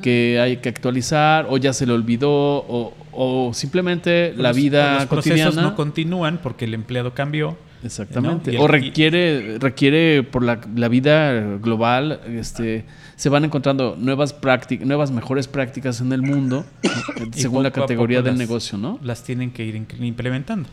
que 0.00 0.38
hay 0.40 0.58
que 0.58 0.68
actualizar, 0.68 1.46
o 1.50 1.56
ya 1.56 1.72
se 1.72 1.86
le 1.86 1.92
olvidó, 1.92 2.30
o, 2.30 2.94
o 3.10 3.52
simplemente 3.52 4.32
la 4.36 4.50
Los- 4.50 4.56
vida 4.56 4.94
los 4.94 5.06
procesos 5.06 5.40
cotidiana. 5.40 5.62
no 5.70 5.74
continúan 5.74 6.38
porque 6.40 6.66
el 6.66 6.74
empleado 6.74 7.14
cambió. 7.14 7.58
Exactamente. 7.82 8.52
¿no? 8.52 8.52
Y 8.52 8.56
el- 8.58 8.62
o 8.62 8.68
requiere, 8.68 9.58
requiere 9.58 10.22
por 10.22 10.44
la, 10.44 10.60
la 10.76 10.86
vida 10.88 11.40
global, 11.58 12.20
este, 12.28 12.84
se 13.16 13.28
van 13.28 13.44
encontrando 13.44 13.96
nuevas 13.98 14.32
prácticas, 14.32 14.86
nuevas 14.86 15.10
mejores 15.10 15.48
prácticas 15.48 16.00
en 16.00 16.12
el 16.12 16.22
mundo, 16.22 16.64
según 17.32 17.64
la 17.64 17.72
categoría 17.72 18.18
del 18.22 18.34
las- 18.34 18.38
negocio, 18.38 18.78
¿no? 18.78 19.00
Las 19.02 19.24
tienen 19.24 19.50
que 19.50 19.64
ir 19.64 19.74
implementando. 20.00 20.68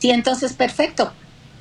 Sí, 0.00 0.10
entonces 0.10 0.54
perfecto. 0.54 1.12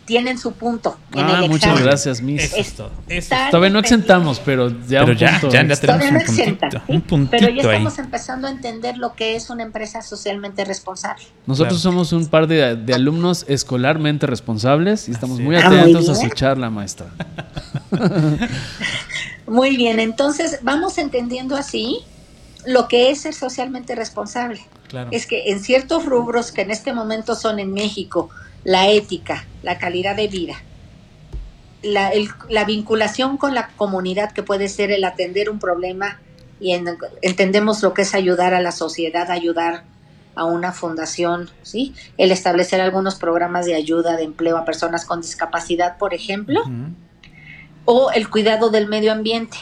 Tienen 0.06 0.38
su 0.38 0.54
punto. 0.54 0.98
en 1.14 1.20
Ah, 1.26 1.42
el 1.44 1.50
muchas 1.50 1.70
examen. 1.70 1.84
gracias, 1.84 2.22
Miss. 2.22 2.44
Eso 2.44 2.58
es 2.58 2.74
todo. 2.74 2.92
Eso 3.08 3.36
Todavía 3.52 3.70
no 3.70 3.80
exentamos, 3.80 4.40
pero 4.44 4.70
ya 4.88 5.02
Pero 5.02 5.12
un 5.14 5.18
ya, 5.18 5.32
punto 5.40 5.50
ya, 5.50 5.64
ya 5.64 5.76
tenemos 5.76 5.80
Todavía 5.80 6.12
no 6.12 6.18
un 6.20 6.26
puntito, 6.26 6.42
exenta, 6.42 6.70
¿sí? 6.72 6.78
un 6.88 7.02
puntito 7.02 7.32
Pero 7.32 7.48
ya 7.48 7.62
ahí. 7.62 7.68
estamos 7.78 8.00
empezando 8.00 8.48
a 8.48 8.52
entender 8.52 8.98
lo 8.98 9.14
que 9.16 9.36
es 9.36 9.50
una 9.50 9.64
empresa 9.64 10.02
socialmente 10.02 10.66
responsable. 10.66 11.24
Nosotros 11.46 11.82
Claro. 11.82 11.94
somos 11.96 12.14
un 12.14 12.28
par 12.28 12.48
de, 12.48 12.76
de 12.76 12.94
alumnos 12.94 13.46
escolarmente 13.48 14.26
responsables 14.28 15.08
y 15.08 15.12
estamos 15.12 15.36
Así 15.38 15.44
muy 15.44 15.56
es. 15.56 15.64
Ah, 15.64 15.70
muy 15.70 15.80
atentos 15.80 16.10
a 16.10 16.16
su 16.16 16.30
charla, 16.30 16.70
maestra. 16.70 17.06
Muy 19.48 19.76
bien, 19.76 20.00
entonces 20.00 20.60
vamos 20.62 20.98
entendiendo 20.98 21.56
así 21.56 22.00
lo 22.66 22.88
que 22.88 23.10
es 23.12 23.22
ser 23.22 23.34
socialmente 23.34 23.96
responsable. 23.96 24.62
Claro. 24.88 25.10
Es 25.12 25.26
que 25.26 25.50
en 25.52 25.60
ciertos 25.62 26.06
rubros 26.06 26.52
que 26.52 26.62
en 26.62 26.72
este 26.72 26.94
momento 26.94 27.36
son 27.36 27.60
en 27.60 27.74
México, 27.74 28.30
la 28.64 28.88
ética, 28.90 29.48
la 29.64 29.78
calidad 29.78 30.16
de 30.16 30.28
vida, 30.28 30.56
la, 31.84 32.10
el- 32.10 32.30
la 32.50 32.64
vinculación 32.66 33.38
con 33.38 33.56
la 33.56 33.70
comunidad 33.76 34.32
que 34.32 34.44
puede 34.44 34.68
ser 34.70 34.92
el 34.92 35.04
atender 35.04 35.50
un 35.50 35.60
problema 35.60 36.20
y 36.60 36.74
en- 36.74 36.98
entendemos 37.24 37.82
lo 37.82 37.94
que 37.94 38.04
es 38.04 38.14
ayudar 38.14 38.54
a 38.54 38.62
la 38.62 38.72
sociedad, 38.72 39.32
ayudar 39.32 39.84
a 40.36 40.46
una 40.46 40.72
fundación, 40.72 41.50
¿sí? 41.64 41.94
El 42.18 42.32
establecer 42.32 42.80
algunos 42.82 43.16
programas 43.16 43.66
de 43.66 43.76
ayuda 43.76 44.16
de 44.16 44.24
empleo 44.24 44.58
a 44.58 44.64
personas 44.66 45.06
con 45.06 45.22
discapacidad, 45.22 45.98
por 45.98 46.14
ejemplo, 46.14 46.62
o 47.86 48.12
el 48.12 48.30
cuidado 48.30 48.70
del 48.70 48.88
medio 48.88 49.12
ambiente. 49.12 49.58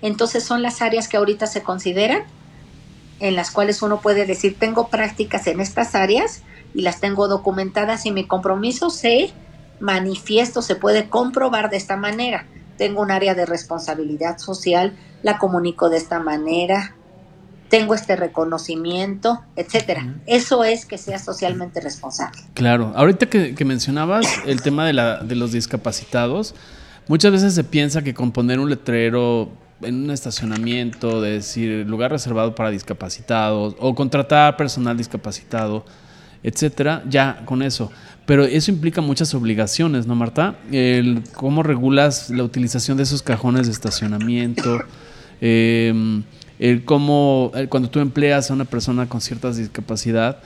Entonces 0.00 0.42
son 0.42 0.62
las 0.62 0.80
áreas 0.80 1.06
que 1.06 1.18
ahorita 1.18 1.46
se 1.46 1.62
consideran 1.62 2.22
en 3.20 3.36
las 3.36 3.50
cuales 3.50 3.82
uno 3.82 4.00
puede 4.00 4.26
decir, 4.26 4.56
tengo 4.58 4.88
prácticas 4.88 5.46
en 5.48 5.60
estas 5.60 5.94
áreas 5.94 6.42
y 6.74 6.82
las 6.82 7.00
tengo 7.00 7.28
documentadas 7.28 8.06
y 8.06 8.12
mi 8.12 8.26
compromiso 8.26 8.90
se 8.90 9.30
manifiesto, 9.80 10.62
se 10.62 10.76
puede 10.76 11.08
comprobar 11.08 11.70
de 11.70 11.76
esta 11.76 11.96
manera. 11.96 12.46
Tengo 12.76 13.02
un 13.02 13.10
área 13.10 13.34
de 13.34 13.46
responsabilidad 13.46 14.38
social, 14.38 14.96
la 15.22 15.38
comunico 15.38 15.88
de 15.88 15.96
esta 15.96 16.20
manera, 16.20 16.94
tengo 17.68 17.94
este 17.94 18.16
reconocimiento, 18.16 19.40
etcétera. 19.56 20.14
Eso 20.26 20.64
es 20.64 20.86
que 20.86 20.98
sea 20.98 21.18
socialmente 21.18 21.80
responsable. 21.80 22.40
Claro, 22.54 22.92
ahorita 22.96 23.26
que, 23.26 23.54
que 23.54 23.64
mencionabas 23.64 24.26
el 24.46 24.62
tema 24.62 24.86
de, 24.86 24.94
la, 24.94 25.18
de 25.18 25.34
los 25.34 25.52
discapacitados, 25.52 26.54
muchas 27.08 27.32
veces 27.32 27.54
se 27.54 27.64
piensa 27.64 28.02
que 28.02 28.14
con 28.14 28.32
poner 28.32 28.58
un 28.58 28.70
letrero 28.70 29.50
en 29.82 30.04
un 30.04 30.10
estacionamiento, 30.10 31.20
de 31.20 31.32
decir 31.32 31.86
lugar 31.86 32.10
reservado 32.10 32.54
para 32.54 32.70
discapacitados, 32.70 33.76
o 33.78 33.94
contratar 33.94 34.56
personal 34.56 34.96
discapacitado, 34.96 35.84
etcétera, 36.42 37.02
ya 37.08 37.42
con 37.44 37.62
eso. 37.62 37.90
Pero 38.26 38.44
eso 38.44 38.70
implica 38.70 39.00
muchas 39.00 39.34
obligaciones, 39.34 40.06
¿no, 40.06 40.14
Marta? 40.14 40.56
El 40.70 41.22
cómo 41.34 41.62
regulas 41.62 42.28
la 42.30 42.44
utilización 42.44 42.96
de 42.98 43.04
esos 43.04 43.22
cajones 43.22 43.66
de 43.66 43.72
estacionamiento, 43.72 44.80
eh, 45.40 46.22
el 46.58 46.84
cómo, 46.84 47.52
el 47.54 47.68
cuando 47.68 47.88
tú 47.88 48.00
empleas 48.00 48.50
a 48.50 48.54
una 48.54 48.66
persona 48.66 49.08
con 49.08 49.20
cierta 49.20 49.50
discapacidad, 49.50 50.40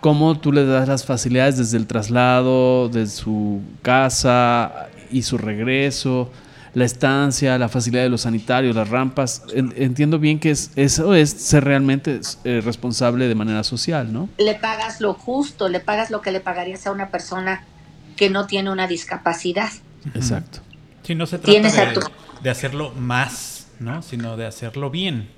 cómo 0.00 0.38
tú 0.38 0.52
le 0.52 0.64
das 0.64 0.88
las 0.88 1.04
facilidades 1.04 1.58
desde 1.58 1.76
el 1.76 1.86
traslado, 1.86 2.88
de 2.88 3.06
su 3.06 3.60
casa 3.82 4.88
y 5.10 5.22
su 5.22 5.38
regreso, 5.38 6.30
la 6.74 6.84
estancia, 6.84 7.56
la 7.58 7.68
facilidad 7.68 8.02
de 8.02 8.08
los 8.08 8.22
sanitarios, 8.22 8.74
las 8.76 8.88
rampas. 8.88 9.42
En- 9.52 9.72
entiendo 9.76 10.18
bien 10.18 10.38
que 10.38 10.50
es, 10.50 10.70
eso 10.76 11.14
es 11.14 11.30
ser 11.30 11.64
realmente 11.64 12.20
eh, 12.44 12.60
responsable 12.64 13.28
de 13.28 13.34
manera 13.34 13.64
social, 13.64 14.12
¿no? 14.12 14.28
le 14.38 14.54
pagas 14.54 15.00
lo 15.00 15.14
justo, 15.14 15.68
le 15.68 15.80
pagas 15.80 16.10
lo 16.10 16.20
que 16.20 16.30
le 16.32 16.40
pagarías 16.40 16.86
a 16.86 16.92
una 16.92 17.08
persona 17.10 17.64
que 18.16 18.30
no 18.30 18.46
tiene 18.46 18.70
una 18.70 18.86
discapacidad. 18.86 19.70
Exacto. 20.14 20.60
Sí, 21.02 21.14
no 21.14 21.26
se 21.26 21.38
trata 21.38 21.92
tu- 21.94 22.00
de 22.42 22.50
hacerlo 22.50 22.92
más, 22.92 23.68
¿no? 23.80 24.02
Sino 24.02 24.36
de 24.36 24.46
hacerlo 24.46 24.90
bien. 24.90 25.28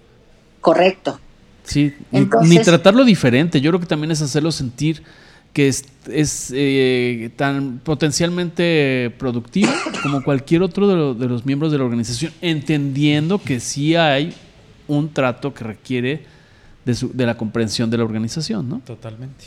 Correcto. 0.60 1.20
Sí, 1.62 1.94
ni, 2.10 2.58
tratarlo 2.58 3.04
diferente. 3.04 3.60
Yo 3.60 3.70
creo 3.70 3.80
que 3.80 3.86
también 3.86 4.10
es 4.10 4.20
hacerlo 4.22 4.50
sentir 4.50 5.02
que 5.52 5.68
es, 5.68 5.84
es 6.08 6.52
eh, 6.54 7.30
tan 7.36 7.78
potencialmente 7.78 9.12
productivo 9.18 9.70
como 10.02 10.22
cualquier 10.22 10.62
otro 10.62 11.14
de, 11.14 11.26
los 11.26 11.44
miembros 11.44 11.72
de 11.72 11.78
la 11.78 11.84
organización, 11.84 12.32
entendiendo 12.40 13.38
que 13.38 13.60
sí 13.60 13.96
hay 13.96 14.34
un 14.86 15.12
trato 15.12 15.52
que 15.52 15.64
requiere 15.64 16.24
de, 16.84 16.96
de 17.12 17.26
la 17.26 17.36
comprensión 17.36 17.90
de 17.90 17.98
la 17.98 18.04
organización, 18.04 18.68
¿no? 18.68 18.80
Totalmente. 18.80 19.46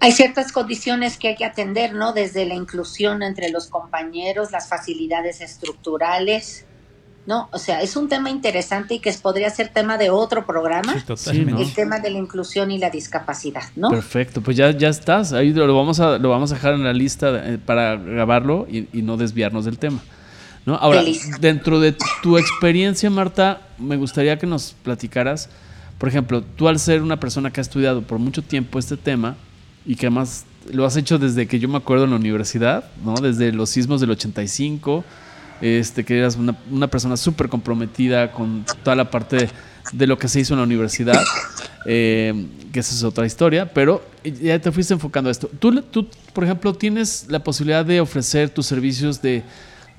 Hay 0.00 0.12
ciertas 0.12 0.50
condiciones 0.50 1.16
que 1.16 1.28
hay 1.28 1.36
que 1.36 1.44
atender, 1.44 1.94
¿no? 1.94 2.12
Desde 2.12 2.44
la 2.44 2.54
inclusión 2.54 3.22
entre 3.22 3.50
los 3.50 3.68
compañeros, 3.68 4.50
las 4.50 4.68
facilidades 4.68 5.40
estructurales, 5.40 6.66
¿no? 7.26 7.48
O 7.52 7.58
sea, 7.58 7.82
es 7.82 7.96
un 7.96 8.08
tema 8.08 8.30
interesante 8.30 8.94
y 8.94 8.98
que 8.98 9.12
podría 9.12 9.48
ser 9.50 9.68
tema 9.68 9.96
de 9.96 10.10
otro 10.10 10.44
programa. 10.44 10.94
El 10.94 11.72
tema 11.74 12.00
de 12.00 12.10
la 12.10 12.18
inclusión 12.18 12.70
y 12.70 12.78
la 12.78 12.90
discapacidad, 12.90 13.62
¿no? 13.76 13.90
Perfecto, 13.90 14.40
pues 14.40 14.56
ya, 14.56 14.70
ya 14.72 14.88
estás. 14.88 15.32
Ahí 15.32 15.52
lo 15.52 15.74
vamos 15.76 16.00
a, 16.00 16.18
lo 16.18 16.30
vamos 16.30 16.50
a 16.50 16.54
dejar 16.54 16.74
en 16.74 16.84
la 16.84 16.92
lista 16.92 17.30
eh, 17.48 17.58
para 17.64 17.96
grabarlo 17.96 18.66
y, 18.68 18.88
no 19.02 19.16
desviarnos 19.16 19.64
del 19.64 19.78
tema. 19.78 20.00
¿no? 20.66 20.76
Ahora, 20.76 21.02
dentro 21.40 21.80
de 21.80 21.96
tu 22.22 22.38
experiencia, 22.38 23.10
Marta, 23.10 23.62
me 23.78 23.96
gustaría 23.96 24.38
que 24.38 24.46
nos 24.46 24.74
platicaras, 24.82 25.48
por 25.98 26.08
ejemplo, 26.08 26.42
tú 26.42 26.68
al 26.68 26.78
ser 26.78 27.02
una 27.02 27.18
persona 27.18 27.52
que 27.52 27.60
ha 27.60 27.62
estudiado 27.62 28.02
por 28.02 28.18
mucho 28.18 28.42
tiempo 28.42 28.78
este 28.78 28.96
tema 28.96 29.36
y 29.84 29.96
que 29.96 30.06
además 30.06 30.44
lo 30.70 30.84
has 30.86 30.96
hecho 30.96 31.18
desde 31.18 31.46
que 31.48 31.58
yo 31.58 31.68
me 31.68 31.78
acuerdo 31.78 32.04
en 32.04 32.10
la 32.10 32.16
universidad, 32.16 32.84
¿no? 33.04 33.14
Desde 33.14 33.52
los 33.52 33.70
sismos 33.70 34.00
del 34.00 34.10
85 34.10 35.04
este, 35.62 36.04
que 36.04 36.18
eras 36.18 36.36
una, 36.36 36.88
persona 36.88 37.16
súper 37.16 37.48
comprometida 37.48 38.32
con 38.32 38.66
toda 38.82 38.96
la 38.96 39.08
parte 39.10 39.48
de, 39.92 40.06
lo 40.08 40.18
que 40.18 40.26
se 40.26 40.40
hizo 40.40 40.54
en 40.54 40.58
la 40.58 40.64
universidad, 40.64 41.22
eh, 41.86 42.46
que 42.72 42.80
esa 42.80 42.92
es 42.92 43.04
otra 43.04 43.24
historia, 43.24 43.72
pero 43.72 44.04
ya 44.24 44.58
te 44.58 44.72
fuiste 44.72 44.92
enfocando 44.92 45.28
a 45.28 45.30
esto. 45.30 45.48
Tú, 45.60 45.80
tú, 45.82 46.08
por 46.32 46.42
ejemplo, 46.42 46.74
tienes 46.74 47.26
la 47.28 47.44
posibilidad 47.44 47.84
de 47.84 48.00
ofrecer 48.00 48.50
tus 48.50 48.66
servicios 48.66 49.22
de, 49.22 49.44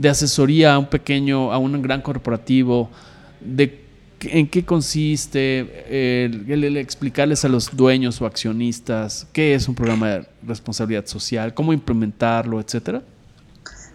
asesoría 0.08 0.74
a 0.74 0.80
un 0.80 0.88
pequeño, 0.88 1.54
a 1.54 1.58
un 1.58 1.82
gran 1.82 2.02
corporativo, 2.02 2.90
de 3.40 3.82
en 4.26 4.48
qué 4.48 4.64
consiste, 4.64 5.68
explicarles 6.80 7.44
a 7.44 7.50
los 7.50 7.76
dueños 7.76 8.22
o 8.22 8.26
accionistas 8.26 9.28
qué 9.34 9.54
es 9.54 9.68
un 9.68 9.76
programa 9.76 10.10
de 10.10 10.26
responsabilidad 10.46 11.06
social, 11.06 11.54
cómo 11.54 11.74
implementarlo, 11.74 12.62
etcétera? 12.62 13.02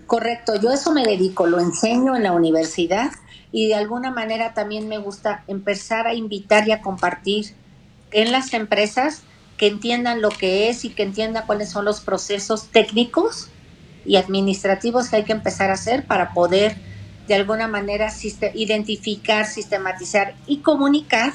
Correcto, 0.09 0.55
yo 0.55 0.71
eso 0.71 0.91
me 0.95 1.05
dedico, 1.05 1.47
lo 1.47 1.61
enseño 1.61 2.17
en 2.17 2.23
la 2.23 2.33
universidad 2.33 3.11
y 3.53 3.69
de 3.69 3.75
alguna 3.75 4.11
manera 4.11 4.55
también 4.55 4.89
me 4.89 4.97
gusta 4.97 5.45
empezar 5.49 6.07
a 6.07 6.15
invitar 6.15 6.67
y 6.67 6.73
a 6.73 6.81
compartir 6.81 7.59
en 8.11 8.33
las 8.33 8.55
empresas 8.55 9.25
que 9.59 9.67
entiendan 9.67 10.23
lo 10.23 10.31
que 10.31 10.71
es 10.71 10.87
y 10.87 10.95
que 10.95 11.03
entiendan 11.03 11.45
cuáles 11.45 11.71
son 11.71 11.85
los 11.85 12.01
procesos 12.01 12.71
técnicos 12.71 13.51
y 14.03 14.17
administrativos 14.17 15.11
que 15.11 15.17
hay 15.17 15.25
que 15.25 15.35
empezar 15.35 15.69
a 15.69 15.75
hacer 15.75 16.07
para 16.07 16.33
poder 16.33 16.79
de 17.27 17.35
alguna 17.35 17.69
manera 17.69 18.11
identificar, 18.55 19.45
sistematizar 19.45 20.37
y 20.47 20.63
comunicar 20.63 21.35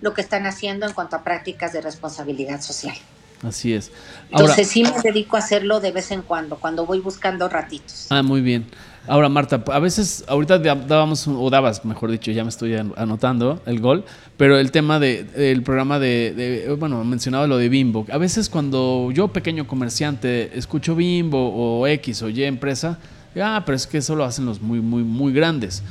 lo 0.00 0.14
que 0.14 0.20
están 0.20 0.46
haciendo 0.46 0.86
en 0.86 0.92
cuanto 0.92 1.16
a 1.16 1.24
prácticas 1.24 1.72
de 1.72 1.80
responsabilidad 1.80 2.60
social. 2.60 2.94
Así 3.42 3.72
es. 3.72 3.90
Entonces 4.30 4.68
sí 4.68 4.84
me 4.84 4.92
dedico 5.02 5.36
a 5.36 5.40
hacerlo 5.40 5.80
de 5.80 5.90
vez 5.90 6.10
en 6.10 6.22
cuando, 6.22 6.56
cuando 6.56 6.86
voy 6.86 7.00
buscando 7.00 7.48
ratitos. 7.48 8.06
Ah, 8.10 8.22
muy 8.22 8.40
bien. 8.40 8.66
Ahora, 9.08 9.28
Marta, 9.28 9.64
a 9.72 9.80
veces, 9.80 10.24
ahorita 10.28 10.58
dábamos, 10.58 11.26
o 11.26 11.50
dabas, 11.50 11.84
mejor 11.84 12.12
dicho, 12.12 12.30
ya 12.30 12.44
me 12.44 12.50
estoy 12.50 12.76
anotando 12.76 13.60
el 13.66 13.80
gol, 13.80 14.04
pero 14.36 14.56
el 14.58 14.70
tema 14.70 15.00
de, 15.00 15.24
del 15.24 15.64
programa 15.64 15.98
de, 15.98 16.72
bueno, 16.78 17.02
mencionaba 17.02 17.48
lo 17.48 17.58
de 17.58 17.68
Bimbo. 17.68 18.06
A 18.12 18.18
veces 18.18 18.48
cuando 18.48 19.10
yo, 19.12 19.26
pequeño 19.26 19.66
comerciante, 19.66 20.56
escucho 20.56 20.94
Bimbo 20.94 21.52
o 21.52 21.84
X 21.88 22.22
o 22.22 22.28
Y 22.28 22.44
empresa, 22.44 23.00
ah, 23.42 23.62
pero 23.66 23.74
es 23.74 23.88
que 23.88 23.98
eso 23.98 24.14
lo 24.14 24.22
hacen 24.22 24.46
los 24.46 24.60
muy, 24.60 24.80
muy, 24.80 25.02
muy 25.02 25.32
grandes. 25.32 25.82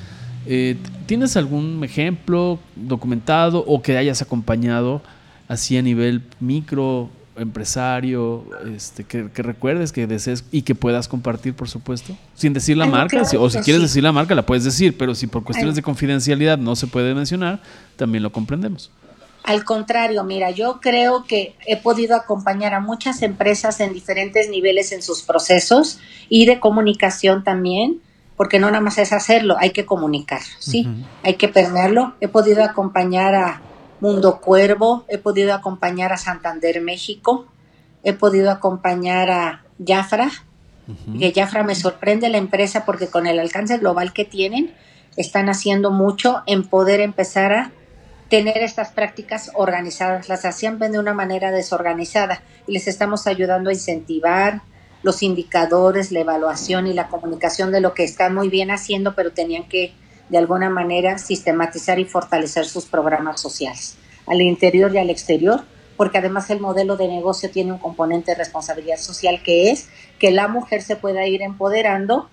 Eh, 0.45 0.77
¿Tienes 1.05 1.35
algún 1.35 1.83
ejemplo 1.83 2.59
documentado 2.77 3.59
o 3.67 3.81
que 3.81 3.97
hayas 3.97 4.21
acompañado 4.21 5.01
así 5.49 5.77
a 5.77 5.81
nivel 5.81 6.23
micro 6.39 7.09
empresario, 7.37 8.43
este, 8.75 9.03
que, 9.03 9.29
recuerdes, 9.41 9.91
que 9.91 10.07
desees 10.07 10.43
y 10.51 10.63
que 10.63 10.75
puedas 10.75 11.07
compartir, 11.07 11.53
por 11.53 11.69
supuesto, 11.69 12.15
sin 12.35 12.53
decir 12.53 12.77
la 12.77 12.85
marca, 12.85 13.21
o 13.39 13.49
si 13.49 13.59
quieres 13.59 13.81
decir 13.81 14.03
la 14.03 14.11
marca, 14.11 14.35
la 14.35 14.45
puedes 14.45 14.63
decir, 14.63 14.97
pero 14.97 15.15
si 15.15 15.27
por 15.27 15.43
cuestiones 15.43 15.75
de 15.75 15.81
confidencialidad 15.81 16.57
no 16.57 16.75
se 16.75 16.87
puede 16.87 17.13
mencionar, 17.13 17.61
también 17.95 18.23
lo 18.23 18.31
comprendemos. 18.31 18.91
Al 19.43 19.63
contrario, 19.63 20.23
mira, 20.23 20.51
yo 20.51 20.79
creo 20.81 21.25
que 21.25 21.55
he 21.65 21.77
podido 21.77 22.15
acompañar 22.15 22.73
a 22.73 22.79
muchas 22.79 23.23
empresas 23.23 23.79
en 23.79 23.93
diferentes 23.93 24.49
niveles 24.49 24.91
en 24.91 25.01
sus 25.01 25.23
procesos 25.23 25.99
y 26.29 26.45
de 26.45 26.59
comunicación 26.59 27.43
también, 27.43 28.01
porque 28.37 28.59
no 28.59 28.67
nada 28.67 28.81
más 28.81 28.97
es 28.97 29.13
hacerlo, 29.13 29.55
hay 29.59 29.71
que 29.71 29.85
comunicar, 29.85 30.41
¿sí? 30.59 30.87
Hay 31.23 31.35
que 31.35 31.47
permearlo. 31.47 32.13
He 32.21 32.27
podido 32.27 32.63
acompañar 32.63 33.35
a 33.35 33.61
Mundo 34.01 34.41
Cuervo, 34.41 35.05
he 35.07 35.17
podido 35.17 35.53
acompañar 35.53 36.11
a 36.11 36.17
Santander 36.17 36.81
México, 36.81 37.45
he 38.03 38.13
podido 38.13 38.51
acompañar 38.51 39.29
a 39.29 39.63
Jafra, 39.85 40.29
que 41.17 41.31
Jafra 41.33 41.63
me 41.63 41.75
sorprende 41.75 42.27
la 42.27 42.37
empresa 42.37 42.83
porque 42.83 43.07
con 43.07 43.27
el 43.27 43.39
alcance 43.39 43.77
global 43.77 44.11
que 44.11 44.25
tienen, 44.25 44.73
están 45.15 45.49
haciendo 45.49 45.91
mucho 45.91 46.41
en 46.47 46.63
poder 46.63 46.99
empezar 46.99 47.53
a 47.53 47.71
tener 48.29 48.57
estas 48.57 48.91
prácticas 48.91 49.51
organizadas. 49.53 50.29
Las 50.29 50.45
hacían 50.45 50.79
de 50.79 50.97
una 50.97 51.13
manera 51.13 51.51
desorganizada 51.51 52.41
y 52.65 52.71
les 52.71 52.87
estamos 52.87 53.27
ayudando 53.27 53.69
a 53.69 53.73
incentivar 53.73 54.61
los 55.03 55.21
indicadores, 55.21 56.11
la 56.11 56.21
evaluación 56.21 56.87
y 56.87 56.93
la 56.93 57.07
comunicación 57.07 57.71
de 57.71 57.81
lo 57.81 57.93
que 57.93 58.03
están 58.03 58.33
muy 58.33 58.49
bien 58.49 58.71
haciendo, 58.71 59.15
pero 59.15 59.31
tenían 59.31 59.67
que 59.67 59.93
de 60.31 60.37
alguna 60.37 60.69
manera 60.69 61.17
sistematizar 61.17 61.99
y 61.99 62.05
fortalecer 62.05 62.65
sus 62.65 62.85
programas 62.85 63.41
sociales, 63.41 63.97
al 64.25 64.41
interior 64.41 64.95
y 64.95 64.97
al 64.97 65.09
exterior, 65.09 65.63
porque 65.97 66.19
además 66.19 66.49
el 66.49 66.61
modelo 66.61 66.95
de 66.95 67.09
negocio 67.09 67.51
tiene 67.51 67.73
un 67.73 67.77
componente 67.77 68.31
de 68.31 68.37
responsabilidad 68.37 68.97
social 68.97 69.43
que 69.43 69.71
es 69.71 69.89
que 70.19 70.31
la 70.31 70.47
mujer 70.47 70.81
se 70.83 70.95
pueda 70.95 71.27
ir 71.27 71.41
empoderando 71.41 72.29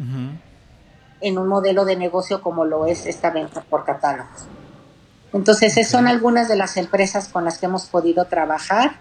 en 1.21 1.39
un 1.39 1.49
modelo 1.49 1.85
de 1.85 1.97
negocio 1.97 2.41
como 2.41 2.65
lo 2.65 2.87
es 2.87 3.05
esta 3.05 3.31
venta 3.31 3.63
por 3.63 3.85
catálogos. 3.85 4.47
Entonces, 5.33 5.77
esas 5.77 5.91
son 5.91 6.07
algunas 6.07 6.49
de 6.49 6.55
las 6.55 6.77
empresas 6.77 7.29
con 7.29 7.45
las 7.45 7.59
que 7.59 7.67
hemos 7.67 7.87
podido 7.87 8.27
trabajar. 8.27 8.93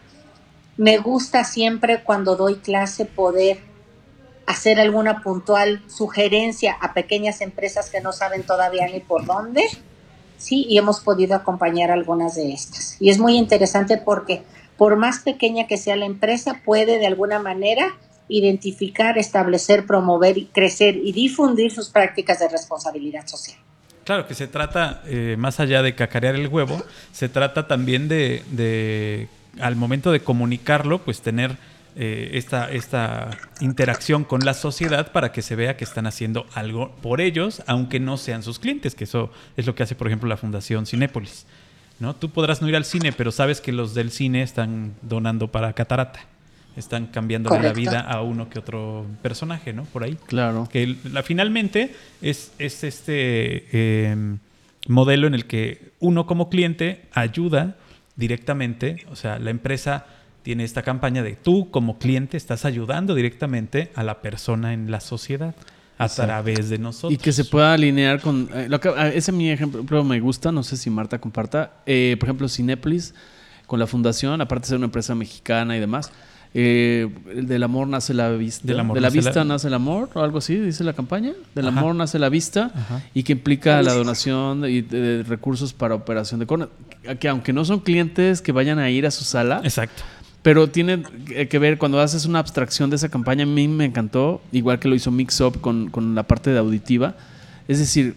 Me 0.75 0.97
gusta 0.97 1.43
siempre 1.43 2.03
cuando 2.03 2.35
doy 2.35 2.55
clase 2.55 3.05
poder 3.05 3.59
hacer 4.47 4.79
alguna 4.79 5.21
puntual 5.21 5.83
sugerencia 5.87 6.77
a 6.81 6.93
pequeñas 6.93 7.41
empresas 7.41 7.91
que 7.91 8.01
no 8.01 8.13
saben 8.13 8.43
todavía 8.43 8.87
ni 8.87 9.01
por 9.01 9.25
dónde, 9.25 9.63
sí, 10.37 10.65
y 10.67 10.77
hemos 10.77 11.01
podido 11.01 11.35
acompañar 11.35 11.91
algunas 11.91 12.35
de 12.35 12.53
estas. 12.53 12.99
Y 12.99 13.09
es 13.09 13.19
muy 13.19 13.37
interesante 13.37 13.97
porque 13.97 14.43
por 14.77 14.95
más 14.95 15.19
pequeña 15.19 15.67
que 15.67 15.77
sea 15.77 15.95
la 15.95 16.05
empresa, 16.05 16.61
puede 16.63 16.97
de 16.97 17.07
alguna 17.07 17.39
manera 17.39 17.95
identificar, 18.29 19.17
establecer, 19.17 19.85
promover, 19.85 20.35
crecer 20.53 20.95
y 20.95 21.11
difundir 21.11 21.71
sus 21.71 21.89
prácticas 21.89 22.39
de 22.39 22.47
responsabilidad 22.47 23.27
social. 23.27 23.57
Claro 24.03 24.27
que 24.27 24.35
se 24.35 24.47
trata, 24.47 25.01
eh, 25.05 25.35
más 25.37 25.59
allá 25.59 25.81
de 25.81 25.95
cacarear 25.95 26.35
el 26.35 26.47
huevo, 26.47 26.81
se 27.11 27.27
trata 27.27 27.67
también 27.67 28.07
de, 28.07 28.43
de, 28.51 29.27
al 29.59 29.75
momento 29.75 30.11
de 30.11 30.21
comunicarlo, 30.21 30.99
pues 30.99 31.21
tener 31.21 31.57
eh, 31.99 32.37
esta, 32.37 32.71
esta 32.71 33.31
interacción 33.59 34.23
con 34.23 34.41
la 34.45 34.53
sociedad 34.53 35.11
para 35.11 35.31
que 35.31 35.41
se 35.41 35.55
vea 35.55 35.77
que 35.77 35.83
están 35.83 36.05
haciendo 36.05 36.45
algo 36.53 36.91
por 37.01 37.21
ellos, 37.21 37.63
aunque 37.65 37.99
no 37.99 38.17
sean 38.17 38.43
sus 38.43 38.59
clientes, 38.59 38.93
que 38.93 39.05
eso 39.05 39.31
es 39.55 39.65
lo 39.65 39.73
que 39.73 39.81
hace, 39.81 39.95
por 39.95 40.05
ejemplo, 40.05 40.29
la 40.29 40.37
Fundación 40.37 40.85
Cinépolis. 40.85 41.47
¿no? 41.99 42.15
Tú 42.15 42.29
podrás 42.29 42.61
no 42.61 42.69
ir 42.69 42.75
al 42.75 42.85
cine, 42.85 43.13
pero 43.13 43.31
sabes 43.31 43.61
que 43.61 43.71
los 43.71 43.95
del 43.95 44.11
cine 44.11 44.43
están 44.43 44.93
donando 45.01 45.47
para 45.47 45.73
Catarata. 45.73 46.19
Están 46.75 47.07
cambiando 47.07 47.49
la 47.49 47.73
vida 47.73 48.01
a 48.01 48.21
uno 48.21 48.47
que 48.47 48.59
otro 48.59 49.07
personaje, 49.23 49.73
¿no? 49.73 49.85
Por 49.85 50.03
ahí. 50.03 50.19
Claro. 50.27 50.69
Que 50.71 50.95
la, 51.11 51.23
finalmente 51.23 51.95
es, 52.21 52.51
es 52.59 52.83
este 52.83 54.11
em, 54.11 54.37
modelo 54.87 55.25
en 55.25 55.33
el 55.33 55.45
que 55.45 55.93
uno 55.99 56.27
como 56.27 56.51
cliente 56.51 57.07
ayuda 57.13 57.77
directamente, 58.15 59.03
o 59.09 59.15
sea, 59.15 59.39
la 59.39 59.49
empresa 59.49 60.05
tiene 60.47 60.63
esta 60.63 60.81
campaña 60.81 61.23
de 61.23 61.35
tú 61.35 61.69
como 61.71 61.97
cliente 61.99 62.37
estás 62.37 62.63
ayudando 62.63 63.13
directamente 63.15 63.91
a 63.95 64.03
la 64.03 64.21
persona 64.21 64.71
en 64.71 64.89
la 64.89 65.01
sociedad 65.01 65.53
a 65.97 66.07
través 66.07 66.69
de 66.69 66.77
nosotros. 66.77 67.11
Y 67.11 67.17
que 67.17 67.33
se 67.33 67.43
pueda 67.43 67.73
alinear 67.73 68.21
con... 68.21 68.47
Eh, 68.55 68.67
lo 68.69 68.79
que, 68.79 68.87
ah, 68.95 69.09
ese 69.09 69.33
mi 69.33 69.51
ejemplo 69.51 70.05
me 70.05 70.21
gusta, 70.21 70.53
no 70.53 70.63
sé 70.63 70.77
si 70.77 70.89
Marta 70.89 71.19
comparta. 71.19 71.73
Eh, 71.85 72.15
por 72.17 72.29
ejemplo, 72.29 72.47
Cinepolis, 72.47 73.13
con 73.65 73.77
la 73.77 73.87
fundación, 73.87 74.39
aparte 74.39 74.63
de 74.63 74.67
ser 74.69 74.77
una 74.77 74.85
empresa 74.85 75.15
mexicana 75.15 75.75
y 75.75 75.81
demás, 75.81 76.13
eh, 76.53 77.09
del 77.35 77.61
amor 77.63 77.89
nace 77.89 78.13
la 78.13 78.29
vista. 78.29 78.65
Del 78.65 78.79
amor 78.79 78.95
de 78.95 79.01
la 79.01 79.09
nace 79.09 79.17
vista 79.17 79.39
la- 79.39 79.43
nace 79.45 79.67
el 79.67 79.73
amor, 79.73 80.09
o 80.13 80.21
algo 80.23 80.37
así, 80.37 80.55
dice 80.55 80.85
la 80.85 80.93
campaña. 80.93 81.33
Del 81.55 81.67
Ajá. 81.67 81.77
amor 81.77 81.93
nace 81.93 82.19
la 82.19 82.29
vista 82.29 82.71
Ajá. 82.73 83.01
y 83.13 83.23
que 83.23 83.33
implica 83.33 83.81
la 83.83 83.91
donación 83.93 84.61
de, 84.61 84.81
de 84.81 85.23
recursos 85.23 85.73
para 85.73 85.93
operación 85.93 86.39
de 86.39 86.45
corona. 86.45 86.69
Que 87.19 87.27
aunque 87.27 87.51
no 87.51 87.65
son 87.65 87.81
clientes 87.81 88.41
que 88.41 88.53
vayan 88.53 88.79
a 88.79 88.89
ir 88.89 89.05
a 89.05 89.11
su 89.11 89.25
sala, 89.25 89.59
Exacto. 89.63 90.03
Pero 90.47 90.69
tiene 90.69 91.03
que 91.49 91.59
ver 91.59 91.77
cuando 91.77 91.99
haces 91.99 92.25
una 92.25 92.39
abstracción 92.39 92.89
de 92.89 92.95
esa 92.95 93.09
campaña, 93.09 93.43
a 93.43 93.45
mí 93.45 93.67
me 93.67 93.83
encantó, 93.83 94.39
igual 94.53 94.79
que 94.79 94.87
lo 94.87 94.95
hizo 94.95 95.11
Mix 95.11 95.41
Up 95.41 95.59
con, 95.59 95.89
con 95.89 96.15
la 96.15 96.23
parte 96.23 96.51
de 96.51 96.57
auditiva. 96.59 97.15
Es 97.67 97.79
decir, 97.79 98.15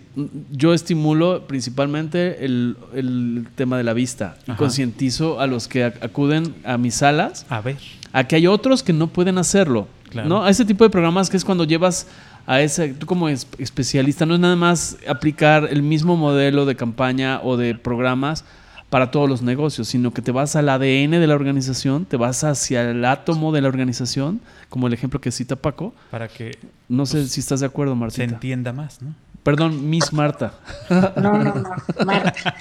yo 0.52 0.72
estimulo 0.72 1.48
principalmente 1.48 2.44
el, 2.44 2.76
el 2.94 3.48
tema 3.56 3.76
de 3.76 3.82
la 3.82 3.94
vista 3.94 4.36
y 4.46 4.52
concientizo 4.52 5.40
a 5.40 5.48
los 5.48 5.66
que 5.66 5.84
ac- 5.88 6.04
acuden 6.04 6.54
a 6.62 6.78
mis 6.78 6.94
salas 6.94 7.46
A 7.48 7.60
ver. 7.60 7.78
a 8.12 8.22
que 8.22 8.36
hay 8.36 8.46
otros 8.46 8.84
que 8.84 8.92
no 8.92 9.08
pueden 9.08 9.36
hacerlo. 9.36 9.88
Claro. 10.08 10.28
¿no? 10.28 10.44
A 10.44 10.50
ese 10.50 10.64
tipo 10.64 10.84
de 10.84 10.90
programas 10.90 11.30
que 11.30 11.36
es 11.36 11.44
cuando 11.44 11.64
llevas 11.64 12.06
a 12.46 12.60
ese, 12.60 12.94
tú 12.94 13.06
como 13.06 13.28
es- 13.28 13.48
especialista, 13.58 14.24
no 14.24 14.34
es 14.34 14.40
nada 14.40 14.54
más 14.54 14.98
aplicar 15.08 15.66
el 15.68 15.82
mismo 15.82 16.16
modelo 16.16 16.64
de 16.64 16.76
campaña 16.76 17.40
o 17.42 17.56
de 17.56 17.74
programas 17.74 18.44
para 18.90 19.10
todos 19.12 19.28
los 19.28 19.40
negocios, 19.40 19.88
sino 19.88 20.12
que 20.12 20.20
te 20.20 20.32
vas 20.32 20.56
al 20.56 20.68
ADN 20.68 21.12
de 21.12 21.26
la 21.26 21.34
organización, 21.36 22.04
te 22.04 22.16
vas 22.16 22.42
hacia 22.44 22.82
el 22.90 23.04
átomo 23.04 23.52
de 23.52 23.60
la 23.62 23.68
organización, 23.68 24.40
como 24.68 24.88
el 24.88 24.92
ejemplo 24.92 25.20
que 25.20 25.30
cita 25.30 25.56
Paco. 25.56 25.94
Para 26.10 26.28
que 26.28 26.58
No 26.88 27.06
sé 27.06 27.26
si 27.28 27.40
estás 27.40 27.60
de 27.60 27.66
acuerdo, 27.66 27.94
se 27.94 27.98
Martita. 28.00 28.24
entienda 28.24 28.72
más, 28.72 29.00
¿no? 29.00 29.14
Perdón, 29.44 29.88
Miss 29.88 30.12
Marta. 30.12 30.52
No, 30.90 31.38
no, 31.38 31.54
no, 31.54 31.64
Marta. 32.04 32.54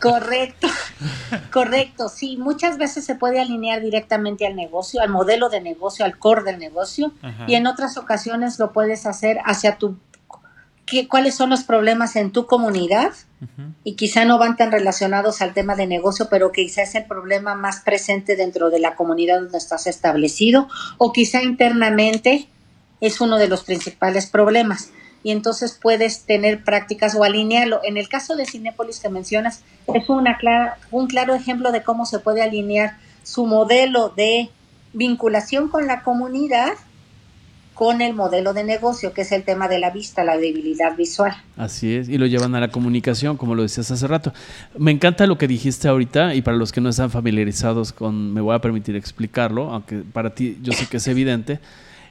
Correcto, 0.00 0.68
correcto. 1.52 2.08
Sí, 2.08 2.36
muchas 2.38 2.78
veces 2.78 3.04
se 3.04 3.14
puede 3.14 3.40
alinear 3.40 3.82
directamente 3.82 4.46
al 4.46 4.56
negocio, 4.56 5.02
al 5.02 5.10
modelo 5.10 5.48
de 5.50 5.60
negocio, 5.60 6.04
al 6.04 6.18
core 6.18 6.42
del 6.44 6.58
negocio, 6.58 7.12
Ajá. 7.20 7.44
y 7.46 7.56
en 7.56 7.66
otras 7.66 7.96
ocasiones 7.98 8.58
lo 8.58 8.72
puedes 8.72 9.04
hacer 9.06 9.38
hacia 9.44 9.76
tu, 9.76 9.96
qué, 10.86 11.08
cuáles 11.08 11.34
son 11.34 11.50
los 11.50 11.64
problemas 11.64 12.16
en 12.16 12.30
tu 12.30 12.46
comunidad, 12.46 13.12
y 13.82 13.94
quizá 13.94 14.24
no 14.24 14.38
van 14.38 14.56
tan 14.56 14.72
relacionados 14.72 15.42
al 15.42 15.52
tema 15.52 15.76
de 15.76 15.86
negocio, 15.86 16.28
pero 16.30 16.50
quizá 16.50 16.82
es 16.82 16.94
el 16.94 17.04
problema 17.04 17.54
más 17.54 17.80
presente 17.80 18.36
dentro 18.36 18.70
de 18.70 18.78
la 18.78 18.94
comunidad 18.94 19.40
donde 19.40 19.58
estás 19.58 19.86
establecido, 19.86 20.68
o 20.96 21.12
quizá 21.12 21.42
internamente 21.42 22.48
es 23.00 23.20
uno 23.20 23.36
de 23.36 23.48
los 23.48 23.64
principales 23.64 24.26
problemas. 24.26 24.90
Y 25.22 25.30
entonces 25.30 25.78
puedes 25.80 26.24
tener 26.24 26.64
prácticas 26.64 27.14
o 27.14 27.24
alinearlo. 27.24 27.80
En 27.82 27.96
el 27.96 28.08
caso 28.08 28.36
de 28.36 28.44
Cinépolis 28.46 29.00
que 29.00 29.08
mencionas, 29.08 29.62
es 29.92 30.08
una 30.08 30.36
clara, 30.38 30.78
un 30.90 31.06
claro 31.06 31.34
ejemplo 31.34 31.72
de 31.72 31.82
cómo 31.82 32.06
se 32.06 32.18
puede 32.18 32.42
alinear 32.42 32.98
su 33.22 33.46
modelo 33.46 34.10
de 34.10 34.50
vinculación 34.92 35.68
con 35.68 35.86
la 35.86 36.02
comunidad 36.02 36.74
con 37.74 38.00
el 38.00 38.14
modelo 38.14 38.54
de 38.54 38.62
negocio, 38.64 39.12
que 39.12 39.22
es 39.22 39.32
el 39.32 39.42
tema 39.42 39.66
de 39.66 39.78
la 39.80 39.90
vista, 39.90 40.22
la 40.22 40.36
debilidad 40.38 40.96
visual. 40.96 41.34
Así 41.56 41.94
es, 41.94 42.08
y 42.08 42.18
lo 42.18 42.26
llevan 42.26 42.54
a 42.54 42.60
la 42.60 42.68
comunicación, 42.68 43.36
como 43.36 43.54
lo 43.56 43.62
decías 43.62 43.90
hace 43.90 44.06
rato. 44.06 44.32
Me 44.78 44.92
encanta 44.92 45.26
lo 45.26 45.36
que 45.38 45.48
dijiste 45.48 45.88
ahorita, 45.88 46.34
y 46.34 46.42
para 46.42 46.56
los 46.56 46.70
que 46.70 46.80
no 46.80 46.88
están 46.88 47.10
familiarizados 47.10 47.92
con, 47.92 48.32
me 48.32 48.40
voy 48.40 48.54
a 48.54 48.60
permitir 48.60 48.94
explicarlo, 48.94 49.70
aunque 49.70 49.98
para 49.98 50.34
ti 50.34 50.56
yo 50.62 50.72
sé 50.72 50.86
que 50.86 50.98
es 50.98 51.08
evidente, 51.08 51.58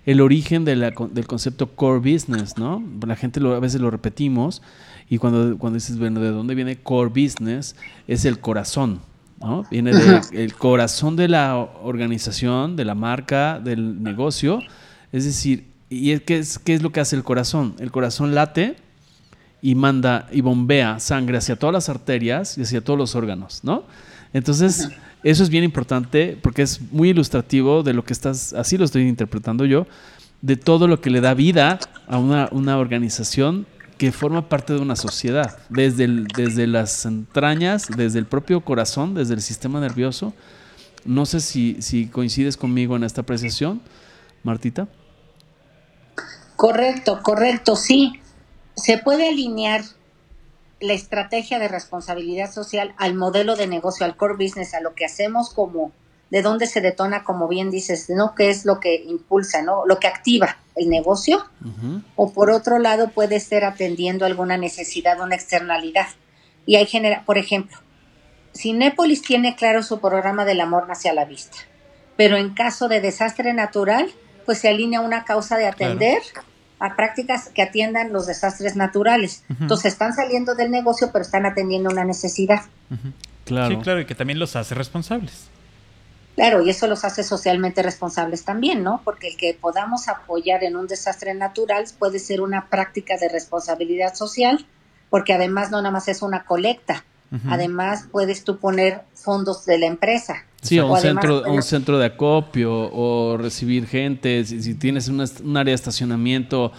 el 0.06 0.20
origen 0.20 0.66
de 0.66 0.76
la 0.76 0.92
del 1.12 1.28
concepto 1.28 1.68
core 1.68 2.00
business, 2.00 2.58
¿no? 2.58 2.84
La 3.08 3.16
gente 3.16 3.40
lo- 3.40 3.56
a 3.56 3.60
veces 3.60 3.80
lo 3.80 3.90
repetimos, 3.90 4.62
y 5.10 5.18
cuando, 5.18 5.58
cuando 5.58 5.76
dices, 5.76 5.98
bueno, 5.98 6.20
¿de 6.20 6.32
dónde 6.32 6.56
viene 6.56 6.76
core 6.76 7.10
business? 7.10 7.78
Es 8.06 8.26
el 8.26 8.40
corazón, 8.40 9.00
¿no? 9.40 9.64
Viene 9.72 9.94
del 9.94 10.54
corazón 10.56 11.16
de 11.16 11.30
la 11.30 11.56
organización, 11.58 12.76
de 12.76 12.84
la 12.84 12.96
marca, 12.96 13.62
del 13.64 14.04
negocio. 14.04 14.60
Es 15.14 15.24
decir, 15.24 15.66
¿y 15.90 16.12
es, 16.12 16.22
qué, 16.24 16.40
es, 16.40 16.60
qué 16.60 16.74
es 16.74 16.82
lo 16.82 16.92
que 16.92 17.00
hace 17.00 17.16
el 17.16 17.24
corazón? 17.24 17.76
El 17.80 17.92
corazón 17.92 18.36
late 18.36 18.76
y 19.62 19.76
manda 19.76 20.28
y 20.32 20.42
bombea 20.42 21.00
sangre 21.00 21.38
hacia 21.38 21.56
todas 21.56 21.72
las 21.74 21.88
arterias 21.88 22.58
y 22.58 22.64
hacia 22.64 22.82
todos 22.84 23.00
los 23.00 23.16
órganos, 23.16 23.62
¿no? 23.64 23.86
Entonces, 24.34 24.90
eso 25.24 25.44
es 25.44 25.50
bien 25.50 25.64
importante 25.64 26.38
porque 26.42 26.64
es 26.64 26.82
muy 26.92 27.10
ilustrativo 27.10 27.84
de 27.84 27.94
lo 27.94 28.04
que 28.04 28.12
estás, 28.12 28.52
así 28.54 28.78
lo 28.78 28.84
estoy 28.84 29.04
interpretando 29.08 29.64
yo, 29.66 29.88
de 30.42 30.58
todo 30.58 30.88
lo 30.88 31.00
que 31.00 31.10
le 31.10 31.22
da 31.22 31.34
vida 31.36 31.80
a 32.08 32.18
una, 32.18 32.50
una 32.52 32.78
organización 32.78 33.66
que 33.98 34.12
forma 34.12 34.50
parte 34.50 34.74
de 34.74 34.80
una 34.80 34.96
sociedad, 34.98 35.60
desde, 35.70 36.06
el- 36.06 36.26
desde 36.28 36.66
las 36.68 37.06
entrañas, 37.06 37.88
desde 37.96 38.18
el 38.20 38.26
propio 38.26 38.60
corazón, 38.62 39.14
desde 39.14 39.36
el 39.36 39.42
sistema 39.42 39.80
nervioso. 39.80 40.34
No 41.06 41.26
sé 41.28 41.40
si, 41.40 41.78
si 41.80 42.08
coincides 42.08 42.58
conmigo 42.58 42.96
en 42.98 43.04
esta 43.04 43.22
apreciación, 43.22 43.82
Martita. 44.42 44.88
Correcto, 46.56 47.22
correcto, 47.24 47.76
sí. 47.76 48.22
Se 48.76 48.98
puede 48.98 49.30
alinear 49.30 49.82
la 50.80 50.94
estrategia 50.94 51.60
de 51.60 51.68
responsabilidad 51.68 52.52
social 52.52 52.94
al 52.98 53.16
modelo 53.16 53.56
de 53.56 53.68
negocio, 53.68 54.06
al 54.06 54.18
core 54.18 54.36
business, 54.36 54.74
a 54.74 54.82
lo 54.82 54.96
que 54.96 55.06
hacemos 55.06 55.50
como, 55.50 55.92
de 56.30 56.42
dónde 56.42 56.68
se 56.68 56.82
detona, 56.82 57.24
como 57.24 57.48
bien 57.48 57.72
dices, 57.72 58.10
¿no? 58.10 58.36
¿Qué 58.36 58.50
es 58.50 58.66
lo 58.66 58.80
que 58.80 58.96
impulsa, 58.96 59.62
¿no? 59.62 59.86
Lo 59.86 60.00
que 60.00 60.08
activa 60.08 60.58
el 60.76 60.90
negocio. 60.90 61.46
O 62.16 62.32
por 62.32 62.50
otro 62.50 62.80
lado 62.80 63.10
puede 63.10 63.40
ser 63.40 63.64
atendiendo 63.64 64.26
alguna 64.26 64.58
necesidad, 64.58 65.22
una 65.22 65.36
externalidad. 65.36 66.08
Y 66.66 66.76
hay 66.78 66.86
genera, 66.86 67.24
por 67.26 67.38
ejemplo, 67.38 67.78
Cinépolis 68.56 69.22
tiene 69.22 69.56
claro 69.56 69.84
su 69.84 70.00
programa 70.00 70.46
del 70.46 70.62
amor 70.62 70.88
hacia 70.90 71.14
la 71.14 71.26
vista, 71.26 71.58
pero 72.16 72.38
en 72.38 72.54
caso 72.54 72.88
de 72.88 73.02
desastre 73.02 73.54
natural, 73.54 74.12
pues 74.46 74.60
se 74.60 74.70
alinea 74.70 75.02
una 75.02 75.26
causa 75.26 75.58
de 75.58 75.68
atender 75.68 76.22
a 76.80 76.96
prácticas 76.96 77.50
que 77.50 77.62
atiendan 77.62 78.12
los 78.12 78.28
desastres 78.28 78.76
naturales. 78.76 79.44
Entonces 79.60 79.94
están 79.94 80.14
saliendo 80.14 80.56
del 80.56 80.70
negocio, 80.70 81.12
pero 81.14 81.24
están 81.24 81.46
atendiendo 81.46 81.90
una 81.90 82.04
necesidad. 82.04 82.62
Claro. 83.46 83.76
Sí, 83.76 83.82
claro, 83.82 84.02
y 84.02 84.06
que 84.06 84.16
también 84.16 84.40
los 84.40 84.56
hace 84.56 84.76
responsables. 84.76 85.50
Claro, 86.36 86.64
y 86.64 86.70
eso 86.70 86.88
los 86.88 87.06
hace 87.06 87.24
socialmente 87.24 87.84
responsables 87.84 88.44
también, 88.44 88.84
¿no? 88.84 89.02
Porque 89.04 89.28
el 89.28 89.38
que 89.38 89.54
podamos 89.54 90.08
apoyar 90.08 90.64
en 90.64 90.76
un 90.76 90.88
desastre 90.88 91.34
natural 91.36 91.86
puede 92.00 92.18
ser 92.20 92.42
una 92.42 92.70
práctica 92.70 93.18
de 93.18 93.30
responsabilidad 93.30 94.16
social, 94.16 94.66
porque 95.10 95.34
además 95.34 95.70
no 95.70 95.78
nada 95.78 95.92
más 95.92 96.08
es 96.08 96.24
una 96.24 96.44
colecta, 96.44 97.06
además 97.48 98.08
puedes 98.12 98.44
tú 98.44 98.58
poner 98.58 99.02
fondos 99.14 99.66
de 99.66 99.78
la 99.78 99.86
empresa. 99.86 100.46
Sí, 100.64 100.80
o 100.80 100.88
un, 100.88 100.98
centro, 101.02 101.44
un 101.52 101.62
centro 101.62 102.00
de 102.00 102.06
acopio 102.06 102.72
o 102.74 103.38
recibir 103.38 103.86
gente. 103.88 104.44
Si, 104.46 104.64
si 104.64 104.76
tienes 104.76 105.08
un 105.10 105.22
área 105.58 105.72
de 105.72 105.76
estacionamiento 105.76 106.72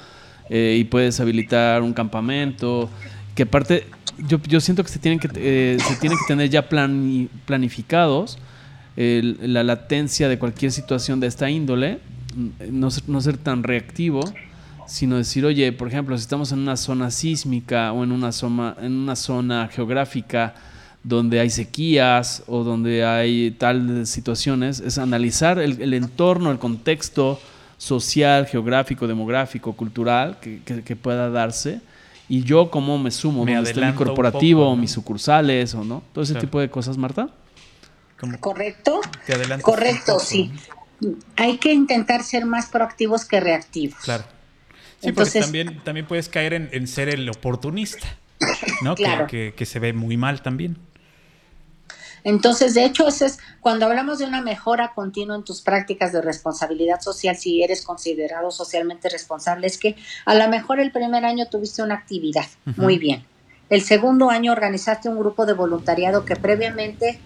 eh, 0.51 0.77
y 0.81 0.85
puedes 0.85 1.21
habilitar 1.21 1.83
un 1.83 1.93
campamento. 1.93 2.89
Que 3.35 3.43
aparte, 3.45 3.87
yo, 4.29 4.39
yo 4.49 4.61
siento 4.61 4.83
que 4.85 4.89
se 4.91 4.99
tienen 4.99 5.19
que, 5.19 5.29
eh, 5.37 5.77
se 5.87 5.97
tienen 5.97 6.19
que 6.19 6.25
tener 6.27 6.49
ya 6.51 6.69
plani- 6.69 7.29
planificados 7.47 8.39
el- 8.97 9.39
la 9.53 9.63
latencia 9.65 10.29
de 10.29 10.39
cualquier 10.39 10.71
situación 10.73 11.21
de 11.21 11.27
esta 11.27 11.51
índole. 11.51 11.99
mm, 12.37 12.49
No, 12.81 12.91
ser- 12.91 13.05
no 13.09 13.21
ser 13.21 13.37
tan 13.37 13.63
reactivo, 13.63 14.23
sino 14.87 15.17
decir, 15.17 15.45
oye, 15.45 15.73
por 15.73 15.89
ejemplo, 15.89 16.17
si 16.17 16.23
estamos 16.23 16.53
en 16.53 16.59
una 16.61 16.77
zona 16.77 17.11
sísmica 17.11 17.93
o 17.93 18.03
en 18.05 18.13
una 18.13 18.33
zona, 18.33 18.77
en 18.83 18.93
una 18.93 19.17
zona 19.17 19.69
geográfica 19.73 20.55
donde 21.05 21.39
hay 21.39 21.51
sequías 21.51 22.43
o 22.47 22.65
donde 22.65 23.05
hay 23.05 23.51
tal 23.53 24.07
situaciones, 24.07 24.81
es 24.81 24.99
analizar 24.99 25.59
el, 25.59 25.81
el 25.81 25.95
entorno, 25.95 26.51
el 26.51 26.59
contexto 26.59 27.41
social, 27.79 28.47
geográfico, 28.47 29.07
demográfico, 29.07 29.75
cultural 29.75 30.39
que, 30.41 30.61
que- 30.65 30.83
que 30.83 30.97
pueda 30.97 31.31
darse. 31.31 31.81
Y 32.27 32.43
yo 32.45 32.71
cómo 32.71 32.99
me 32.99 33.11
sumo, 33.11 33.45
Me 33.45 33.55
donde 33.55 33.71
esté 33.71 33.85
mi 33.85 33.93
corporativo, 33.93 34.63
poco, 34.63 34.77
¿no? 34.77 34.81
mis 34.81 34.91
sucursales 34.93 35.75
o 35.75 35.85
no. 35.85 36.03
Todo 36.15 36.25
ese 36.25 36.33
Claro. 36.33 36.47
tipo 36.49 36.61
de 36.61 36.71
cosas, 36.71 36.97
Marta. 36.97 37.29
¿Correcto? 38.41 39.01
te 39.27 39.61
Correcto, 39.61 40.19
sí. 40.19 40.51
¿no? 41.01 41.15
Hay 41.37 41.59
que 41.59 41.75
intentar 41.75 42.23
ser 42.23 42.47
más 42.47 42.67
proactivos 42.71 43.27
que 43.27 43.41
reactivos. 43.41 43.99
Claro. 44.03 44.25
Sí, 45.01 45.09
Entonces- 45.11 45.35
porque 45.35 45.41
también, 45.63 45.85
también 45.85 46.07
puedes 46.07 46.31
caer 46.31 46.55
en, 46.55 46.71
en 46.73 46.89
ser 46.89 47.11
el 47.11 47.29
oportunista, 47.29 48.17
¿no? 48.81 48.95
Que, 48.95 49.53
que 49.55 49.67
se 49.67 49.79
ve 49.79 49.93
muy 49.93 50.17
mal 50.17 50.41
también. 50.41 50.79
Entonces, 52.25 52.73
de 52.73 52.87
hecho, 52.87 53.07
eso 53.07 53.27
es 53.27 53.39
cuando 53.61 53.87
hablamos 53.87 54.19
de 54.19 54.25
una 54.25 54.41
mejora 54.41 54.93
continua 54.95 55.37
en 55.37 55.45
tus 55.45 55.61
prácticas 55.61 56.13
de 56.13 56.23
responsabilidad 56.23 57.01
social, 57.01 57.37
si 57.37 57.63
eres 57.63 57.83
considerado 57.83 58.51
socialmente 58.51 59.11
responsable, 59.11 59.67
es 59.67 59.79
que 59.79 59.95
a 60.25 60.35
lo 60.35 60.49
mejor 60.49 60.81
el 60.81 60.91
primer 60.91 61.25
año 61.25 61.47
tuviste 61.47 61.83
una 61.83 61.95
actividad, 61.95 62.47
muy 62.77 62.99
bien. 62.99 63.25
El 63.69 63.83
segundo 63.83 64.31
año 64.31 64.53
organizaste 64.53 65.09
un 65.09 65.19
grupo 65.19 65.47
de 65.47 65.53
voluntariado 65.53 66.25
que 66.25 66.37
previamente 66.37 67.19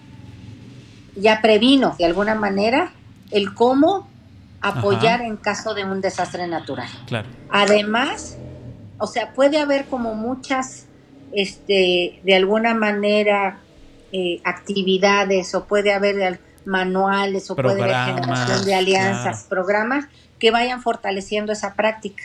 ya 1.15 1.41
previno 1.41 1.95
de 1.97 2.05
alguna 2.05 2.35
manera 2.35 2.93
el 3.31 3.53
cómo 3.53 4.07
apoyar 4.61 5.21
en 5.21 5.37
caso 5.37 5.73
de 5.73 5.85
un 5.85 6.01
desastre 6.01 6.47
natural. 6.47 6.89
Claro. 7.07 7.27
Además, 7.49 8.37
o 8.97 9.07
sea, 9.07 9.33
puede 9.33 9.57
haber 9.57 9.85
como 9.85 10.15
muchas, 10.15 10.87
este, 11.31 12.19
de 12.23 12.35
alguna 12.35 12.73
manera, 12.73 13.59
eh, 14.11 14.41
actividades 14.43 15.53
o 15.55 15.65
puede 15.65 15.93
haber 15.93 16.21
al- 16.23 16.39
manuales 16.65 17.49
o 17.49 17.55
puede 17.55 17.81
haber 17.81 17.95
generación 18.15 18.65
de 18.65 18.75
alianzas, 18.75 19.43
programas 19.49 20.05
que 20.39 20.51
vayan 20.51 20.81
fortaleciendo 20.81 21.51
esa 21.51 21.73
práctica. 21.73 22.23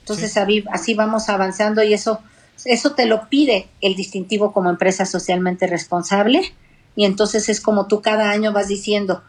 Entonces 0.00 0.36
así 0.70 0.94
vamos 0.94 1.28
avanzando 1.28 1.82
y 1.82 1.94
eso, 1.94 2.20
eso 2.64 2.94
te 2.94 3.06
lo 3.06 3.28
pide 3.28 3.68
el 3.80 3.94
distintivo 3.94 4.52
como 4.52 4.68
empresa 4.70 5.06
socialmente 5.06 5.66
responsable. 5.66 6.52
Y 6.96 7.04
entonces 7.06 7.48
es 7.48 7.60
como 7.60 7.86
tú 7.86 8.02
cada 8.02 8.30
año 8.30 8.52
vas 8.52 8.68
diciendo, 8.68 9.22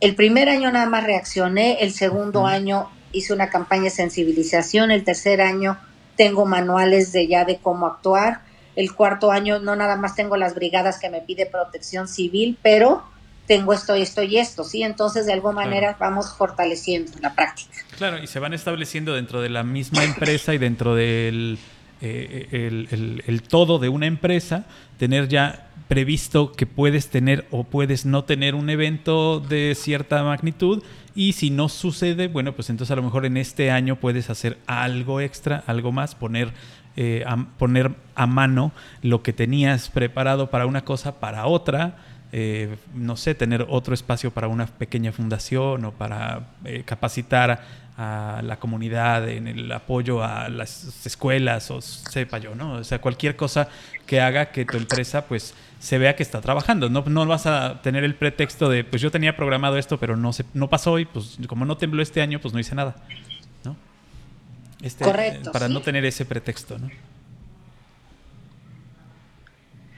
el 0.00 0.14
primer 0.14 0.48
año 0.48 0.70
nada 0.70 0.86
más 0.86 1.04
reaccioné, 1.04 1.78
el 1.80 1.92
segundo 1.92 2.46
año 2.46 2.88
hice 3.12 3.32
una 3.32 3.48
campaña 3.48 3.84
de 3.84 3.90
sensibilización, 3.90 4.90
el 4.90 5.04
tercer 5.04 5.40
año 5.40 5.78
tengo 6.16 6.46
manuales 6.46 7.12
de 7.12 7.26
ya 7.26 7.44
de 7.44 7.58
cómo 7.58 7.86
actuar, 7.86 8.42
el 8.78 8.94
cuarto 8.94 9.32
año 9.32 9.58
no 9.58 9.74
nada 9.74 9.96
más 9.96 10.14
tengo 10.14 10.36
las 10.36 10.54
brigadas 10.54 11.00
que 11.00 11.10
me 11.10 11.20
pide 11.20 11.46
protección 11.46 12.06
civil, 12.06 12.56
pero 12.62 13.02
tengo 13.48 13.72
esto, 13.72 13.94
esto 13.94 14.22
y 14.22 14.38
esto, 14.38 14.62
¿sí? 14.62 14.84
Entonces, 14.84 15.26
de 15.26 15.32
alguna 15.32 15.56
manera 15.56 15.96
vamos 15.98 16.32
fortaleciendo 16.32 17.10
la 17.20 17.34
práctica. 17.34 17.72
Claro, 17.96 18.22
y 18.22 18.28
se 18.28 18.38
van 18.38 18.54
estableciendo 18.54 19.14
dentro 19.14 19.40
de 19.40 19.48
la 19.48 19.64
misma 19.64 20.04
empresa 20.04 20.54
y 20.54 20.58
dentro 20.58 20.94
del 20.94 21.58
eh, 22.00 22.68
el, 23.26 23.42
todo 23.42 23.80
de 23.80 23.88
una 23.88 24.06
empresa, 24.06 24.66
tener 24.96 25.26
ya 25.26 25.70
previsto 25.88 26.52
que 26.52 26.64
puedes 26.64 27.08
tener 27.08 27.48
o 27.50 27.64
puedes 27.64 28.06
no 28.06 28.22
tener 28.22 28.54
un 28.54 28.70
evento 28.70 29.40
de 29.40 29.74
cierta 29.74 30.22
magnitud 30.22 30.84
y 31.16 31.32
si 31.32 31.50
no 31.50 31.68
sucede, 31.68 32.28
bueno, 32.28 32.54
pues 32.54 32.70
entonces 32.70 32.92
a 32.92 32.96
lo 32.96 33.02
mejor 33.02 33.26
en 33.26 33.36
este 33.36 33.72
año 33.72 33.96
puedes 33.96 34.30
hacer 34.30 34.58
algo 34.68 35.20
extra, 35.20 35.64
algo 35.66 35.90
más, 35.90 36.14
poner, 36.14 36.52
eh, 37.00 37.24
poner 37.58 37.92
a 38.16 38.26
mano 38.26 38.72
lo 39.02 39.22
que 39.22 39.32
tenías 39.32 39.88
preparado 39.88 40.50
para 40.50 40.66
una 40.66 40.84
cosa, 40.84 41.20
para 41.20 41.46
otra 41.46 41.94
eh, 42.30 42.76
no 42.94 43.16
sé, 43.16 43.34
tener 43.34 43.64
otro 43.70 43.94
espacio 43.94 44.30
para 44.30 44.48
una 44.48 44.66
pequeña 44.66 45.12
fundación 45.12 45.86
o 45.86 45.92
para 45.92 46.48
eh, 46.64 46.82
capacitar 46.84 47.62
a 47.96 48.42
la 48.44 48.58
comunidad 48.58 49.28
en 49.28 49.48
el 49.48 49.72
apoyo 49.72 50.22
a 50.22 50.48
las 50.50 51.06
escuelas 51.06 51.70
o 51.70 51.80
sepa 51.80 52.38
yo, 52.38 52.54
¿no? 52.54 52.74
O 52.74 52.84
sea, 52.84 53.00
cualquier 53.00 53.34
cosa 53.34 53.68
que 54.06 54.20
haga 54.20 54.52
que 54.52 54.66
tu 54.66 54.76
empresa 54.76 55.24
pues 55.24 55.54
se 55.80 55.98
vea 55.98 56.16
que 56.16 56.22
está 56.22 56.40
trabajando. 56.42 56.90
No, 56.90 57.02
no 57.06 57.26
vas 57.26 57.46
a 57.46 57.80
tener 57.80 58.04
el 58.04 58.14
pretexto 58.14 58.68
de, 58.68 58.84
pues 58.84 59.00
yo 59.00 59.10
tenía 59.10 59.34
programado 59.34 59.78
esto, 59.78 59.98
pero 59.98 60.14
no, 60.16 60.32
se, 60.34 60.44
no 60.52 60.68
pasó 60.68 60.98
y 60.98 61.06
pues 61.06 61.38
como 61.46 61.64
no 61.64 61.78
tembló 61.78 62.02
este 62.02 62.20
año, 62.20 62.40
pues 62.40 62.52
no 62.52 62.60
hice 62.60 62.74
nada. 62.74 62.96
Este, 64.82 65.04
Correcto. 65.04 65.52
Para 65.52 65.68
no 65.68 65.82
tener 65.82 66.04
ese 66.04 66.24
pretexto, 66.24 66.78
¿no? 66.78 66.90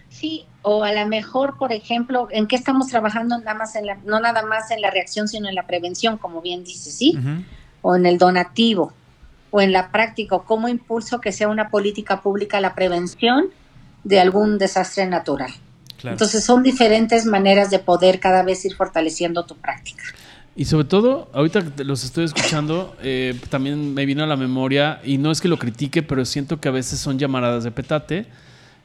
Sí, 0.09 0.47
o 0.63 0.85
a 0.85 0.93
lo 0.93 1.07
mejor, 1.07 1.57
por 1.57 1.73
ejemplo, 1.73 2.29
en 2.31 2.47
qué 2.47 2.57
estamos 2.57 2.89
trabajando 2.89 3.39
nada 3.39 3.55
más 3.55 3.75
en 3.77 3.87
la, 3.87 3.97
no 4.05 4.21
nada 4.21 4.43
más 4.43 4.71
en 4.71 4.83
la 4.83 4.91
reacción, 4.91 5.29
sino 5.29 5.49
en 5.49 5.55
la 5.55 5.67
prevención, 5.67 6.19
como 6.19 6.43
bien 6.43 6.63
dice, 6.63 6.91
sí, 6.91 7.19
o 7.81 7.97
en 7.97 8.05
el 8.05 8.19
donativo, 8.19 8.93
o 9.51 9.63
en 9.63 9.73
la 9.73 9.91
práctica, 9.91 10.37
o 10.37 10.45
cómo 10.45 10.69
impulso 10.69 11.21
que 11.21 11.33
sea 11.33 11.49
una 11.49 11.71
política 11.71 12.21
pública 12.21 12.61
la 12.61 12.75
prevención 12.75 13.47
de 14.05 14.21
algún 14.21 14.59
desastre 14.59 15.07
natural. 15.07 15.53
Entonces 16.03 16.45
son 16.45 16.63
diferentes 16.63 17.27
maneras 17.27 17.71
de 17.71 17.79
poder 17.79 18.21
cada 18.21 18.43
vez 18.43 18.65
ir 18.65 18.75
fortaleciendo 18.75 19.45
tu 19.45 19.57
práctica. 19.57 20.03
Y 20.57 20.65
sobre 20.65 20.85
todo, 20.85 21.29
ahorita 21.33 21.65
los 21.85 22.05
estoy 22.05 22.25
escuchando, 22.25 22.97
eh, 23.03 23.39
también 23.49 23.95
me 23.95 24.05
vino 24.05 24.25
a 24.25 24.27
la 24.27 24.37
memoria, 24.37 25.01
y 25.05 25.17
no 25.17 25.31
es 25.31 25.41
que 25.41 25.49
lo 25.49 25.59
critique, 25.59 26.03
pero 26.03 26.25
siento 26.25 26.61
que 26.61 26.69
a 26.69 26.73
veces 26.73 26.99
son 26.99 27.19
llamaradas 27.19 27.65
de 27.65 27.71
petate 27.71 28.27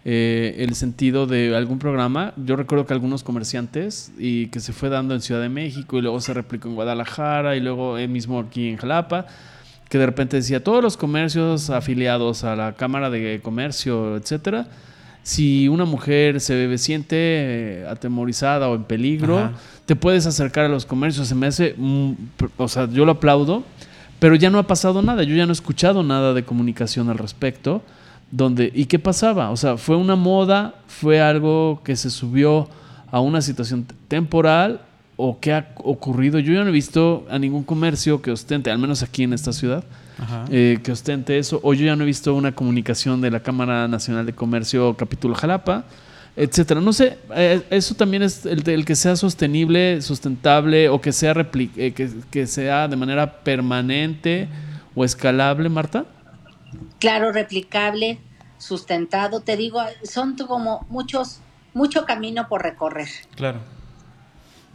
eh, 0.07 0.57
el 0.59 0.75
sentido 0.75 1.25
de 1.25 1.55
algún 1.55 1.79
programa. 1.79 2.31
Yo 2.37 2.55
recuerdo 2.55 2.85
que 2.85 2.93
algunos 2.93 3.23
comerciantes 3.23 4.11
y 4.19 4.47
que 4.47 4.59
se 4.59 4.71
fue 4.71 4.89
dando 4.89 5.15
en 5.15 5.21
Ciudad 5.21 5.41
de 5.41 5.49
México 5.49 5.97
y 5.97 6.01
luego 6.03 6.21
se 6.21 6.31
replicó 6.31 6.67
en 6.67 6.75
Guadalajara 6.75 7.55
y 7.55 7.59
luego 7.59 7.97
él 7.97 8.09
mismo 8.09 8.39
aquí 8.39 8.69
en 8.69 8.77
Jalapa, 8.77 9.25
que 9.89 9.97
de 9.97 10.05
repente 10.05 10.37
decía 10.37 10.63
todos 10.63 10.83
los 10.83 10.95
comercios 10.95 11.71
afiliados 11.71 12.43
a 12.43 12.55
la 12.55 12.73
Cámara 12.73 13.09
de 13.09 13.39
Comercio, 13.41 14.15
etcétera. 14.15 14.67
Si 15.25 15.67
una 15.67 15.85
mujer 15.85 16.39
se 16.39 16.77
siente 16.77 17.15
eh, 17.17 17.87
atemorizada 17.89 18.69
o 18.69 18.75
en 18.75 18.83
peligro, 18.83 19.49
te 19.87 19.95
puedes 19.95 20.27
acercar 20.27 20.65
a 20.65 20.69
los 20.69 20.85
comercios. 20.85 21.27
Se 21.27 21.33
me 21.33 21.47
hace, 21.47 21.73
mm, 21.75 22.11
o 22.57 22.67
sea, 22.67 22.87
yo 22.87 23.05
lo 23.05 23.13
aplaudo, 23.13 23.63
pero 24.19 24.35
ya 24.35 24.51
no 24.51 24.59
ha 24.59 24.67
pasado 24.67 25.01
nada. 25.01 25.23
Yo 25.23 25.35
ya 25.35 25.47
no 25.47 25.51
he 25.51 25.53
escuchado 25.53 26.03
nada 26.03 26.35
de 26.35 26.43
comunicación 26.43 27.09
al 27.09 27.17
respecto 27.17 27.81
donde 28.29 28.71
¿y 28.75 28.85
qué 28.85 28.99
pasaba? 28.99 29.49
O 29.49 29.57
sea, 29.57 29.77
fue 29.77 29.95
una 29.95 30.15
moda, 30.15 30.75
fue 30.87 31.21
algo 31.21 31.81
que 31.83 31.95
se 31.95 32.09
subió 32.09 32.69
a 33.11 33.19
una 33.19 33.41
situación 33.41 33.87
temporal 34.07 34.81
o 35.15 35.39
qué 35.39 35.53
ha 35.53 35.73
ocurrido. 35.77 36.37
Yo 36.39 36.53
ya 36.53 36.63
no 36.63 36.69
he 36.69 36.73
visto 36.73 37.25
a 37.31 37.39
ningún 37.39 37.63
comercio 37.63 38.21
que 38.21 38.31
ostente, 38.31 38.69
al 38.69 38.77
menos 38.77 39.03
aquí 39.03 39.23
en 39.23 39.33
esta 39.33 39.53
ciudad, 39.53 39.83
eh, 40.49 40.79
que 40.83 40.91
ostente 40.91 41.37
eso. 41.37 41.59
O 41.63 41.73
yo 41.73 41.85
ya 41.85 41.95
no 41.95 42.03
he 42.03 42.07
visto 42.07 42.33
una 42.33 42.53
comunicación 42.53 43.21
de 43.21 43.31
la 43.31 43.41
Cámara 43.41 43.87
Nacional 43.87 44.25
de 44.25 44.33
Comercio 44.33 44.95
capítulo 44.95 45.35
Jalapa, 45.35 45.85
etcétera. 46.35 46.81
No 46.81 46.93
sé, 46.93 47.17
eh, 47.35 47.61
eso 47.69 47.95
también 47.95 48.23
es 48.23 48.45
el, 48.45 48.85
que 48.85 48.95
sea 48.95 49.15
sostenible, 49.15 50.01
sustentable 50.01 50.89
o 50.89 51.01
que 51.01 51.11
sea, 51.11 51.33
eh, 51.75 51.91
que, 51.91 52.09
que 52.31 52.47
sea 52.47 52.87
de 52.87 52.95
manera 52.95 53.43
permanente 53.43 54.47
o 54.95 55.03
escalable, 55.03 55.69
Marta 55.69 56.05
claro, 56.99 57.31
replicable, 57.31 58.19
sustentado. 58.57 59.41
Te 59.41 59.57
digo, 59.57 59.81
son 60.03 60.35
como 60.35 60.85
muchos, 60.89 61.39
mucho 61.73 62.05
camino 62.05 62.47
por 62.47 62.63
recorrer. 62.63 63.09
Claro. 63.35 63.59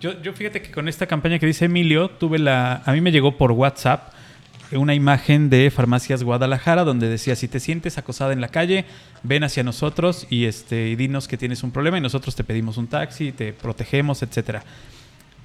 Yo, 0.01 0.21
yo 0.23 0.33
fíjate 0.33 0.63
que 0.63 0.71
con 0.71 0.89
esta 0.89 1.07
campaña 1.07 1.39
que 1.39 1.47
dice 1.47 1.67
Emilio, 1.67 2.09
tuve 2.09 2.39
la, 2.39 2.83
a 2.87 2.93
mí 2.93 3.01
me 3.01 3.13
llegó 3.13 3.37
por 3.37 3.53
WhatsApp 3.53 4.13
una 4.73 4.95
imagen 4.95 5.51
de 5.51 5.71
Farmacias 5.71 6.23
Guadalajara 6.23 6.85
donde 6.85 7.09
decía 7.09 7.37
si 7.37 7.49
te 7.49 7.61
sientes 7.61 7.99
acosada 7.99 8.33
en 8.33 8.41
la 8.41 8.49
calle 8.49 8.85
ven 9.23 9.45
hacia 9.45 9.63
nosotros 9.63 10.27
y 10.31 10.45
este 10.45 10.89
y 10.89 10.97
dinos 10.97 11.29
que 11.29 11.37
tienes 11.37 11.63
un 11.63 11.71
problema 11.71 11.99
y 11.99 12.01
nosotros 12.01 12.37
te 12.37 12.45
pedimos 12.45 12.77
un 12.77 12.87
taxi 12.87 13.33
te 13.33 13.53
protegemos 13.53 14.23
etcétera 14.23 14.63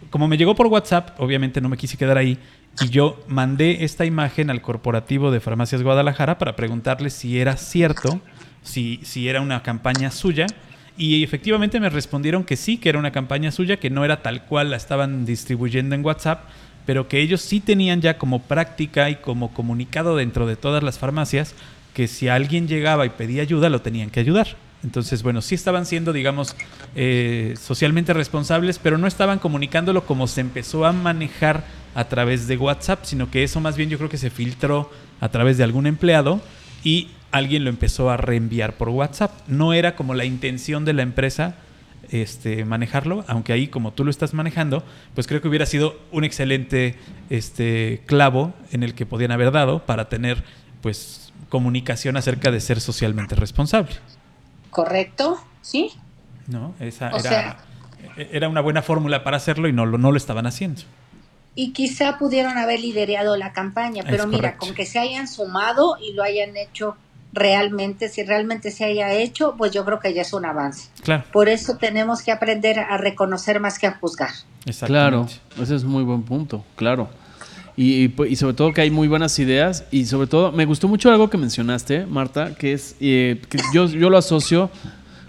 como 0.09 0.27
me 0.27 0.37
llegó 0.37 0.55
por 0.55 0.67
WhatsApp 0.67 1.19
obviamente 1.19 1.61
no 1.61 1.69
me 1.69 1.77
quise 1.77 1.97
quedar 1.97 2.17
ahí 2.17 2.37
y 2.81 2.89
yo 2.89 3.23
mandé 3.27 3.85
esta 3.85 4.05
imagen 4.05 4.49
al 4.49 4.61
corporativo 4.61 5.31
de 5.31 5.39
Farmacias 5.39 5.81
Guadalajara 5.81 6.37
para 6.37 6.55
preguntarle 6.55 7.09
si 7.09 7.39
era 7.39 7.55
cierto, 7.55 8.19
si, 8.63 8.99
si 9.03 9.29
era 9.29 9.41
una 9.41 9.63
campaña 9.63 10.11
suya. 10.11 10.45
Y 10.97 11.23
efectivamente 11.23 11.79
me 11.79 11.89
respondieron 11.89 12.43
que 12.43 12.57
sí, 12.57 12.77
que 12.77 12.89
era 12.89 12.99
una 12.99 13.11
campaña 13.11 13.51
suya, 13.51 13.77
que 13.77 13.89
no 13.89 14.03
era 14.03 14.21
tal 14.21 14.45
cual 14.45 14.71
la 14.71 14.77
estaban 14.77 15.25
distribuyendo 15.25 15.95
en 15.95 16.03
WhatsApp, 16.03 16.45
pero 16.85 17.07
que 17.07 17.21
ellos 17.21 17.41
sí 17.41 17.59
tenían 17.59 18.01
ya 18.01 18.17
como 18.17 18.41
práctica 18.43 19.09
y 19.09 19.15
como 19.15 19.53
comunicado 19.53 20.15
dentro 20.15 20.47
de 20.47 20.55
todas 20.55 20.83
las 20.83 20.99
farmacias 20.99 21.55
que 21.93 22.07
si 22.07 22.27
alguien 22.27 22.67
llegaba 22.67 23.05
y 23.05 23.09
pedía 23.09 23.41
ayuda, 23.41 23.69
lo 23.69 23.81
tenían 23.81 24.09
que 24.09 24.19
ayudar. 24.19 24.47
Entonces, 24.83 25.23
bueno, 25.23 25.41
sí 25.41 25.55
estaban 25.55 25.85
siendo, 25.85 26.13
digamos, 26.13 26.55
eh, 26.95 27.55
socialmente 27.59 28.13
responsables, 28.13 28.77
pero 28.77 28.97
no 28.97 29.07
estaban 29.07 29.39
comunicándolo 29.39 30.05
como 30.05 30.27
se 30.27 30.41
empezó 30.41 30.85
a 30.85 30.91
manejar 30.91 31.63
a 31.95 32.07
través 32.07 32.47
de 32.47 32.57
WhatsApp, 32.57 33.03
sino 33.03 33.31
que 33.31 33.43
eso 33.43 33.61
más 33.61 33.77
bien 33.77 33.89
yo 33.89 33.97
creo 33.97 34.09
que 34.09 34.17
se 34.17 34.29
filtró 34.29 34.91
a 35.21 35.29
través 35.29 35.57
de 35.57 35.63
algún 35.63 35.87
empleado 35.87 36.41
y 36.83 37.07
alguien 37.31 37.63
lo 37.63 37.69
empezó 37.69 38.09
a 38.11 38.17
reenviar 38.17 38.77
por 38.77 38.89
WhatsApp. 38.89 39.31
No 39.47 39.73
era 39.73 39.95
como 39.95 40.13
la 40.13 40.25
intención 40.25 40.85
de 40.85 40.93
la 40.93 41.01
empresa 41.01 41.55
este, 42.11 42.65
manejarlo, 42.65 43.23
aunque 43.27 43.53
ahí 43.53 43.67
como 43.67 43.93
tú 43.93 44.03
lo 44.03 44.11
estás 44.11 44.33
manejando, 44.33 44.83
pues 45.13 45.27
creo 45.27 45.41
que 45.41 45.47
hubiera 45.47 45.65
sido 45.65 45.99
un 46.11 46.23
excelente 46.23 46.95
este, 47.29 48.01
clavo 48.05 48.53
en 48.71 48.83
el 48.83 48.95
que 48.95 49.05
podían 49.05 49.31
haber 49.31 49.51
dado 49.51 49.85
para 49.85 50.09
tener 50.09 50.43
pues 50.81 51.33
comunicación 51.49 52.17
acerca 52.17 52.51
de 52.51 52.59
ser 52.59 52.79
socialmente 52.79 53.35
responsable. 53.35 53.95
Correcto, 54.69 55.41
sí. 55.61 55.91
No, 56.47 56.75
esa 56.79 57.09
era, 57.09 57.57
era 58.17 58.49
una 58.49 58.61
buena 58.61 58.81
fórmula 58.81 59.23
para 59.23 59.37
hacerlo 59.37 59.67
y 59.67 59.73
no, 59.73 59.85
no 59.85 60.11
lo 60.11 60.17
estaban 60.17 60.45
haciendo 60.45 60.83
y 61.55 61.71
quizá 61.71 62.17
pudieron 62.17 62.57
haber 62.57 62.81
liderado 62.81 63.37
la 63.37 63.53
campaña, 63.53 64.03
pero 64.05 64.27
mira, 64.27 64.57
con 64.57 64.75
que 64.75 64.85
se 64.85 64.99
hayan 64.99 65.27
sumado 65.27 65.97
y 66.01 66.11
lo 66.11 66.21
hayan 66.21 66.57
hecho 66.57 66.97
realmente, 67.35 68.09
si 68.09 68.23
realmente 68.23 68.71
se 68.71 68.85
haya 68.85 69.13
hecho, 69.13 69.55
pues 69.57 69.71
yo 69.71 69.85
creo 69.85 69.99
que 69.99 70.13
ya 70.13 70.23
es 70.23 70.33
un 70.33 70.45
avance. 70.45 70.89
Claro. 71.03 71.23
Por 71.31 71.49
eso 71.49 71.77
tenemos 71.77 72.23
que 72.23 72.31
aprender 72.31 72.79
a 72.79 72.97
reconocer 72.97 73.59
más 73.59 73.77
que 73.77 73.87
a 73.87 73.91
juzgar. 73.91 74.31
Claro, 74.85 75.27
ese 75.61 75.75
es 75.75 75.83
muy 75.83 76.03
buen 76.03 76.23
punto, 76.23 76.65
claro. 76.75 77.09
Y, 77.77 78.09
y, 78.23 78.35
sobre 78.37 78.53
todo 78.53 78.73
que 78.73 78.81
hay 78.81 78.89
muy 78.89 79.09
buenas 79.09 79.37
ideas 79.37 79.83
y 79.91 80.05
sobre 80.05 80.27
todo 80.27 80.53
me 80.53 80.65
gustó 80.65 80.87
mucho 80.87 81.11
algo 81.11 81.29
que 81.29 81.37
mencionaste, 81.37 82.05
Marta, 82.05 82.55
que 82.55 82.71
es 82.71 82.95
eh, 83.01 83.41
que 83.49 83.59
yo, 83.73 83.85
yo 83.87 84.09
lo 84.09 84.17
asocio 84.17 84.71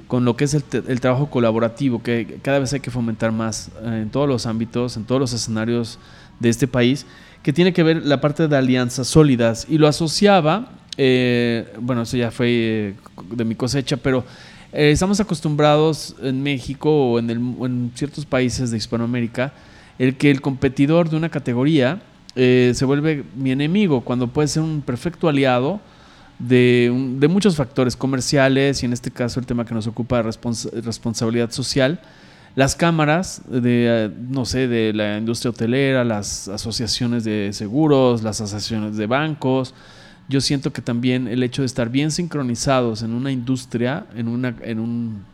con 0.06 0.24
lo 0.24 0.36
que 0.36 0.44
es 0.44 0.54
el, 0.54 0.62
el, 0.86 1.00
trabajo 1.00 1.28
colaborativo, 1.28 2.02
que 2.04 2.38
cada 2.42 2.60
vez 2.60 2.72
hay 2.72 2.78
que 2.78 2.92
fomentar 2.92 3.32
más 3.32 3.70
eh, 3.82 4.02
en 4.02 4.10
todos 4.10 4.28
los 4.28 4.46
ámbitos, 4.46 4.96
en 4.96 5.04
todos 5.04 5.20
los 5.20 5.32
escenarios 5.32 5.98
de 6.38 6.48
este 6.48 6.68
país, 6.68 7.04
que 7.42 7.52
tiene 7.52 7.72
que 7.72 7.82
ver 7.82 8.06
la 8.06 8.20
parte 8.20 8.46
de 8.46 8.56
alianzas 8.56 9.08
sólidas. 9.08 9.66
Y 9.68 9.78
lo 9.78 9.88
asociaba, 9.88 10.70
eh, 10.98 11.66
bueno, 11.80 12.02
eso 12.02 12.16
ya 12.16 12.30
fue 12.30 12.48
eh, 12.48 12.94
de 13.30 13.44
mi 13.44 13.54
cosecha, 13.54 13.96
pero 13.96 14.24
eh, 14.72 14.90
estamos 14.90 15.20
acostumbrados 15.20 16.16
en 16.22 16.42
México 16.42 16.90
o 17.12 17.18
en, 17.18 17.30
el- 17.30 17.38
en 17.38 17.92
ciertos 17.94 18.24
países 18.26 18.70
de 18.70 18.76
Hispanoamérica 18.76 19.52
el 19.98 20.16
que 20.16 20.30
el 20.30 20.40
competidor 20.42 21.08
de 21.08 21.16
una 21.16 21.28
categoría 21.30 22.02
eh, 22.34 22.72
se 22.74 22.84
vuelve 22.84 23.24
mi 23.34 23.50
enemigo 23.50 24.02
cuando 24.02 24.28
puede 24.28 24.48
ser 24.48 24.62
un 24.62 24.82
perfecto 24.82 25.26
aliado 25.28 25.80
de, 26.38 26.90
muchos 27.30 27.56
factores 27.56 27.96
comerciales 27.96 28.82
y 28.82 28.86
en 28.86 28.92
este 28.92 29.10
caso 29.10 29.40
el 29.40 29.46
tema 29.46 29.64
que 29.64 29.72
nos 29.72 29.86
ocupa 29.86 30.22
respons- 30.22 30.70
responsabilidad 30.82 31.50
social. 31.50 31.98
Las 32.54 32.74
cámaras 32.74 33.40
de, 33.48 33.86
eh, 34.06 34.10
no 34.30 34.44
sé, 34.44 34.68
de 34.68 34.92
la 34.92 35.16
industria 35.18 35.50
hotelera, 35.50 36.04
las 36.04 36.48
asociaciones 36.48 37.24
de 37.24 37.50
seguros, 37.54 38.22
las 38.22 38.40
asociaciones 38.42 38.96
de 38.98 39.06
bancos. 39.06 39.74
Yo 40.28 40.40
siento 40.40 40.72
que 40.72 40.82
también 40.82 41.28
el 41.28 41.42
hecho 41.42 41.62
de 41.62 41.66
estar 41.66 41.88
bien 41.88 42.10
sincronizados 42.10 43.02
en 43.02 43.12
una 43.12 43.30
industria, 43.30 44.06
en 44.16 44.28
una, 44.28 44.54
en 44.62 44.80
un 44.80 45.24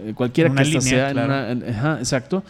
eh, 0.00 0.12
cualquiera 0.14 0.50
una 0.50 0.62
que 0.62 0.68
línea, 0.68 0.80
sea, 0.82 1.10
en 1.10 1.18
una- 1.18 1.50
en- 1.50 1.64
ajá, 1.68 1.98
exacto. 1.98 2.42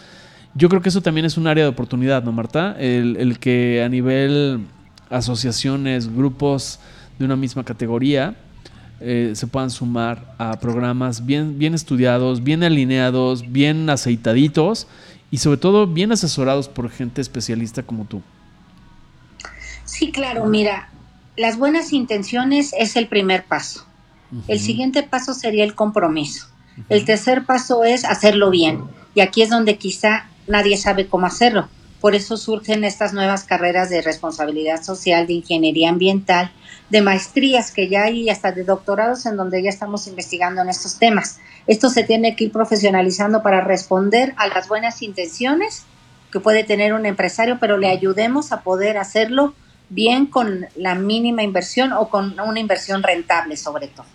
Yo 0.55 0.69
creo 0.69 0.81
que 0.83 0.89
eso 0.89 1.01
también 1.03 1.27
es 1.27 1.37
un 1.37 1.47
área 1.47 1.65
de 1.65 1.71
oportunidad, 1.71 2.23
¿no, 2.25 2.33
Marta? 2.33 2.77
El, 2.79 3.17
el 3.19 3.39
que 3.39 3.83
a 3.85 3.89
nivel 3.89 4.61
asociaciones, 5.11 6.13
grupos 6.15 6.81
de 7.19 7.25
una 7.25 7.37
misma 7.37 7.65
categoría 7.65 8.35
eh, 9.01 9.33
se 9.35 9.47
puedan 9.47 9.71
sumar 9.71 10.35
a 10.39 10.59
programas 10.61 11.25
bien, 11.27 11.59
bien 11.59 11.75
estudiados, 11.75 12.43
bien 12.45 12.63
alineados, 12.63 13.51
bien 13.51 13.89
aceitaditos 13.91 14.87
y 15.31 15.39
sobre 15.39 15.57
todo 15.59 15.87
bien 15.87 16.13
asesorados 16.13 16.69
por 16.69 16.91
gente 16.91 17.21
especialista 17.21 17.83
como 17.83 18.05
tú. 18.05 18.21
Sí, 19.85 20.13
claro, 20.13 20.47
mira, 20.47 20.89
las 21.41 21.57
buenas 21.57 21.95
intenciones 21.95 22.75
es 22.77 22.97
el 22.97 23.09
primer 23.09 23.45
paso. 23.45 23.87
El 24.47 24.61
siguiente 24.61 25.03
paso 25.03 25.33
sería 25.33 25.65
el 25.65 25.75
compromiso. 25.75 26.49
El 26.91 27.07
tercer 27.07 27.47
paso 27.47 27.83
es 27.83 28.05
hacerlo 28.05 28.51
bien. 28.51 28.83
Y 29.15 29.23
aquí 29.23 29.41
es 29.41 29.49
donde 29.49 29.79
quizá 29.79 30.27
nadie 30.47 30.77
sabe 30.77 31.09
cómo 31.09 31.27
hacerlo. 31.27 31.71
Por 32.03 32.15
eso 32.15 32.37
surgen 32.37 32.85
estas 32.85 33.15
nuevas 33.15 33.45
carreras 33.45 33.89
de 33.89 34.03
responsabilidad 34.03 34.83
social, 34.83 35.27
de 35.27 35.33
ingeniería 35.33 35.89
ambiental, 35.89 36.53
de 36.91 37.01
maestrías 37.01 37.71
que 37.71 37.89
ya 37.89 38.03
hay 38.03 38.25
y 38.25 38.29
hasta 38.29 38.53
de 38.53 38.65
doctorados 38.65 39.25
en 39.25 39.39
donde 39.39 39.63
ya 39.63 39.71
estamos 39.71 40.09
investigando 40.09 40.61
en 40.61 40.69
estos 40.69 40.99
temas. 40.99 41.39
Esto 41.67 41.89
se 41.89 42.05
tiene 42.05 42.37
que 42.37 42.45
ir 42.45 42.53
profesionalizando 42.53 43.43
para 43.43 43.63
responder 43.63 44.35
a 44.37 44.47
las 44.49 44.69
buenas 44.69 45.01
intenciones 45.01 45.85
que 46.31 46.41
puede 46.41 46.65
tener 46.65 46.93
un 46.93 47.07
empresario, 47.07 47.57
pero 47.59 47.79
le 47.79 47.89
ayudemos 47.89 48.53
a 48.53 48.61
poder 48.61 48.99
hacerlo 48.99 49.55
bien 49.91 50.27
con 50.27 50.67
la 50.77 50.95
mínima 50.95 51.43
inversión 51.43 51.93
o 51.93 52.09
con 52.09 52.39
una 52.41 52.59
inversión 52.59 53.03
rentable 53.03 53.57
sobre 53.57 53.89
todo. 53.89 54.07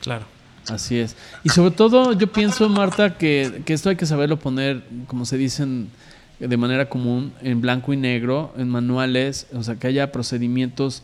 Claro. 0.00 0.26
Así 0.68 0.98
es. 0.98 1.14
Y 1.42 1.50
sobre 1.50 1.72
todo 1.72 2.14
yo 2.14 2.32
pienso, 2.32 2.68
Marta, 2.68 3.18
que, 3.18 3.62
que 3.66 3.74
esto 3.74 3.90
hay 3.90 3.96
que 3.96 4.06
saberlo 4.06 4.38
poner, 4.38 4.82
como 5.06 5.26
se 5.26 5.36
dicen 5.36 5.90
de 6.38 6.56
manera 6.56 6.88
común, 6.88 7.32
en 7.42 7.60
blanco 7.60 7.92
y 7.92 7.96
negro, 7.96 8.52
en 8.56 8.68
manuales, 8.68 9.46
o 9.52 9.62
sea, 9.62 9.76
que 9.76 9.86
haya 9.86 10.10
procedimientos, 10.10 11.02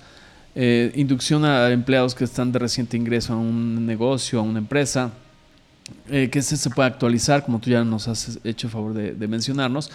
eh, 0.54 0.92
inducción 0.96 1.44
a 1.44 1.70
empleados 1.70 2.14
que 2.14 2.24
están 2.24 2.52
de 2.52 2.58
reciente 2.58 2.96
ingreso 2.96 3.34
a 3.34 3.36
un 3.36 3.86
negocio, 3.86 4.40
a 4.40 4.42
una 4.42 4.58
empresa, 4.58 5.12
eh, 6.08 6.28
que 6.30 6.40
ese 6.40 6.56
se 6.56 6.70
pueda 6.70 6.88
actualizar, 6.88 7.44
como 7.44 7.60
tú 7.60 7.70
ya 7.70 7.84
nos 7.84 8.08
has 8.08 8.38
hecho 8.44 8.66
el 8.66 8.72
favor 8.72 8.94
de, 8.94 9.12
de 9.12 9.28
mencionarnos, 9.28 9.90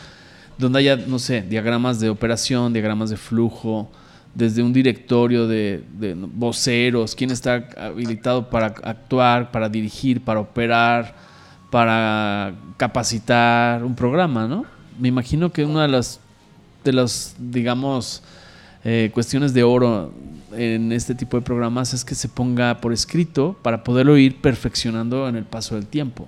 donde 0.57 0.79
haya, 0.79 0.95
no 0.95 1.19
sé, 1.19 1.41
diagramas 1.41 1.99
de 1.99 2.09
operación, 2.09 2.71
diagramas 2.71 3.09
de 3.09 3.17
flujo, 3.17 3.91
desde 4.35 4.61
un 4.61 4.73
directorio 4.73 5.47
de, 5.47 5.83
de 5.97 6.13
voceros, 6.13 7.15
quién 7.15 7.31
está 7.31 7.67
habilitado 7.77 8.49
para 8.49 8.67
actuar, 8.67 9.49
para 9.51 9.69
dirigir, 9.69 10.21
para 10.21 10.41
operar, 10.41 11.15
para 11.71 12.53
capacitar 12.77 13.83
un 13.83 13.95
programa, 13.95 14.47
¿no? 14.47 14.65
Me 14.99 15.07
imagino 15.07 15.51
que 15.51 15.65
una 15.65 15.83
de 15.83 15.87
las, 15.87 16.19
de 16.83 16.93
las 16.93 17.35
digamos, 17.39 18.21
eh, 18.83 19.09
cuestiones 19.13 19.53
de 19.53 19.63
oro 19.63 20.13
en 20.51 20.91
este 20.91 21.15
tipo 21.15 21.37
de 21.37 21.41
programas 21.41 21.93
es 21.93 22.05
que 22.05 22.13
se 22.13 22.29
ponga 22.29 22.79
por 22.81 22.93
escrito 22.93 23.55
para 23.61 23.83
poderlo 23.83 24.17
ir 24.17 24.41
perfeccionando 24.41 25.27
en 25.27 25.37
el 25.37 25.45
paso 25.45 25.75
del 25.75 25.87
tiempo. 25.87 26.27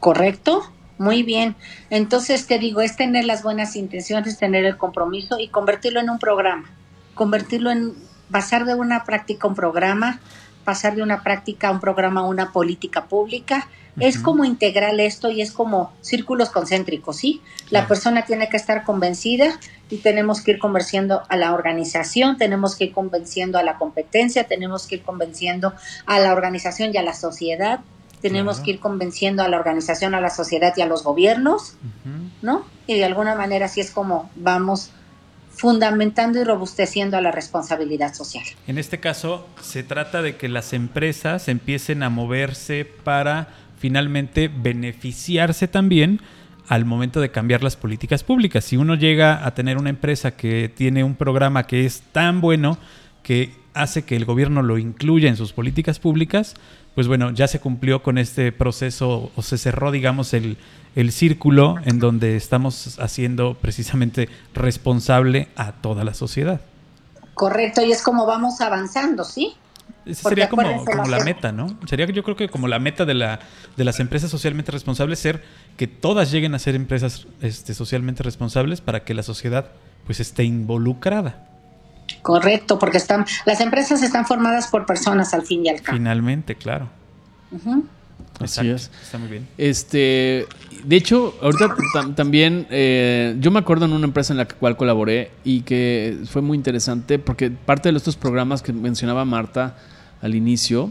¿Correcto? 0.00 0.62
Muy 1.02 1.24
bien. 1.24 1.56
Entonces 1.90 2.46
te 2.46 2.58
digo, 2.60 2.80
es 2.80 2.96
tener 2.96 3.24
las 3.24 3.42
buenas 3.42 3.74
intenciones, 3.74 4.38
tener 4.38 4.64
el 4.64 4.76
compromiso 4.76 5.38
y 5.40 5.48
convertirlo 5.48 5.98
en 5.98 6.08
un 6.10 6.18
programa. 6.20 6.70
Convertirlo 7.14 7.70
en, 7.72 7.94
pasar 8.30 8.64
de 8.64 8.74
una 8.74 9.02
práctica 9.04 9.46
a 9.46 9.50
un 9.50 9.56
programa, 9.56 10.20
pasar 10.64 10.94
de 10.94 11.02
una 11.02 11.24
práctica 11.24 11.68
a 11.68 11.70
un 11.72 11.80
programa 11.80 12.20
a 12.20 12.24
una 12.24 12.52
política 12.52 13.06
pública. 13.06 13.68
Es 13.98 14.16
como 14.16 14.46
integral 14.46 15.00
esto 15.00 15.30
y 15.30 15.42
es 15.42 15.52
como 15.52 15.92
círculos 16.00 16.48
concéntricos, 16.48 17.16
¿sí? 17.16 17.42
La 17.64 17.80
Claro. 17.80 17.88
persona 17.88 18.24
tiene 18.24 18.48
que 18.48 18.56
estar 18.56 18.84
convencida 18.84 19.58
y 19.90 19.98
tenemos 19.98 20.40
que 20.40 20.52
ir 20.52 20.58
convenciendo 20.58 21.22
a 21.28 21.36
la 21.36 21.52
organización, 21.52 22.38
tenemos 22.38 22.74
que 22.74 22.84
ir 22.84 22.92
convenciendo 22.92 23.58
a 23.58 23.62
la 23.62 23.76
competencia, 23.76 24.44
tenemos 24.44 24.86
que 24.86 24.94
ir 24.94 25.02
convenciendo 25.02 25.74
a 26.06 26.20
la 26.20 26.32
organización 26.32 26.94
y 26.94 26.96
a 26.96 27.02
la 27.02 27.12
sociedad, 27.12 27.80
tenemos 28.22 28.56
Claro. 28.56 28.64
que 28.64 28.70
ir 28.70 28.80
convenciendo 28.80 29.42
a 29.42 29.48
la 29.48 29.56
organización, 29.58 30.14
a 30.14 30.20
la 30.20 30.30
sociedad 30.30 30.72
y 30.76 30.80
a 30.80 30.86
los 30.86 31.02
gobiernos. 31.04 31.74
¿no? 32.40 32.64
Y 32.86 32.94
de 32.94 33.04
alguna 33.04 33.34
manera 33.34 33.66
así 33.66 33.80
es 33.80 33.90
como 33.90 34.30
vamos 34.36 34.90
fundamentando 35.50 36.40
y 36.40 36.44
robusteciendo 36.44 37.16
a 37.16 37.20
la 37.20 37.30
responsabilidad 37.30 38.14
social. 38.14 38.44
En 38.66 38.78
este 38.78 38.98
caso, 39.00 39.46
se 39.60 39.82
trata 39.82 40.22
de 40.22 40.36
que 40.36 40.48
las 40.48 40.72
empresas 40.72 41.46
empiecen 41.48 42.02
a 42.02 42.08
moverse 42.10 42.84
para 42.84 43.48
finalmente 43.78 44.48
beneficiarse 44.48 45.68
también 45.68 46.20
al 46.68 46.84
momento 46.84 47.20
de 47.20 47.30
cambiar 47.30 47.62
las 47.62 47.76
políticas 47.76 48.24
públicas. 48.24 48.64
Si 48.64 48.76
uno 48.76 48.94
llega 48.94 49.44
a 49.46 49.54
tener 49.54 49.76
una 49.76 49.90
empresa 49.90 50.32
que 50.36 50.68
tiene 50.74 51.04
un 51.04 51.16
programa 51.16 51.66
que 51.66 51.84
es 51.84 52.00
tan 52.12 52.40
bueno 52.40 52.78
que 53.22 53.52
hace 53.74 54.02
que 54.04 54.16
el 54.16 54.24
gobierno 54.24 54.62
lo 54.62 54.78
incluya 54.78 55.28
en 55.28 55.36
sus 55.36 55.52
políticas 55.52 55.98
públicas, 55.98 56.54
pues 56.94 57.08
bueno, 57.08 57.30
ya 57.30 57.48
se 57.48 57.60
cumplió 57.60 58.02
con 58.02 58.18
este 58.18 58.52
proceso 58.52 59.30
o 59.34 59.42
se 59.42 59.56
cerró, 59.58 59.90
digamos, 59.90 60.34
el, 60.34 60.58
el 60.94 61.12
círculo 61.12 61.76
en 61.84 61.98
donde 61.98 62.36
estamos 62.36 62.98
haciendo 63.00 63.54
precisamente 63.54 64.28
responsable 64.54 65.48
a 65.56 65.72
toda 65.72 66.04
la 66.04 66.14
sociedad. 66.14 66.60
Correcto, 67.34 67.82
y 67.82 67.92
es 67.92 68.02
como 68.02 68.26
vamos 68.26 68.60
avanzando, 68.60 69.24
¿sí? 69.24 69.54
Porque 70.04 70.14
sería 70.14 70.48
como, 70.48 70.84
como 70.84 71.04
la 71.06 71.24
meta, 71.24 71.52
¿no? 71.52 71.78
Sería 71.86 72.06
yo 72.06 72.24
creo 72.24 72.36
que 72.36 72.48
como 72.48 72.66
la 72.66 72.78
meta 72.78 73.04
de, 73.04 73.14
la, 73.14 73.38
de 73.76 73.84
las 73.84 74.00
empresas 74.00 74.30
socialmente 74.30 74.72
responsables 74.72 75.20
ser 75.20 75.44
que 75.76 75.86
todas 75.86 76.32
lleguen 76.32 76.54
a 76.54 76.58
ser 76.58 76.74
empresas 76.74 77.26
este, 77.40 77.72
socialmente 77.72 78.22
responsables 78.22 78.80
para 78.80 79.04
que 79.04 79.14
la 79.14 79.22
sociedad 79.22 79.70
pues 80.04 80.18
esté 80.18 80.42
involucrada 80.42 81.51
Correcto, 82.22 82.78
porque 82.78 82.98
están, 82.98 83.24
las 83.46 83.60
empresas 83.60 84.02
están 84.02 84.26
formadas 84.26 84.68
por 84.68 84.86
personas 84.86 85.34
al 85.34 85.42
fin 85.42 85.66
y 85.66 85.68
al 85.70 85.82
cabo. 85.82 85.96
finalmente, 85.98 86.54
claro. 86.54 86.88
Así 88.40 88.60
Exacto, 88.60 88.74
es. 88.74 88.90
Está 89.02 89.18
muy 89.18 89.28
bien. 89.28 89.46
Este, 89.58 90.46
de 90.84 90.96
hecho, 90.96 91.34
ahorita 91.42 91.74
tam- 91.94 92.14
también, 92.14 92.66
eh, 92.70 93.36
yo 93.40 93.50
me 93.50 93.58
acuerdo 93.60 93.84
en 93.84 93.92
una 93.92 94.06
empresa 94.06 94.32
en 94.32 94.38
la 94.38 94.46
cual 94.46 94.76
colaboré 94.76 95.30
y 95.44 95.60
que 95.62 96.18
fue 96.26 96.42
muy 96.42 96.56
interesante 96.56 97.18
porque 97.18 97.50
parte 97.50 97.90
de 97.90 97.96
estos 97.96 98.16
programas 98.16 98.62
que 98.62 98.72
mencionaba 98.72 99.24
Marta 99.24 99.76
al 100.22 100.34
inicio, 100.34 100.90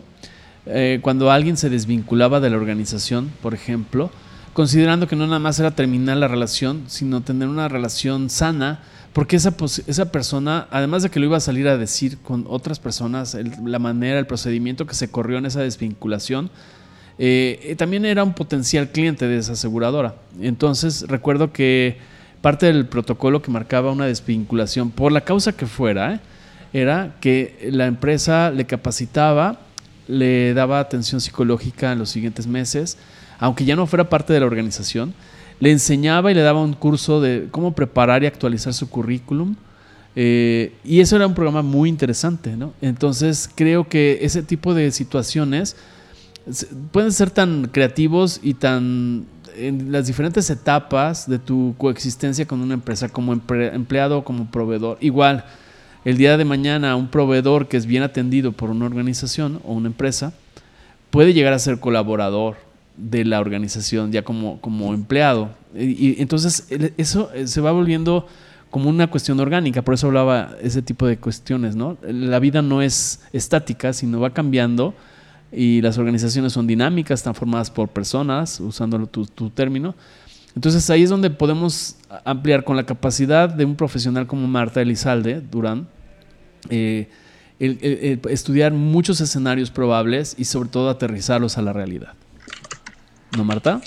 eh, 0.65 0.99
cuando 1.01 1.31
alguien 1.31 1.57
se 1.57 1.69
desvinculaba 1.69 2.39
de 2.39 2.49
la 2.51 2.57
organización, 2.57 3.31
por 3.41 3.53
ejemplo, 3.53 4.11
considerando 4.53 5.07
que 5.07 5.15
no 5.15 5.25
nada 5.25 5.39
más 5.39 5.59
era 5.59 5.71
terminar 5.71 6.17
la 6.17 6.27
relación, 6.27 6.83
sino 6.87 7.21
tener 7.21 7.47
una 7.47 7.67
relación 7.67 8.29
sana, 8.29 8.81
porque 9.13 9.35
esa, 9.35 9.53
esa 9.87 10.11
persona, 10.11 10.67
además 10.71 11.03
de 11.03 11.09
que 11.09 11.19
lo 11.19 11.25
iba 11.25 11.37
a 11.37 11.41
salir 11.41 11.67
a 11.67 11.77
decir 11.77 12.17
con 12.19 12.45
otras 12.47 12.79
personas, 12.79 13.37
la 13.63 13.79
manera, 13.79 14.19
el 14.19 14.27
procedimiento 14.27 14.85
que 14.85 14.95
se 14.95 15.09
corrió 15.09 15.37
en 15.37 15.45
esa 15.45 15.61
desvinculación, 15.61 16.49
eh, 17.17 17.59
eh, 17.63 17.75
también 17.75 18.05
era 18.05 18.23
un 18.23 18.33
potencial 18.33 18.89
cliente 18.89 19.27
de 19.27 19.37
esa 19.37 19.53
aseguradora. 19.53 20.15
Entonces 20.39 21.05
recuerdo 21.07 21.51
que 21.51 21.97
parte 22.41 22.65
del 22.65 22.87
protocolo 22.87 23.41
que 23.41 23.51
marcaba 23.51 23.91
una 23.91 24.05
desvinculación, 24.05 24.91
por 24.91 25.11
la 25.11 25.21
causa 25.21 25.51
que 25.51 25.67
fuera, 25.67 26.15
¿eh? 26.15 26.19
era 26.73 27.15
que 27.19 27.69
la 27.71 27.85
empresa 27.85 28.49
le 28.49 28.65
capacitaba, 28.65 29.59
le 30.07 30.53
daba 30.53 30.79
atención 30.79 31.21
psicológica 31.21 31.91
en 31.91 31.99
los 31.99 32.09
siguientes 32.09 32.47
meses, 32.47 32.97
aunque 33.39 33.65
ya 33.65 33.75
no 33.75 33.87
fuera 33.87 34.09
parte 34.09 34.33
de 34.33 34.39
la 34.39 34.45
organización, 34.45 35.13
le 35.61 35.71
enseñaba 35.71 36.31
y 36.31 36.33
le 36.33 36.41
daba 36.41 36.61
un 36.61 36.73
curso 36.73 37.21
de 37.21 37.47
cómo 37.51 37.73
preparar 37.73 38.23
y 38.23 38.25
actualizar 38.25 38.73
su 38.73 38.89
currículum. 38.89 39.55
eh, 40.15 40.73
y 40.83 40.99
eso 40.99 41.15
era 41.15 41.25
un 41.27 41.33
programa 41.33 41.61
muy 41.61 41.87
interesante, 41.87 42.57
¿no? 42.57 42.73
Entonces 42.81 43.49
creo 43.55 43.87
que 43.87 44.19
ese 44.23 44.43
tipo 44.43 44.73
de 44.73 44.91
situaciones 44.91 45.77
pueden 46.91 47.13
ser 47.13 47.29
tan 47.29 47.69
creativos 47.71 48.39
y 48.43 48.55
tan 48.55 49.25
en 49.55 49.91
las 49.91 50.07
diferentes 50.07 50.49
etapas 50.49 51.29
de 51.29 51.37
tu 51.37 51.75
coexistencia 51.77 52.45
con 52.47 52.61
una 52.61 52.73
empresa 52.73 53.09
como 53.09 53.33
empleado 53.33 54.17
o 54.17 54.23
como 54.23 54.49
proveedor. 54.49 54.97
Igual, 54.99 55.45
el 56.03 56.17
día 56.17 56.37
de 56.37 56.45
mañana 56.45 56.95
un 56.95 57.09
proveedor 57.09 57.67
que 57.67 57.77
es 57.77 57.85
bien 57.85 58.01
atendido 58.01 58.51
por 58.51 58.71
una 58.71 58.85
organización 58.85 59.61
o 59.63 59.73
una 59.73 59.87
empresa 59.87 60.33
puede 61.11 61.33
llegar 61.33 61.53
a 61.53 61.59
ser 61.59 61.79
colaborador 61.79 62.70
de 62.97 63.25
la 63.25 63.39
organización 63.39 64.11
ya 64.11 64.23
como, 64.23 64.59
como 64.61 64.93
empleado. 64.93 65.49
Y, 65.75 66.21
entonces 66.21 66.67
eso 66.97 67.31
eh, 67.33 67.47
se 67.47 67.61
va 67.61 67.71
volviendo 67.71 68.27
como 68.69 68.89
una 68.89 69.07
cuestión 69.07 69.39
orgánica, 69.39 69.81
por 69.81 69.93
eso 69.95 70.07
hablaba 70.07 70.55
ese 70.61 70.81
tipo 70.81 71.05
de 71.05 71.17
cuestiones, 71.17 71.75
¿no? 71.75 71.97
La 72.03 72.39
vida 72.39 72.61
no 72.61 72.81
es 72.81 73.21
estática, 73.33 73.91
sino 73.91 74.21
va 74.21 74.29
cambiando 74.29 74.93
y 75.51 75.81
las 75.81 75.97
organizaciones 75.97 76.53
son 76.53 76.67
dinámicas, 76.67 77.19
están 77.19 77.35
formadas 77.35 77.69
por 77.69 77.89
personas, 77.89 78.61
usando 78.61 79.05
tu, 79.07 79.25
tu 79.25 79.49
término. 79.49 79.93
Entonces 80.55 80.89
ahí 80.89 81.03
es 81.03 81.09
donde 81.09 81.29
podemos 81.29 81.97
ampliar 82.25 82.63
con 82.63 82.75
la 82.75 82.85
capacidad 82.85 83.49
de 83.49 83.65
un 83.65 83.75
profesional 83.75 84.27
como 84.27 84.47
Marta 84.47 84.81
Elizalde 84.81 85.41
Durán, 85.41 85.87
eh, 86.69 87.09
estudiar 88.29 88.73
muchos 88.73 89.21
escenarios 89.21 89.69
probables 89.69 90.35
y 90.37 90.45
sobre 90.45 90.69
todo 90.69 90.89
aterrizarlos 90.89 91.57
a 91.57 91.61
la 91.61 91.73
realidad. 91.73 92.13
¿No, 93.35 93.45
Marta? 93.45 93.81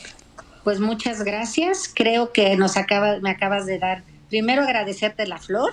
Pues 0.63 0.81
muchas 0.81 1.23
gracias. 1.23 1.91
Creo 1.95 2.33
que 2.33 2.57
nos 2.57 2.77
acaba, 2.77 3.19
me 3.21 3.31
acabas 3.31 3.67
de 3.67 3.79
dar, 3.79 4.03
primero 4.31 4.63
agradecerte 4.63 5.27
la 5.27 5.39
flor 5.39 5.73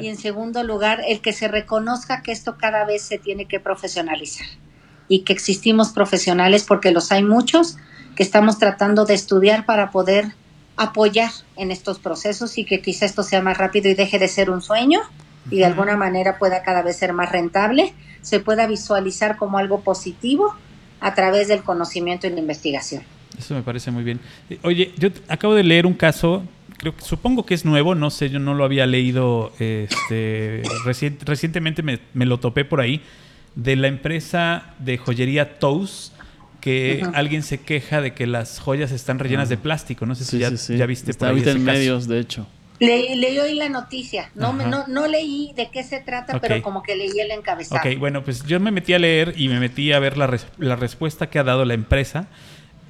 y 0.00 0.08
en 0.08 0.16
segundo 0.16 0.62
lugar 0.62 1.02
el 1.06 1.20
que 1.20 1.32
se 1.32 1.48
reconozca 1.48 2.22
que 2.22 2.32
esto 2.32 2.56
cada 2.56 2.86
vez 2.86 3.02
se 3.02 3.18
tiene 3.18 3.46
que 3.46 3.60
profesionalizar 3.60 4.46
y 5.08 5.20
que 5.20 5.32
existimos 5.34 5.90
profesionales 5.90 6.64
porque 6.64 6.90
los 6.90 7.12
hay 7.12 7.22
muchos 7.22 7.76
que 8.16 8.22
estamos 8.22 8.58
tratando 8.58 9.04
de 9.04 9.14
estudiar 9.14 9.66
para 9.66 9.90
poder 9.90 10.32
apoyar 10.76 11.30
en 11.56 11.70
estos 11.70 11.98
procesos 11.98 12.56
y 12.56 12.64
que 12.64 12.80
quizá 12.80 13.04
esto 13.04 13.22
sea 13.22 13.42
más 13.42 13.58
rápido 13.58 13.90
y 13.90 13.94
deje 13.94 14.18
de 14.18 14.28
ser 14.28 14.48
un 14.48 14.62
sueño 14.62 15.00
y 15.50 15.58
de 15.58 15.66
alguna 15.66 15.96
manera 15.96 16.38
pueda 16.38 16.62
cada 16.62 16.80
vez 16.80 16.96
ser 16.96 17.12
más 17.12 17.30
rentable, 17.30 17.92
se 18.22 18.40
pueda 18.40 18.66
visualizar 18.66 19.36
como 19.36 19.58
algo 19.58 19.80
positivo 19.80 20.54
a 21.04 21.14
través 21.14 21.48
del 21.48 21.62
conocimiento 21.62 22.26
y 22.26 22.30
la 22.30 22.40
investigación. 22.40 23.02
Eso 23.38 23.54
me 23.54 23.62
parece 23.62 23.90
muy 23.90 24.04
bien. 24.04 24.20
Eh, 24.48 24.58
Oye, 24.62 24.92
yo 24.96 25.08
acabo 25.28 25.54
de 25.54 25.62
leer 25.64 25.86
un 25.86 25.94
caso, 25.94 26.44
creo 26.78 26.96
que 26.96 27.02
supongo 27.02 27.44
que 27.44 27.54
es 27.54 27.64
nuevo, 27.64 27.94
no 27.94 28.10
sé, 28.10 28.30
yo 28.30 28.38
no 28.38 28.54
lo 28.54 28.64
había 28.64 28.86
leído, 28.86 29.52
este, 29.58 30.62
recien- 30.84 31.18
recientemente 31.24 31.82
me, 31.82 31.98
me 32.14 32.26
lo 32.26 32.38
topé 32.38 32.64
por 32.64 32.80
ahí, 32.80 33.00
de 33.54 33.76
la 33.76 33.88
empresa 33.88 34.74
de 34.78 34.98
joyería 34.98 35.58
Tous, 35.58 36.12
que 36.60 37.04
alguien 37.12 37.42
se 37.42 37.60
queja 37.60 38.00
de 38.00 38.14
que 38.14 38.26
las 38.26 38.58
joyas 38.58 38.90
están 38.90 39.18
rellenas 39.18 39.48
de 39.50 39.58
plástico. 39.58 40.06
No 40.06 40.14
sé 40.14 40.24
si 40.24 40.38
ya, 40.38 40.50
ya 40.50 40.86
viste 40.86 41.10
Está 41.10 41.26
por 41.26 41.28
ahí 41.28 41.32
ahorita 41.42 41.50
ese 41.50 41.58
en 41.58 41.64
caso. 41.66 41.78
medios, 41.78 42.08
de 42.08 42.18
hecho. 42.20 42.46
Le, 42.80 43.14
leí 43.16 43.38
hoy 43.38 43.54
la 43.54 43.68
noticia, 43.68 44.30
no, 44.34 44.52
me- 44.52 44.64
Ajá. 44.64 44.70
no, 44.70 44.84
no 44.88 45.06
leí 45.06 45.52
de 45.56 45.70
qué 45.70 45.84
se 45.84 46.00
trata, 46.00 46.40
pero 46.40 46.60
como 46.62 46.82
que 46.82 46.96
leí 46.96 47.18
el 47.20 47.30
encabezado. 47.30 47.80
Ok, 47.88 47.98
bueno, 47.98 48.24
pues 48.24 48.44
yo 48.44 48.58
me 48.58 48.70
metí 48.72 48.92
a 48.94 48.98
leer 48.98 49.34
y 49.36 49.48
me 49.48 49.60
metí 49.60 49.92
a 49.92 49.98
ver 50.00 50.16
la, 50.18 50.26
res- 50.26 50.46
la 50.58 50.74
respuesta 50.76 51.28
que 51.30 51.38
ha 51.38 51.44
dado 51.44 51.64
la 51.64 51.74
empresa. 51.74 52.26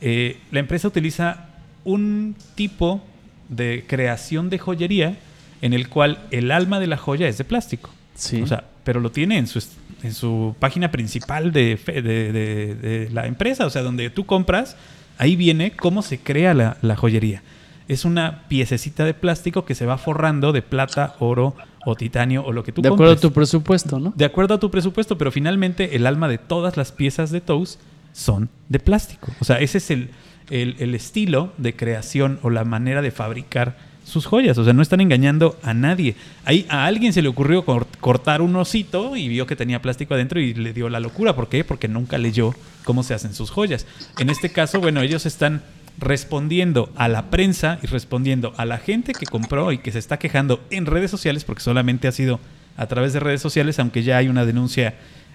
Eh, 0.01 0.39
la 0.51 0.61
empresa 0.61 0.89
utiliza 0.89 1.47
un 1.85 2.35
tipo 2.55 3.03
de 3.51 3.85
creación 3.87 4.49
de 4.49 4.59
joyería 4.59 5.17
en 5.61 5.75
el 5.75 5.89
cual 5.91 6.19
el 6.31 6.51
alma 6.51 6.81
de 6.81 6.87
la 6.87 6.97
joya 6.97 7.29
es 7.29 7.37
de 7.39 7.45
plástico. 7.45 7.91
Sí. 8.15 8.41
O 8.41 8.47
sea, 8.47 8.65
pero 8.85 9.01
lo 9.01 9.11
tiene 9.11 9.37
en 9.39 9.47
su, 9.47 9.63
en 10.03 10.15
su 10.15 10.57
página 10.59 10.91
principal 10.91 11.53
de, 11.53 11.77
fe- 11.77 12.01
de- 12.01 12.33
de- 12.33 12.75
de 12.75 13.11
la 13.11 13.27
empresa, 13.27 13.67
o 13.67 13.71
sea, 13.71 13.83
donde 13.83 14.09
tú 14.09 14.25
compras, 14.25 14.77
ahí 15.19 15.37
viene 15.37 15.73
cómo 15.73 16.01
se 16.03 16.19
crea 16.19 16.55
la, 16.55 16.79
la 16.81 16.97
joyería. 16.97 17.43
Es 17.89 18.05
una 18.05 18.45
piececita 18.49 19.05
de 19.05 19.15
plástico 19.15 19.65
que 19.65 19.75
se 19.75 19.85
va 19.87 19.99
forrando 19.99 20.53
de 20.53 20.63
plata, 20.63 21.17
oro 21.19 21.55
o 21.87 21.95
titanio 21.97 22.43
o 22.45 22.53
lo 22.53 22.63
que 22.65 22.73
tú 22.73 22.81
de 22.81 22.89
acuerdo 22.89 23.13
a 23.13 23.17
tu 23.17 23.33
presupuesto, 23.33 23.99
¿no? 24.01 24.13
de 24.17 24.25
acuerdo 24.25 24.55
a 24.55 24.61
tu 24.61 24.71
presupuesto, 24.71 25.19
pero 25.19 25.31
finalmente 25.31 25.97
el 25.97 26.07
alma 26.07 26.29
de 26.29 26.39
todas 26.39 26.77
las 26.79 26.93
piezas 26.93 27.31
de 27.31 27.41
Toast 27.43 27.79
son 28.15 28.49
de 28.71 28.79
plástico. 28.79 29.33
O 29.41 29.45
sea, 29.45 29.59
ese 29.61 29.79
es 29.79 29.91
el, 29.91 30.09
el- 30.51 30.77
el 30.79 30.95
estilo 30.95 31.53
de 31.59 31.75
creación 31.77 32.39
o 32.43 32.49
la 32.51 32.65
manera 32.65 33.03
de 33.03 33.11
fabricar 33.11 33.77
sus 34.05 34.25
joyas. 34.27 34.57
O 34.59 34.65
sea, 34.65 34.73
no 34.73 34.83
están 34.83 35.01
engañando 35.01 35.59
a 35.63 35.75
nadie. 35.75 36.15
Ahí 36.45 36.65
a 36.69 36.87
alguien 36.87 37.13
se 37.13 37.23
le 37.23 37.29
ocurrió 37.29 37.65
cor- 37.65 37.87
cortar 38.01 38.41
un 38.43 38.55
osito 38.57 39.17
y 39.17 39.29
vio 39.29 39.47
que 39.47 39.57
tenía 39.57 39.83
plástico 39.83 40.15
adentro 40.15 40.41
y 40.41 40.55
le 40.55 40.73
dio 40.73 40.89
la 40.89 41.01
locura. 41.01 41.35
¿Por 41.35 41.49
qué? 41.49 41.65
Porque 41.65 41.89
nunca 41.89 42.17
leyó 42.19 42.55
cómo 42.85 43.03
se 43.03 43.15
hacen 43.15 43.35
sus 43.35 43.51
joyas. 43.51 43.87
En 44.19 44.31
este 44.31 44.51
caso, 44.53 44.81
bueno, 44.81 45.01
ellos 45.03 45.27
están 45.27 45.63
respondiendo 45.99 46.91
a 46.97 47.09
la 47.09 47.31
prensa 47.31 47.79
y 47.83 47.87
respondiendo 47.87 48.53
a 48.57 48.65
la 48.65 48.79
gente 48.79 49.13
que 49.13 49.27
compró 49.27 49.73
y 49.73 49.79
que 49.79 49.93
se 49.93 49.99
está 49.99 50.19
quejando 50.19 50.63
en 50.71 50.87
redes 50.87 51.11
sociales, 51.11 51.45
porque 51.45 51.63
solamente 51.63 52.09
ha 52.09 52.13
sido 52.13 52.41
a 52.77 52.87
través 52.87 53.13
de 53.13 53.21
redes 53.21 53.41
sociales, 53.41 53.79
aunque 53.79 54.03
ya 54.03 54.17
hay 54.17 54.29
una 54.29 54.45
denuncia 54.45 54.95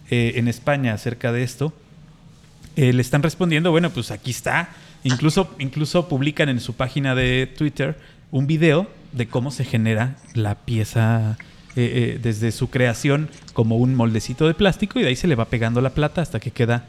eh, 0.10 0.34
en 0.36 0.48
España 0.48 0.94
acerca 0.94 1.32
de 1.32 1.44
esto, 1.44 1.74
eh, 2.76 2.94
le 2.94 3.02
están 3.02 3.24
respondiendo, 3.24 3.72
bueno, 3.72 3.90
pues 3.90 4.12
aquí 4.12 4.32
está. 4.32 4.70
Incluso, 5.04 5.56
incluso 5.60 6.10
publican 6.10 6.50
en 6.50 6.60
su 6.60 6.74
página 6.74 7.16
de 7.16 7.48
Twitter 7.48 7.98
un 8.32 8.48
video 8.48 8.90
de 9.14 9.28
cómo 9.28 9.50
se 9.52 9.64
genera 9.64 10.18
la 10.34 10.56
pieza 10.56 11.38
eh, 11.76 12.20
desde 12.22 12.52
su 12.52 12.70
creación 12.70 13.30
como 13.54 13.78
un 13.78 13.96
moldecito 13.96 14.46
de 14.46 14.54
plástico 14.54 15.00
y 15.00 15.04
de 15.04 15.10
ahí 15.10 15.16
se 15.16 15.28
le 15.28 15.36
va 15.36 15.46
pegando 15.46 15.80
la 15.80 15.92
plata 15.92 16.22
hasta 16.22 16.40
que 16.40 16.52
queda, 16.52 16.86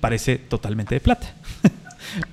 parece 0.00 0.36
totalmente 0.36 0.94
de 0.94 1.00
plata. 1.00 1.34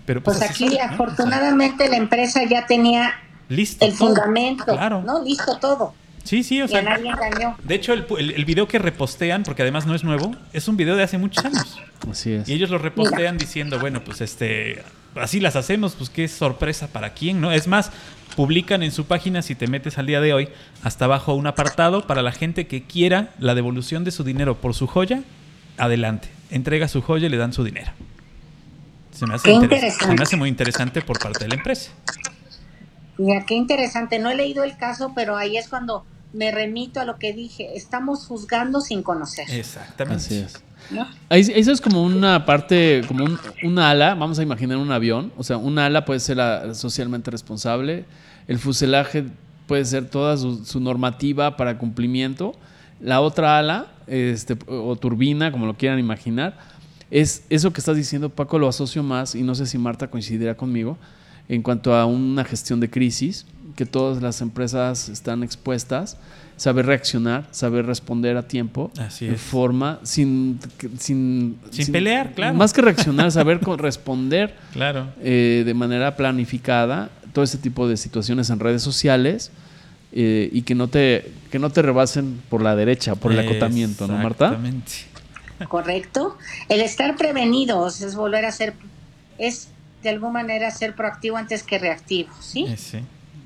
Pero 0.06 0.22
Pues 0.22 0.42
así 0.42 0.66
aquí 0.66 0.78
afortunadamente 0.80 1.88
la 1.90 1.98
empresa 1.98 2.44
ya 2.44 2.66
tenía 2.66 3.14
Listo. 3.50 3.86
el 3.86 3.92
todo. 3.98 4.08
fundamento, 4.10 4.66
Claro. 4.66 5.02
¿no? 5.04 5.24
Listo 5.24 5.58
todo. 5.58 5.94
Sí, 6.24 6.44
sí, 6.44 6.62
o 6.62 6.66
Y 6.66 6.68
a 6.68 6.68
sea. 6.68 6.82
nadie 6.84 7.10
engañó. 7.10 7.56
De 7.64 7.74
hecho, 7.76 7.94
el, 7.94 8.06
el- 8.20 8.32
el 8.32 8.46
video 8.46 8.68
que 8.68 8.78
repostean, 8.78 9.42
porque 9.44 9.64
además 9.64 9.86
no 9.88 9.96
es 9.96 10.04
nuevo, 10.04 10.36
es 10.54 10.68
un 10.68 10.78
video 10.78 10.96
de 10.96 11.04
hace 11.04 11.18
muchos 11.18 11.44
años. 11.44 11.80
Así 12.10 12.34
es. 12.34 12.48
Y 12.48 12.54
ellos 12.54 12.70
lo 12.70 12.78
repostean 12.78 13.38
diciendo, 13.40 13.80
bueno, 13.80 14.04
pues 14.04 14.22
este, 14.22 14.84
así 15.16 15.40
las 15.40 15.56
hacemos, 15.56 15.96
pues 15.96 16.12
qué 16.12 16.28
sorpresa 16.28 16.88
para 16.90 17.14
quién, 17.14 17.42
¿no? 17.42 17.52
Es 17.52 17.68
más, 17.68 17.92
publican 18.36 18.84
en 18.84 18.92
su 18.92 19.06
página, 19.06 19.42
si 19.42 19.56
te 19.56 19.66
metes 19.68 19.98
al 19.98 20.06
día 20.06 20.22
de 20.22 20.34
hoy, 20.34 20.50
hasta 20.84 21.06
abajo 21.06 21.34
un 21.34 21.48
apartado 21.48 22.06
para 22.06 22.22
la 22.22 22.32
gente 22.32 22.68
que 22.68 22.84
quiera 22.84 23.32
la 23.40 23.56
devolución 23.56 24.04
de 24.04 24.12
su 24.12 24.24
dinero 24.24 24.56
por 24.62 24.76
su 24.76 24.86
joya, 24.86 25.24
adelante. 25.80 26.30
Entrega 26.52 26.88
su 26.88 27.02
joya 27.02 27.26
y 27.26 27.30
le 27.30 27.38
dan 27.38 27.52
su 27.52 27.64
dinero. 27.64 27.92
Se 29.22 29.28
me 29.28 29.36
hace, 29.36 29.44
Qué 29.44 29.54
interes- 29.54 29.64
interesante. 29.76 30.06
se 30.08 30.14
me 30.16 30.24
hace 30.24 30.36
muy 30.36 30.50
interesante 30.50 31.02
por 31.04 31.20
parte 31.20 31.44
de 31.44 31.50
la 31.50 31.56
empresa. 31.56 31.92
Mira, 33.20 33.46
qué 33.46 33.54
interesante. 33.54 34.18
No 34.18 34.32
he 34.32 34.36
leído 34.36 34.64
el 34.64 34.78
caso, 34.78 35.12
pero 35.14 35.38
ahí 35.38 35.58
es 35.58 35.68
cuando 35.68 36.04
me 36.34 36.50
remito 36.50 37.00
a 37.00 37.06
lo 37.06 37.18
que 37.20 37.32
dije. 37.32 37.70
Estamos 37.78 38.26
juzgando 38.26 38.82
sin 38.82 39.04
conocer. 39.04 39.46
Exactamente. 39.52 40.16
Así 40.26 40.38
es. 40.38 40.64
Eso 41.50 41.72
es 41.72 41.82
como 41.82 42.02
una 42.04 42.46
parte, 42.48 43.04
como 43.08 43.26
un, 43.64 43.78
ala, 43.78 44.16
vamos 44.16 44.40
a 44.40 44.44
imaginar 44.44 44.78
un 44.78 44.92
avión, 44.92 45.32
o 45.38 45.44
sea, 45.44 45.58
un 45.58 45.78
ala 45.78 46.04
puede 46.04 46.20
ser 46.20 46.38
la 46.38 46.74
socialmente 46.74 47.30
responsable, 47.30 48.06
el 48.48 48.58
fuselaje 48.58 49.26
puede 49.68 49.86
ser 49.86 50.10
toda 50.10 50.36
su, 50.38 50.66
su 50.66 50.80
normativa 50.80 51.56
para 51.56 51.78
cumplimiento, 51.78 52.56
la 53.00 53.22
otra 53.22 53.60
ala, 53.60 53.92
este, 54.08 54.58
o 54.68 54.96
turbina, 54.96 55.52
como 55.52 55.68
lo 55.68 55.76
quieran 55.78 56.00
imaginar, 56.00 56.58
es 57.12 57.44
eso 57.50 57.72
que 57.72 57.80
estás 57.82 57.96
diciendo, 57.98 58.30
Paco, 58.30 58.58
lo 58.58 58.68
asocio 58.68 59.04
más, 59.04 59.36
y 59.36 59.44
no 59.44 59.54
sé 59.54 59.66
si 59.68 59.78
Marta 59.78 60.10
coincidirá 60.10 60.56
conmigo, 60.56 60.98
en 61.50 61.62
cuanto 61.62 61.94
a 61.96 62.06
una 62.06 62.44
gestión 62.46 62.80
de 62.80 62.90
crisis, 62.90 63.46
que 63.76 63.86
todas 63.86 64.22
las 64.22 64.42
empresas 64.42 65.10
están 65.10 65.44
expuestas, 65.44 66.18
saber 66.58 66.86
reaccionar, 66.86 67.48
saber 67.52 67.86
responder 67.86 68.38
a 68.38 68.48
tiempo, 68.48 68.92
Así 68.98 69.26
de 69.26 69.36
es. 69.36 69.42
forma, 69.42 70.00
sin, 70.04 70.60
sin, 71.00 71.58
Sin 71.72 71.92
pelear, 71.92 72.34
claro. 72.34 72.54
Más 72.56 72.72
que 72.72 72.82
reaccionar, 72.82 73.32
saber 73.32 73.60
responder 73.78 74.56
Claro. 74.74 75.08
eh, 75.22 75.64
de 75.66 75.74
manera 75.74 76.16
planificada 76.16 77.10
todo 77.34 77.44
ese 77.44 77.58
tipo 77.58 77.88
de 77.88 77.98
situaciones 77.98 78.50
en 78.50 78.60
redes 78.60 78.82
sociales 78.84 79.52
eh, 80.12 80.50
y 80.52 80.62
que 80.64 80.76
no 80.76 80.88
te 80.90 81.32
que 81.50 81.58
no 81.60 81.70
te 81.70 81.82
rebasen 81.82 82.42
por 82.50 82.62
la 82.62 82.76
derecha, 82.76 83.16
por 83.16 83.32
el 83.32 83.40
acotamiento, 83.40 84.06
¿no, 84.08 84.18
Marta? 84.18 84.48
Exactamente. 84.48 84.92
Correcto. 85.68 86.38
El 86.70 86.82
estar 86.82 87.16
prevenidos 87.16 88.02
es 88.02 88.16
volver 88.16 88.46
a 88.46 88.52
ser, 88.52 88.74
es 89.38 89.70
de 90.02 90.10
alguna 90.10 90.34
manera 90.34 90.72
ser 90.72 90.96
proactivo 90.96 91.38
antes 91.38 91.64
que 91.64 91.78
reactivo, 91.78 92.32
¿sí? 92.40 92.66
Eh, 92.68 92.78
sí. 92.78 93.00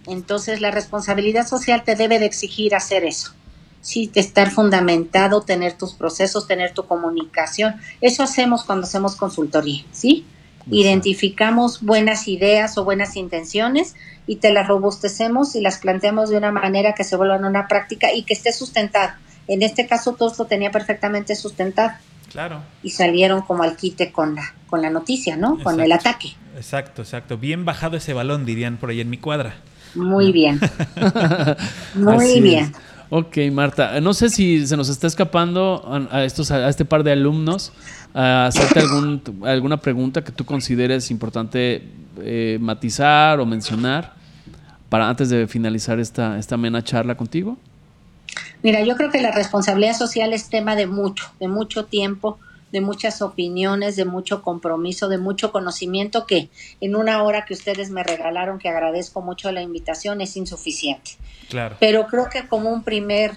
Entonces 0.08 0.62
la 0.62 0.72
responsabilidad 0.72 1.48
social 1.48 1.84
te 1.84 1.96
debe 1.96 2.20
de 2.20 2.26
exigir 2.26 2.76
hacer 2.76 3.04
eso. 3.04 3.34
Sí, 3.82 4.12
estar 4.16 4.50
fundamentado, 4.50 5.42
tener 5.42 5.74
tus 5.74 5.94
procesos, 5.94 6.48
tener 6.48 6.74
tu 6.74 6.88
comunicación. 6.88 7.76
Eso 8.02 8.24
hacemos 8.24 8.64
cuando 8.64 8.88
hacemos 8.88 9.16
consultoría, 9.16 9.84
¿sí? 9.92 10.26
Identificamos 10.72 11.84
buenas 11.84 12.28
ideas 12.28 12.78
o 12.80 12.84
buenas 12.84 13.16
intenciones 13.16 13.96
y 14.26 14.38
te 14.38 14.52
las 14.52 14.68
robustecemos 14.68 15.56
y 15.56 15.62
las 15.62 15.78
planteamos 15.78 16.32
de 16.32 16.38
una 16.38 16.52
manera 16.52 16.94
que 16.94 17.04
se 17.04 17.16
vuelvan 17.16 17.46
una 17.46 17.68
práctica 17.68 18.12
y 18.12 18.24
que 18.24 18.34
esté 18.34 18.52
sustentada. 18.52 19.20
En 19.48 19.62
este 19.64 19.88
caso, 19.88 20.14
todo 20.14 20.30
esto 20.32 20.46
tenía 20.46 20.72
perfectamente 20.72 21.36
sustentado 21.36 21.92
Claro. 22.32 22.62
y 22.84 22.90
salieron 22.90 23.42
como 23.44 23.64
al 23.64 23.78
quite 23.78 24.12
con 24.12 24.36
la, 24.36 24.54
con 24.68 24.82
la 24.82 24.90
noticia, 24.90 25.38
¿no? 25.38 25.58
Con 25.64 25.80
el 25.80 25.92
ataque. 25.92 26.34
Exacto, 26.56 27.02
exacto. 27.02 27.38
Bien 27.38 27.64
bajado 27.66 27.96
ese 27.98 28.14
balón, 28.14 28.46
dirían 28.46 28.78
por 28.78 28.90
ahí 28.90 29.02
en 29.02 29.10
mi 29.10 29.18
cuadra. 29.18 29.56
Muy 29.94 30.32
bien. 30.32 30.60
Muy 31.96 32.16
Así 32.16 32.42
bien. 32.42 32.66
es. 32.66 32.72
Ok, 33.10 33.38
Marta. 33.52 34.02
No 34.02 34.14
sé 34.14 34.30
si 34.30 34.66
se 34.66 34.76
nos 34.76 34.90
está 34.90 35.08
escapando 35.08 36.08
a, 36.12 36.24
estos, 36.24 36.52
a 36.52 36.68
este 36.68 36.86
par 36.86 37.04
de 37.04 37.12
alumnos 37.12 37.72
a 38.14 38.48
hacerte 38.48 38.80
algún, 38.80 39.22
alguna 39.46 39.78
pregunta 39.78 40.24
que 40.24 40.32
tú 40.32 40.44
consideres 40.46 41.12
importante 41.12 41.84
eh, 42.22 42.58
matizar 42.60 43.40
o 43.40 43.46
mencionar 43.46 44.14
para 44.90 45.08
antes 45.08 45.30
de 45.30 45.48
finalizar 45.48 46.00
esta, 46.00 46.38
esta 46.40 46.56
amena 46.56 46.84
charla 46.84 47.16
contigo. 47.16 47.58
Mira, 48.66 48.82
yo 48.82 48.96
creo 48.96 49.12
que 49.12 49.22
la 49.22 49.30
responsabilidad 49.30 49.96
social 49.96 50.34
es 50.34 50.50
tema 50.50 50.76
de 50.76 50.88
mucho, 50.88 51.32
de 51.40 51.48
mucho 51.48 51.86
tiempo, 51.86 52.40
de 52.72 52.82
muchas 52.82 53.22
opiniones, 53.22 53.96
de 53.96 54.06
mucho 54.06 54.42
compromiso, 54.42 55.08
de 55.08 55.20
mucho 55.20 55.52
conocimiento 55.52 56.26
que 56.26 56.50
en 56.82 56.96
una 56.96 57.22
hora 57.22 57.46
que 57.46 57.54
ustedes 57.54 57.92
me 57.92 58.02
regalaron, 58.02 58.58
que 58.58 58.68
agradezco 58.68 59.22
mucho 59.22 59.52
la 59.52 59.62
invitación, 59.62 60.20
es 60.20 60.36
insuficiente. 60.36 61.12
Claro. 61.48 61.78
Pero 61.80 62.08
creo 62.08 62.28
que 62.28 62.48
como 62.48 62.72
un 62.72 62.82
primer, 62.82 63.36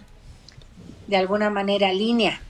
de 1.09 1.19
alguna 1.19 1.51
manera, 1.51 1.93
línea 1.93 2.41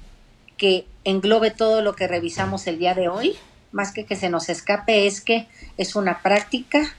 que 0.56 0.86
englobe 1.02 1.50
todo 1.50 1.82
lo 1.82 1.96
que 1.96 2.06
revisamos 2.06 2.68
el 2.68 2.78
día 2.78 2.94
de 2.94 3.08
hoy, 3.08 3.34
más 3.72 3.90
que 3.90 4.04
que 4.04 4.14
se 4.14 4.30
nos 4.30 4.48
escape, 4.48 5.08
es 5.08 5.20
que 5.20 5.48
es 5.78 5.96
una 5.96 6.22
práctica, 6.22 6.94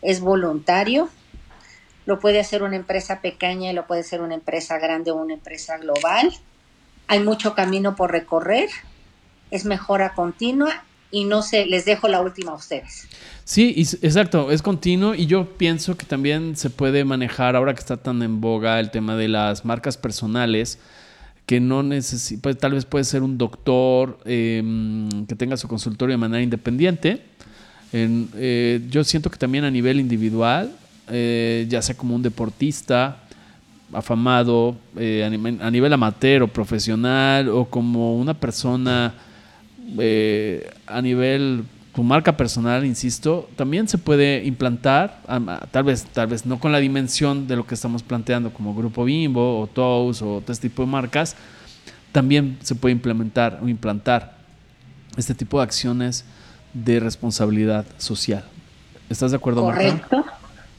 es 0.00 0.20
voluntario, 0.20 1.10
lo 2.08 2.18
puede 2.18 2.40
hacer 2.40 2.62
una 2.62 2.76
empresa 2.76 3.20
pequeña 3.20 3.70
y 3.70 3.74
lo 3.74 3.86
puede 3.86 4.00
hacer 4.00 4.22
una 4.22 4.34
empresa 4.34 4.78
grande 4.78 5.10
o 5.10 5.16
una 5.16 5.34
empresa 5.34 5.76
global. 5.76 6.32
Hay 7.06 7.20
mucho 7.20 7.54
camino 7.54 7.96
por 7.96 8.10
recorrer, 8.12 8.70
es 9.50 9.66
mejora 9.66 10.14
continua 10.14 10.84
y 11.10 11.26
no 11.26 11.42
sé, 11.42 11.66
les 11.66 11.84
dejo 11.84 12.08
la 12.08 12.22
última 12.22 12.52
a 12.52 12.54
ustedes. 12.54 13.06
Sí, 13.44 13.74
exacto, 14.00 14.50
es 14.50 14.62
continuo 14.62 15.14
y 15.14 15.26
yo 15.26 15.58
pienso 15.58 15.98
que 15.98 16.06
también 16.06 16.56
se 16.56 16.70
puede 16.70 17.04
manejar 17.04 17.56
ahora 17.56 17.74
que 17.74 17.80
está 17.80 17.98
tan 17.98 18.22
en 18.22 18.40
boga 18.40 18.80
el 18.80 18.90
tema 18.90 19.14
de 19.14 19.28
las 19.28 19.66
marcas 19.66 19.98
personales 19.98 20.78
que 21.44 21.60
no 21.60 21.82
necesita, 21.82 22.40
pues, 22.40 22.56
tal 22.56 22.72
vez 22.72 22.86
puede 22.86 23.04
ser 23.04 23.22
un 23.22 23.36
doctor 23.36 24.18
em, 24.24 25.26
que 25.26 25.34
tenga 25.34 25.58
su 25.58 25.68
consultorio 25.68 26.14
de 26.14 26.18
manera 26.18 26.42
independiente. 26.42 27.22
Eh, 27.92 28.80
yo 28.88 29.04
siento 29.04 29.30
que 29.30 29.36
también 29.36 29.64
a 29.64 29.70
nivel 29.70 30.00
individual 30.00 30.74
eh, 31.10 31.66
ya 31.68 31.82
sea 31.82 31.96
como 31.96 32.14
un 32.14 32.22
deportista 32.22 33.18
afamado 33.92 34.76
eh, 34.96 35.24
a, 35.24 35.70
nivel, 35.70 35.92
amateur 35.92 36.42
o 36.42 36.48
profesional 36.48 37.48
o 37.48 37.64
como 37.64 38.16
una 38.16 38.34
persona 38.34 39.14
eh, 39.98 40.70
a 40.86 41.00
nivel 41.00 41.64
tu 41.94 42.04
marca 42.04 42.36
personal, 42.36 42.84
insisto, 42.84 43.48
también 43.56 43.88
se 43.88 43.98
puede 43.98 44.44
implantar, 44.44 45.20
tal 45.72 45.82
vez, 45.82 46.04
tal 46.04 46.28
vez 46.28 46.46
no 46.46 46.60
con 46.60 46.70
la 46.70 46.78
dimensión 46.78 47.48
de 47.48 47.56
lo 47.56 47.66
que 47.66 47.74
estamos 47.74 48.04
planteando 48.04 48.52
como 48.52 48.72
Grupo 48.72 49.04
Bimbo 49.04 49.60
o 49.60 49.66
Toast 49.66 50.22
o 50.22 50.38
este 50.46 50.68
tipo 50.68 50.82
de 50.82 50.88
marcas, 50.88 51.34
también 52.12 52.56
se 52.62 52.76
puede 52.76 52.92
implementar 52.92 53.58
o 53.60 53.68
implantar 53.68 54.36
este 55.16 55.34
tipo 55.34 55.58
de 55.58 55.64
acciones 55.64 56.24
de 56.72 57.00
responsabilidad 57.00 57.84
social. 57.96 58.44
¿Estás 59.10 59.32
de 59.32 59.38
acuerdo, 59.38 59.62
Correcto. 59.62 60.24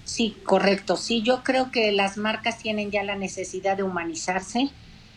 Sí, 0.10 0.36
correcto. 0.44 0.98
Sí, 0.98 1.22
yo 1.22 1.44
creo 1.44 1.70
que 1.70 1.92
las 1.92 2.18
marcas 2.18 2.58
tienen 2.58 2.90
ya 2.90 3.04
la 3.04 3.16
necesidad 3.16 3.78
de 3.78 3.84
humanizarse, 3.84 4.72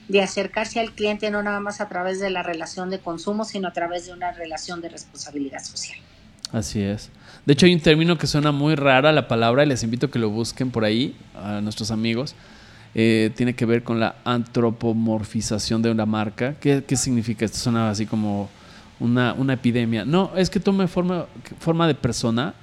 de 0.09 0.20
acercarse 0.20 0.80
al 0.80 0.93
cliente 0.93 1.30
no 1.30 1.43
nada 1.43 1.61
más 1.61 1.80
a 1.80 1.88
través 1.88 2.20
de 2.20 2.28
la 2.28 2.43
relación 2.43 2.90
de 2.90 2.99
consumo, 2.99 3.47
sino 3.47 3.68
a 3.68 3.72
través 3.72 4.05
de 4.05 4.12
una 4.12 4.32
relación 4.32 4.82
de 4.82 4.90
responsabilidad 4.90 5.64
social. 5.64 5.99
Así 6.53 6.82
es. 6.82 7.09
De 7.47 7.55
hecho, 7.55 7.64
hay 7.64 7.72
un 7.72 7.80
término 7.80 8.18
que 8.18 8.26
suena 8.26 8.53
muy 8.53 8.74
rara 8.74 9.12
la 9.12 9.28
palabra 9.28 9.64
y 9.64 9.66
les 9.66 9.82
invito 9.82 10.07
a 10.07 10.11
que 10.11 10.18
lo 10.18 10.28
busquen 10.28 10.70
por 10.70 10.84
ahí, 10.84 11.16
a 11.34 11.62
nuestros 11.62 11.90
amigos. 11.90 12.34
Eh, 12.95 13.30
tiene 13.34 13.55
que 13.55 13.64
ver 13.64 13.84
con 13.84 13.99
la 13.99 14.16
antropomorfización 14.24 15.80
de 15.80 15.90
una 15.90 16.05
marca. 16.05 16.55
¿Qué, 16.61 16.84
qué 16.86 16.97
significa 16.97 17.47
esto? 17.47 17.57
Suena 17.57 17.88
así 17.88 18.05
como 18.05 18.51
una, 19.01 19.32
una, 19.32 19.55
epidemia. 19.55 20.05
No, 20.05 20.32
es 20.36 20.51
que 20.51 20.61
tome 20.61 20.86
forma, 20.86 21.24
forma 21.59 21.86
de 21.86 21.95
persona 21.95 22.55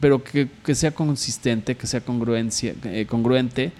pero 0.00 0.22
que, 0.22 0.48
sea 0.74 0.90
consistente, 0.90 1.76
que 1.76 1.86
sea 1.86 2.00
congruencia, 2.00 2.74
eh, 2.84 3.06
congruente. 3.08 3.72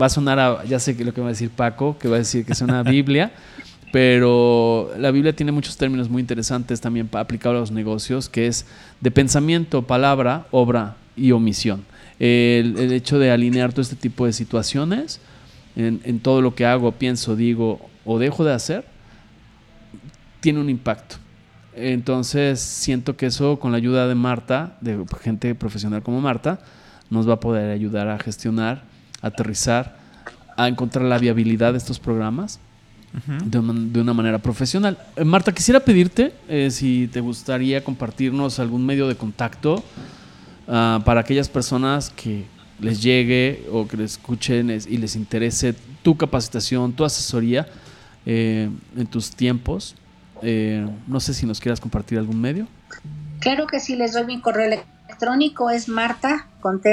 va 0.00 0.06
a 0.06 0.08
sonar 0.08 0.38
a, 0.38 0.64
ya 0.64 0.78
sé 0.78 0.94
lo 1.04 1.12
que 1.12 1.20
va 1.20 1.28
a 1.28 1.30
decir 1.30 1.50
Paco, 1.50 1.98
que 1.98 2.08
va 2.08 2.16
a 2.16 2.18
decir 2.18 2.44
que 2.44 2.52
es 2.52 2.60
una 2.60 2.82
Biblia, 2.82 3.32
pero 3.92 4.92
la 4.98 5.10
Biblia 5.10 5.34
tiene 5.34 5.52
muchos 5.52 5.76
términos 5.76 6.08
muy 6.08 6.20
interesantes 6.20 6.80
también 6.80 7.08
aplicados 7.12 7.56
a 7.56 7.60
los 7.60 7.70
negocios, 7.70 8.28
que 8.28 8.46
es 8.46 8.66
de 9.00 9.10
pensamiento, 9.10 9.82
palabra, 9.82 10.46
obra 10.50 10.96
y 11.16 11.32
omisión. 11.32 11.84
El, 12.18 12.92
hecho 12.92 13.18
de 13.18 13.30
alinear 13.30 13.72
todo 13.72 13.82
este 13.82 13.96
tipo 13.96 14.24
de 14.24 14.32
situaciones 14.32 15.20
en 15.76 16.20
todo 16.20 16.40
lo 16.40 16.54
que 16.54 16.64
hago, 16.64 16.92
pienso, 16.92 17.36
digo 17.36 17.90
o 18.06 18.18
dejo 18.18 18.44
de 18.44 18.54
hacer, 18.54 18.84
tiene 20.40 20.60
un 20.60 20.70
impacto. 20.70 21.16
Entonces 21.76 22.58
siento 22.60 23.16
que 23.16 23.26
eso 23.26 23.58
con 23.58 23.70
la 23.70 23.76
ayuda 23.76 24.08
de 24.08 24.14
Marta, 24.14 24.76
de 24.80 25.04
gente 25.22 25.54
profesional 25.54 26.02
como 26.02 26.20
Marta, 26.22 26.58
nos 27.10 27.28
va 27.28 27.34
a 27.34 27.40
poder 27.40 27.70
ayudar 27.70 28.08
a 28.08 28.18
gestionar, 28.18 28.84
a 29.20 29.28
aterrizar, 29.28 29.98
a 30.56 30.68
encontrar 30.68 31.04
la 31.04 31.18
viabilidad 31.18 31.72
de 31.72 31.78
estos 31.78 31.98
programas 31.98 32.58
de, 33.44 33.58
una, 34.00 34.12
manera 34.12 34.38
profesional. 34.38 34.98
Eh, 35.16 35.24
Marta, 35.24 35.52
quisiera 35.52 35.80
pedirte 35.80 36.32
eh, 36.48 36.70
si 36.70 37.08
te 37.08 37.20
gustaría 37.20 37.82
compartirnos 37.82 38.58
algún 38.58 38.84
medio 38.84 39.08
de 39.08 39.14
contacto 39.14 39.82
ah, 40.68 41.00
para 41.04 41.20
aquellas 41.20 41.48
personas 41.48 42.10
que 42.10 42.44
les 42.78 43.02
llegue 43.02 43.66
o 43.72 43.86
que 43.86 43.96
les 43.96 44.12
escuchen 44.12 44.70
y 44.70 44.96
les 44.98 45.16
interese 45.16 45.74
tu 46.02 46.16
capacitación, 46.16 46.92
tu 46.92 47.04
asesoría 47.04 47.66
eh, 48.26 48.68
en 48.96 49.06
tus 49.06 49.30
tiempos 49.30 49.94
eh, 50.42 50.86
no 51.06 51.20
sé 51.20 51.34
si 51.34 51.46
nos 51.46 51.60
quieras 51.60 51.80
compartir 51.80 52.18
algún 52.18 52.40
medio. 52.40 52.66
Claro 53.40 53.66
que 53.66 53.80
sí, 53.80 53.96
les 53.96 54.12
doy 54.12 54.24
mi 54.24 54.40
correo 54.40 54.66
electrónico, 54.66 55.70
es 55.70 55.88
marta 55.88 56.48
con 56.60 56.80
th 56.80 56.90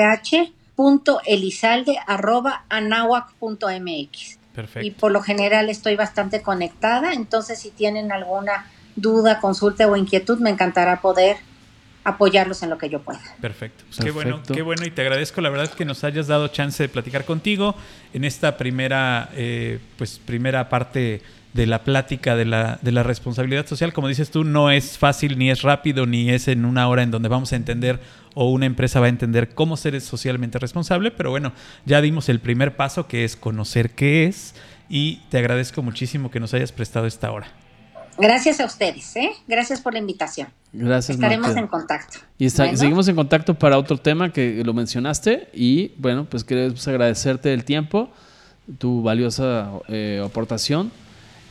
elizalde 1.25 1.97
arroba 2.07 2.65
anahuac.mx. 2.69 4.39
Perfecto. 4.53 4.87
Y 4.87 4.91
por 4.91 5.11
lo 5.11 5.21
general 5.21 5.69
estoy 5.69 5.95
bastante 5.95 6.41
conectada, 6.41 7.13
entonces 7.13 7.59
si 7.59 7.71
tienen 7.71 8.11
alguna 8.11 8.67
duda, 8.95 9.39
consulta 9.39 9.87
o 9.87 9.95
inquietud, 9.95 10.39
me 10.39 10.51
encantará 10.51 11.01
poder 11.01 11.37
apoyarlos 12.03 12.63
en 12.63 12.69
lo 12.69 12.77
que 12.77 12.89
yo 12.89 13.01
pueda. 13.01 13.21
Perfecto. 13.39 13.83
Pues 13.87 13.99
qué 13.99 14.11
bueno, 14.11 14.41
qué 14.43 14.61
bueno 14.61 14.85
y 14.85 14.91
te 14.91 15.01
agradezco 15.01 15.41
la 15.41 15.49
verdad 15.49 15.69
que 15.73 15.85
nos 15.85 16.03
hayas 16.03 16.27
dado 16.27 16.47
chance 16.49 16.83
de 16.83 16.89
platicar 16.89 17.25
contigo 17.25 17.75
en 18.13 18.25
esta 18.25 18.57
primera, 18.57 19.29
eh, 19.33 19.79
pues 19.97 20.19
primera 20.19 20.69
parte 20.69 21.21
de 21.53 21.67
la 21.67 21.83
plática 21.83 22.35
de 22.35 22.45
la, 22.45 22.79
de 22.81 22.91
la 22.91 23.03
responsabilidad 23.03 23.67
social, 23.67 23.93
como 23.93 24.07
dices 24.07 24.31
tú, 24.31 24.43
no 24.43 24.71
es 24.71 24.97
fácil, 24.97 25.37
ni 25.37 25.51
es 25.51 25.61
rápido, 25.61 26.05
ni 26.05 26.31
es 26.31 26.47
en 26.47 26.65
una 26.65 26.87
hora 26.87 27.03
en 27.03 27.11
donde 27.11 27.29
vamos 27.29 27.53
a 27.53 27.55
entender 27.55 27.99
o 28.33 28.49
una 28.49 28.65
empresa 28.65 28.99
va 28.99 29.05
a 29.05 29.09
entender 29.09 29.53
cómo 29.53 29.77
ser 29.77 29.99
socialmente 30.01 30.57
responsable, 30.57 31.11
pero 31.11 31.29
bueno, 31.29 31.53
ya 31.85 32.01
dimos 32.01 32.27
el 32.29 32.39
primer 32.39 32.75
paso 32.75 33.07
que 33.07 33.23
es 33.23 33.35
conocer 33.35 33.91
qué 33.91 34.25
es 34.25 34.55
y 34.89 35.17
te 35.29 35.37
agradezco 35.37 35.83
muchísimo 35.83 36.31
que 36.31 36.39
nos 36.39 36.53
hayas 36.55 36.71
prestado 36.71 37.05
esta 37.05 37.31
hora. 37.31 37.47
Gracias 38.17 38.59
a 38.59 38.65
ustedes, 38.65 39.15
¿eh? 39.15 39.31
Gracias 39.47 39.79
por 39.81 39.93
la 39.93 39.99
invitación. 39.99 40.47
Gracias. 40.73 41.15
Estaremos 41.15 41.55
en 41.55 41.67
contacto. 41.67 42.19
Y 42.39 42.49
seguimos 42.49 43.07
en 43.07 43.15
contacto 43.15 43.53
para 43.53 43.77
otro 43.77 43.97
tema 43.97 44.33
que 44.33 44.63
lo 44.65 44.73
mencionaste 44.73 45.49
y 45.53 45.91
bueno, 45.97 46.25
pues 46.25 46.43
queremos 46.43 46.87
agradecerte 46.87 47.53
el 47.53 47.63
tiempo, 47.63 48.09
tu 48.79 49.03
valiosa 49.03 49.69
eh, 49.87 50.21
aportación 50.25 50.91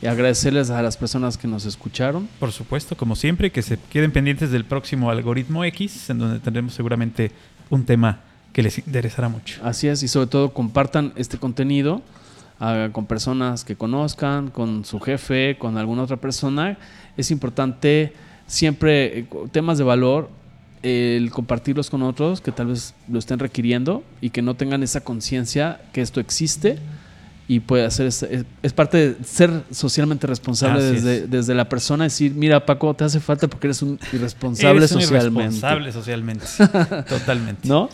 y 0.01 0.07
agradecerles 0.07 0.69
a 0.69 0.81
las 0.81 0.97
personas 0.97 1.37
que 1.37 1.47
nos 1.47 1.65
escucharon. 1.65 2.27
Por 2.37 2.51
supuesto, 2.51 2.97
como 2.97 3.15
siempre, 3.15 3.53
que 3.53 3.61
se 3.61 3.79
queden 3.89 4.11
pendientes 4.11 4.51
del 4.51 4.65
próximo 4.65 5.09
algoritmo 5.09 5.63
X, 5.63 6.09
en 6.09 6.19
donde 6.19 6.41
tendremos 6.41 6.73
seguramente 6.73 7.31
un 7.69 7.85
tema 7.85 8.19
que 8.51 8.61
les 8.61 8.77
interesará 8.79 9.29
mucho. 9.29 9.61
Así 9.63 9.87
es, 9.87 10.03
y 10.03 10.09
sobre 10.09 10.27
todo 10.27 10.53
compartan 10.53 11.13
este 11.15 11.37
contenido 11.37 12.01
ah, 12.59 12.89
con 12.91 13.05
personas 13.05 13.63
que 13.63 13.77
conozcan, 13.77 14.49
con 14.49 14.83
su 14.83 14.99
jefe, 14.99 15.55
con 15.57 15.77
alguna 15.77 16.03
otra 16.03 16.17
persona. 16.17 16.77
Es 17.15 17.31
importante 17.31 18.13
siempre 18.53 19.19
eh, 19.19 19.25
temas 19.51 19.77
de 19.79 19.83
valor, 19.83 20.29
el 20.83 21.31
compartirlos 21.31 21.89
con 21.89 22.03
otros 22.03 22.41
que 22.41 22.51
tal 22.51 22.67
vez 22.67 22.93
lo 23.09 23.17
estén 23.17 23.39
requiriendo 23.39 24.03
y 24.21 24.29
que 24.29 24.41
no 24.41 24.53
tengan 24.55 24.83
esa 24.83 25.01
conciencia 25.01 25.81
que 25.93 26.01
esto 26.01 26.19
existe 26.19 26.77
y 27.47 27.61
puede 27.61 27.85
hacer 27.85 28.05
es, 28.05 28.73
parte 28.73 28.97
de 28.97 29.23
ser 29.23 29.63
socialmente 29.71 30.27
responsable 30.27 30.83
desde, 30.83 31.27
desde, 31.27 31.55
la 31.55 31.69
persona 31.69 32.03
decir 32.03 32.33
mira 32.35 32.65
Paco 32.65 32.93
te 32.93 33.05
hace 33.05 33.21
falta 33.21 33.47
porque 33.47 33.67
eres 33.67 33.81
un 33.81 33.97
irresponsable 34.11 34.77
eres 34.79 34.91
un 34.91 35.01
socialmente 35.01 35.43
irresponsable 35.43 35.91
socialmente 35.93 36.45
totalmente. 37.07 37.67
No 37.67 37.89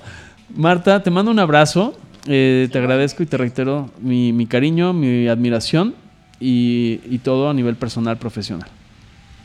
Marta 0.55 1.03
te 1.03 1.11
mando 1.11 1.29
un 1.29 1.39
abrazo 1.39 1.95
eh, 2.27 2.69
te 2.71 2.79
agradezco 2.79 3.21
y 3.21 3.27
te 3.27 3.37
reitero 3.37 3.91
mi, 4.01 4.47
cariño 4.47 4.93
mi 4.93 5.27
admiración 5.27 5.93
y, 6.39 7.01
y 7.07 7.19
todo 7.19 7.51
a 7.51 7.53
nivel 7.53 7.75
personal 7.75 8.17
profesional 8.17 8.67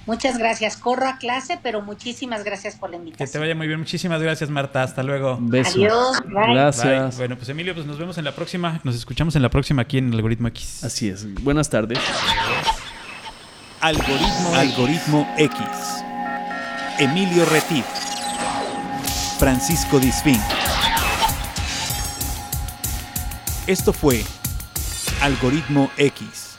Muchas 0.07 0.38
gracias. 0.38 0.76
Corro 0.76 1.07
a 1.09 1.18
clase, 1.18 1.59
pero 1.62 1.80
muchísimas 1.80 2.44
gracias 2.44 2.76
por 2.76 2.90
la 2.90 2.96
invitación. 2.96 3.26
Que 3.26 3.32
te 3.32 3.38
vaya 3.38 3.55
muy 3.55 3.66
bien. 3.66 3.78
Muchísimas 3.78 4.20
gracias, 4.20 4.50
Marta. 4.50 4.82
Hasta 4.82 5.02
luego. 5.02 5.38
Besos. 5.40 5.76
Adiós. 5.76 6.22
Bye. 6.26 6.55
Gracias. 6.55 7.16
Bye. 7.16 7.16
Bueno, 7.18 7.36
pues 7.36 7.48
Emilio, 7.48 7.74
pues 7.74 7.86
nos 7.86 7.98
vemos 7.98 8.18
en 8.18 8.24
la 8.24 8.32
próxima. 8.32 8.80
Nos 8.84 8.94
escuchamos 8.94 9.34
en 9.36 9.42
la 9.42 9.50
próxima 9.50 9.82
aquí 9.82 9.98
en 9.98 10.12
Algoritmo 10.12 10.48
X. 10.48 10.84
Así 10.84 11.09
es. 11.09 11.32
Buenas 11.42 11.70
tardes. 11.70 11.98
Algoritmo, 13.80 14.55
Algoritmo 14.55 15.34
X. 15.38 15.61
Emilio 16.98 17.44
Retif. 17.46 17.84
Francisco 19.38 19.98
Disfín. 19.98 20.40
Esto 23.66 23.92
fue 23.92 24.22
Algoritmo 25.20 25.90
X. 25.96 26.53